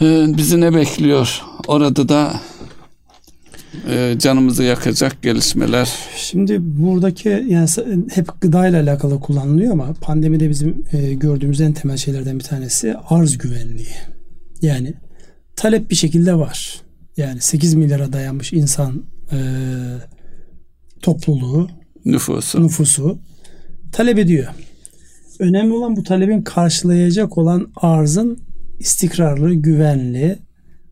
E, 0.01 0.37
bizi 0.37 0.61
ne 0.61 0.73
bekliyor? 0.73 1.41
Orada 1.67 2.09
da 2.09 2.41
e, 3.89 4.15
canımızı 4.19 4.63
yakacak 4.63 5.21
gelişmeler. 5.21 5.93
Şimdi 6.15 6.57
buradaki 6.61 7.29
yani 7.29 7.67
hep 8.09 8.41
gıda 8.41 8.67
ile 8.67 8.77
alakalı 8.77 9.19
kullanılıyor 9.19 9.71
ama 9.71 9.93
pandemide 10.01 10.49
bizim 10.49 10.83
e, 10.91 11.13
gördüğümüz 11.13 11.61
en 11.61 11.73
temel 11.73 11.97
şeylerden 11.97 12.39
bir 12.39 12.43
tanesi 12.43 12.95
arz 13.09 13.37
güvenliği. 13.37 13.95
Yani 14.61 14.93
talep 15.55 15.89
bir 15.89 15.95
şekilde 15.95 16.35
var. 16.35 16.81
Yani 17.17 17.41
8 17.41 17.73
milyara 17.73 18.13
dayanmış 18.13 18.53
insan 18.53 19.03
e, 19.31 19.37
topluluğu 21.01 21.69
nüfusu. 22.05 22.63
nüfusu 22.63 23.19
talep 23.91 24.19
ediyor. 24.19 24.47
Önemli 25.39 25.73
olan 25.73 25.95
bu 25.95 26.03
talebin 26.03 26.41
karşılayacak 26.41 27.37
olan 27.37 27.71
arzın 27.75 28.46
istikrarlı, 28.79 29.53
güvenli, 29.53 30.39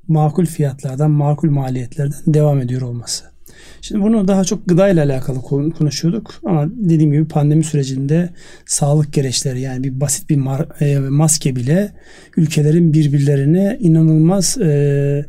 makul 0.07 0.45
fiyatlardan, 0.45 1.11
makul 1.11 1.49
maliyetlerden 1.49 2.19
devam 2.27 2.61
ediyor 2.61 2.81
olması. 2.81 3.35
Şimdi 3.81 4.01
bunu 4.01 4.27
daha 4.27 4.43
çok 4.43 4.69
gıda 4.69 4.89
ile 4.89 5.01
alakalı 5.01 5.41
konuşuyorduk 5.71 6.33
ama 6.45 6.67
dediğim 6.75 7.11
gibi 7.11 7.27
pandemi 7.27 7.63
sürecinde 7.63 8.29
sağlık 8.65 9.13
gereçleri 9.13 9.61
yani 9.61 9.83
bir 9.83 10.01
basit 10.01 10.29
bir 10.29 10.39
e, 10.81 10.99
maske 10.99 11.55
bile 11.55 11.91
ülkelerin 12.37 12.93
birbirlerine 12.93 13.77
inanılmaz 13.79 14.57
e, 14.57 15.25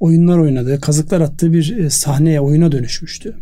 oyunlar 0.00 0.38
oynadığı, 0.38 0.80
kazıklar 0.80 1.20
attığı 1.20 1.52
bir 1.52 1.76
e, 1.76 1.90
sahneye, 1.90 2.40
oyuna 2.40 2.72
dönüşmüştü. 2.72 3.36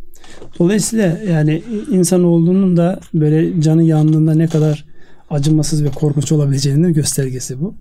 Dolayısıyla 0.58 1.18
yani 1.28 1.62
insan 1.90 2.24
olduğunun 2.24 2.76
da 2.76 3.00
böyle 3.14 3.62
canı 3.62 3.84
yandığında 3.84 4.34
ne 4.34 4.46
kadar 4.46 4.84
acımasız 5.30 5.84
ve 5.84 5.88
korkunç 5.88 6.32
olabileceğinin 6.32 6.92
göstergesi 6.92 7.60
bu. 7.60 7.74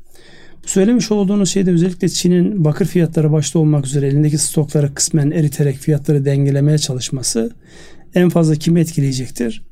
Söylemiş 0.68 1.11
olduğunuz 1.11 1.49
şeyde 1.49 1.72
özellikle 1.72 2.09
Çin'in 2.09 2.65
bakır 2.65 2.86
fiyatları 2.86 3.32
başta 3.32 3.59
olmak 3.59 3.86
üzere 3.86 4.07
elindeki 4.07 4.38
stokları 4.38 4.93
kısmen 4.93 5.32
eriterek 5.32 5.78
fiyatları 5.78 6.26
dengelemeye 6.26 6.78
çalışması 6.78 7.51
en 8.15 8.30
fazla 8.30 8.55
kimi 8.55 8.80
etkileyecektir? 8.80 9.63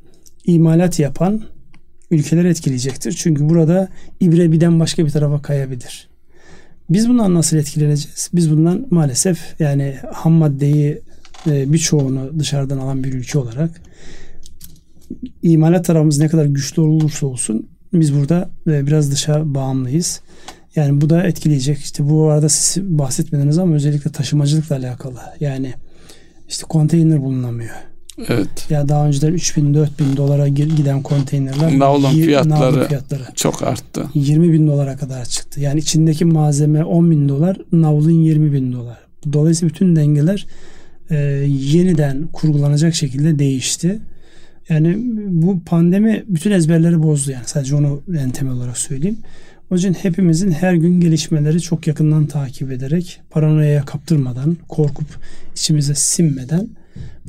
İmalat 0.45 0.99
yapan 0.99 1.43
ülkeler 2.11 2.45
etkileyecektir. 2.45 3.11
Çünkü 3.11 3.49
burada 3.49 3.89
ibre 4.19 4.51
birden 4.51 4.79
başka 4.79 5.05
bir 5.05 5.11
tarafa 5.11 5.41
kayabilir. 5.41 6.07
Biz 6.89 7.09
bundan 7.09 7.33
nasıl 7.33 7.57
etkileneceğiz? 7.57 8.29
Biz 8.33 8.51
bundan 8.51 8.87
maalesef 8.89 9.39
yani 9.59 9.95
ham 10.13 10.33
maddeyi 10.33 11.01
e, 11.47 11.73
birçoğunu 11.73 12.39
dışarıdan 12.39 12.77
alan 12.77 13.03
bir 13.03 13.13
ülke 13.13 13.39
olarak 13.39 13.81
imalat 15.43 15.85
tarafımız 15.85 16.19
ne 16.19 16.27
kadar 16.27 16.45
güçlü 16.45 16.81
olursa 16.81 17.27
olsun 17.27 17.69
biz 17.93 18.15
burada 18.15 18.49
e, 18.67 18.87
biraz 18.87 19.11
dışa 19.11 19.55
bağımlıyız. 19.55 20.21
Yani 20.75 21.01
bu 21.01 21.09
da 21.09 21.23
etkileyecek. 21.23 21.77
İşte 21.77 22.09
bu 22.09 22.29
arada 22.29 22.49
siz 22.49 22.83
bahsetmediniz 22.83 23.57
ama 23.57 23.75
özellikle 23.75 24.11
taşımacılıkla 24.11 24.75
alakalı. 24.75 25.19
Yani 25.39 25.73
işte 26.49 26.65
konteyner 26.69 27.21
bulunamıyor. 27.21 27.75
Evet. 28.27 28.67
Ya 28.69 28.89
daha 28.89 29.07
önceden 29.07 29.33
3000 29.33 29.73
4000 29.73 30.17
dolara 30.17 30.47
giden 30.47 31.01
konteynerler 31.03 31.79
navlun 31.79 32.09
fiyatları, 32.09 32.87
fiyatları 32.87 33.23
çok 33.35 33.63
arttı. 33.63 34.05
20 34.13 34.53
bin 34.53 34.67
dolara 34.67 34.97
kadar 34.97 35.25
çıktı. 35.25 35.61
Yani 35.61 35.79
içindeki 35.79 36.25
malzeme 36.25 36.83
10 36.83 37.11
bin 37.11 37.29
dolar, 37.29 37.57
navlun 37.71 38.11
20 38.11 38.53
bin 38.53 38.73
dolar. 38.73 38.97
Dolayısıyla 39.33 39.73
bütün 39.73 39.95
dengeler 39.95 40.47
e, 41.09 41.15
yeniden 41.47 42.27
kurgulanacak 42.33 42.95
şekilde 42.95 43.39
değişti. 43.39 43.99
Yani 44.69 44.97
bu 45.27 45.59
pandemi 45.63 46.23
bütün 46.27 46.51
ezberleri 46.51 47.03
bozdu 47.03 47.31
yani 47.31 47.43
sadece 47.45 47.75
onu 47.75 48.01
en 48.19 48.29
temel 48.29 48.53
olarak 48.53 48.77
söyleyeyim. 48.77 49.17
O 49.71 49.75
yüzden 49.75 49.93
hepimizin 49.93 50.51
her 50.51 50.73
gün 50.73 51.01
gelişmeleri 51.01 51.61
çok 51.61 51.87
yakından 51.87 52.25
takip 52.25 52.71
ederek 52.71 53.21
paranoyaya 53.29 53.85
kaptırmadan, 53.85 54.57
korkup 54.69 55.07
içimize 55.55 55.95
sinmeden 55.95 56.67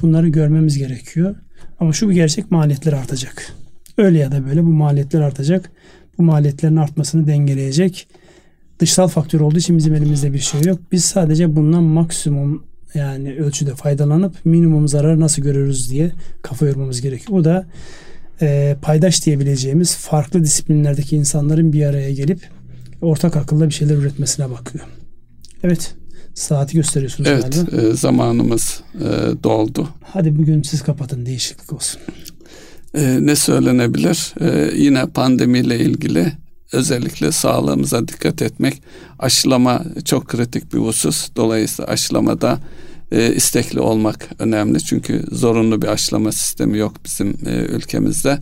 bunları 0.02 0.28
görmemiz 0.28 0.78
gerekiyor. 0.78 1.34
Ama 1.80 1.92
şu 1.92 2.08
bir 2.08 2.14
gerçek 2.14 2.50
maliyetler 2.50 2.92
artacak. 2.92 3.52
Öyle 3.98 4.18
ya 4.18 4.32
da 4.32 4.46
böyle 4.46 4.62
bu 4.64 4.68
maliyetler 4.68 5.20
artacak. 5.20 5.70
Bu 6.18 6.22
maliyetlerin 6.22 6.76
artmasını 6.76 7.26
dengeleyecek 7.26 8.08
dışsal 8.78 9.08
faktör 9.08 9.40
olduğu 9.40 9.58
için 9.58 9.78
bizim 9.78 9.94
elimizde 9.94 10.32
bir 10.32 10.38
şey 10.38 10.62
yok. 10.62 10.78
Biz 10.92 11.04
sadece 11.04 11.56
bundan 11.56 11.82
maksimum 11.82 12.62
yani 12.94 13.34
ölçüde 13.34 13.74
faydalanıp 13.74 14.34
minimum 14.44 14.88
zararı 14.88 15.20
nasıl 15.20 15.42
görürüz 15.42 15.90
diye 15.90 16.12
kafa 16.42 16.66
yormamız 16.66 17.00
gerekiyor. 17.00 17.38
Bu 17.38 17.44
da 17.44 17.66
e, 18.42 18.76
paydaş 18.82 19.26
diyebileceğimiz 19.26 19.96
farklı 19.96 20.44
disiplinlerdeki 20.44 21.16
insanların 21.16 21.72
bir 21.72 21.86
araya 21.86 22.12
gelip 22.12 22.48
ortak 23.02 23.36
akılla 23.36 23.68
bir 23.68 23.74
şeyler 23.74 23.94
üretmesine 23.94 24.50
bakıyor. 24.50 24.84
Evet 25.62 25.94
saati 26.34 26.74
gösteriyorsunuz 26.76 27.30
evet, 27.30 27.42
galiba. 27.42 27.70
Evet 27.72 27.98
zamanımız 27.98 28.80
e, 28.94 29.42
doldu. 29.44 29.88
Hadi 30.02 30.38
bugün 30.38 30.62
siz 30.62 30.82
kapatın 30.82 31.26
değişiklik 31.26 31.72
olsun. 31.72 32.00
E, 32.94 33.18
ne 33.20 33.36
söylenebilir? 33.36 34.34
E, 34.40 34.76
yine 34.76 35.06
pandemiyle 35.06 35.78
ilgili 35.78 36.32
özellikle 36.72 37.32
sağlığımıza 37.32 38.08
dikkat 38.08 38.42
etmek. 38.42 38.82
Aşılama 39.18 39.84
çok 40.04 40.28
kritik 40.28 40.72
bir 40.74 40.78
husus. 40.78 41.28
Dolayısıyla 41.36 41.90
aşılamada 41.92 42.58
e, 43.12 43.34
istekli 43.34 43.80
olmak 43.80 44.28
önemli. 44.38 44.80
Çünkü 44.80 45.24
zorunlu 45.32 45.82
bir 45.82 45.86
aşılama 45.86 46.32
sistemi 46.32 46.78
yok 46.78 46.92
bizim 47.04 47.36
e, 47.46 47.50
ülkemizde. 47.50 48.38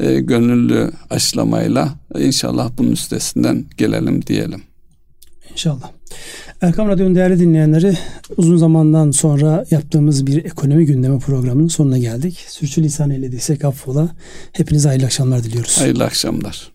E, 0.00 0.20
gönüllü 0.20 0.90
aşılamayla 1.10 1.94
inşallah 2.18 2.70
bunun 2.78 2.92
üstesinden 2.92 3.64
gelelim 3.76 4.26
diyelim. 4.26 4.62
İnşallah. 5.52 5.90
Erkam 6.60 6.88
Radyo'nun 6.88 7.14
değerli 7.14 7.38
dinleyenleri 7.38 7.98
uzun 8.36 8.56
zamandan 8.56 9.10
sonra 9.10 9.64
yaptığımız 9.70 10.26
bir 10.26 10.44
ekonomi 10.44 10.86
gündemi 10.86 11.18
programının 11.18 11.68
sonuna 11.68 11.98
geldik. 11.98 12.44
Sürçülisan 12.48 13.10
eylediysek 13.10 13.64
affola. 13.64 14.08
Hepinize 14.52 14.88
hayırlı 14.88 15.06
akşamlar 15.06 15.44
diliyoruz. 15.44 15.80
Hayırlı 15.80 16.04
akşamlar. 16.04 16.73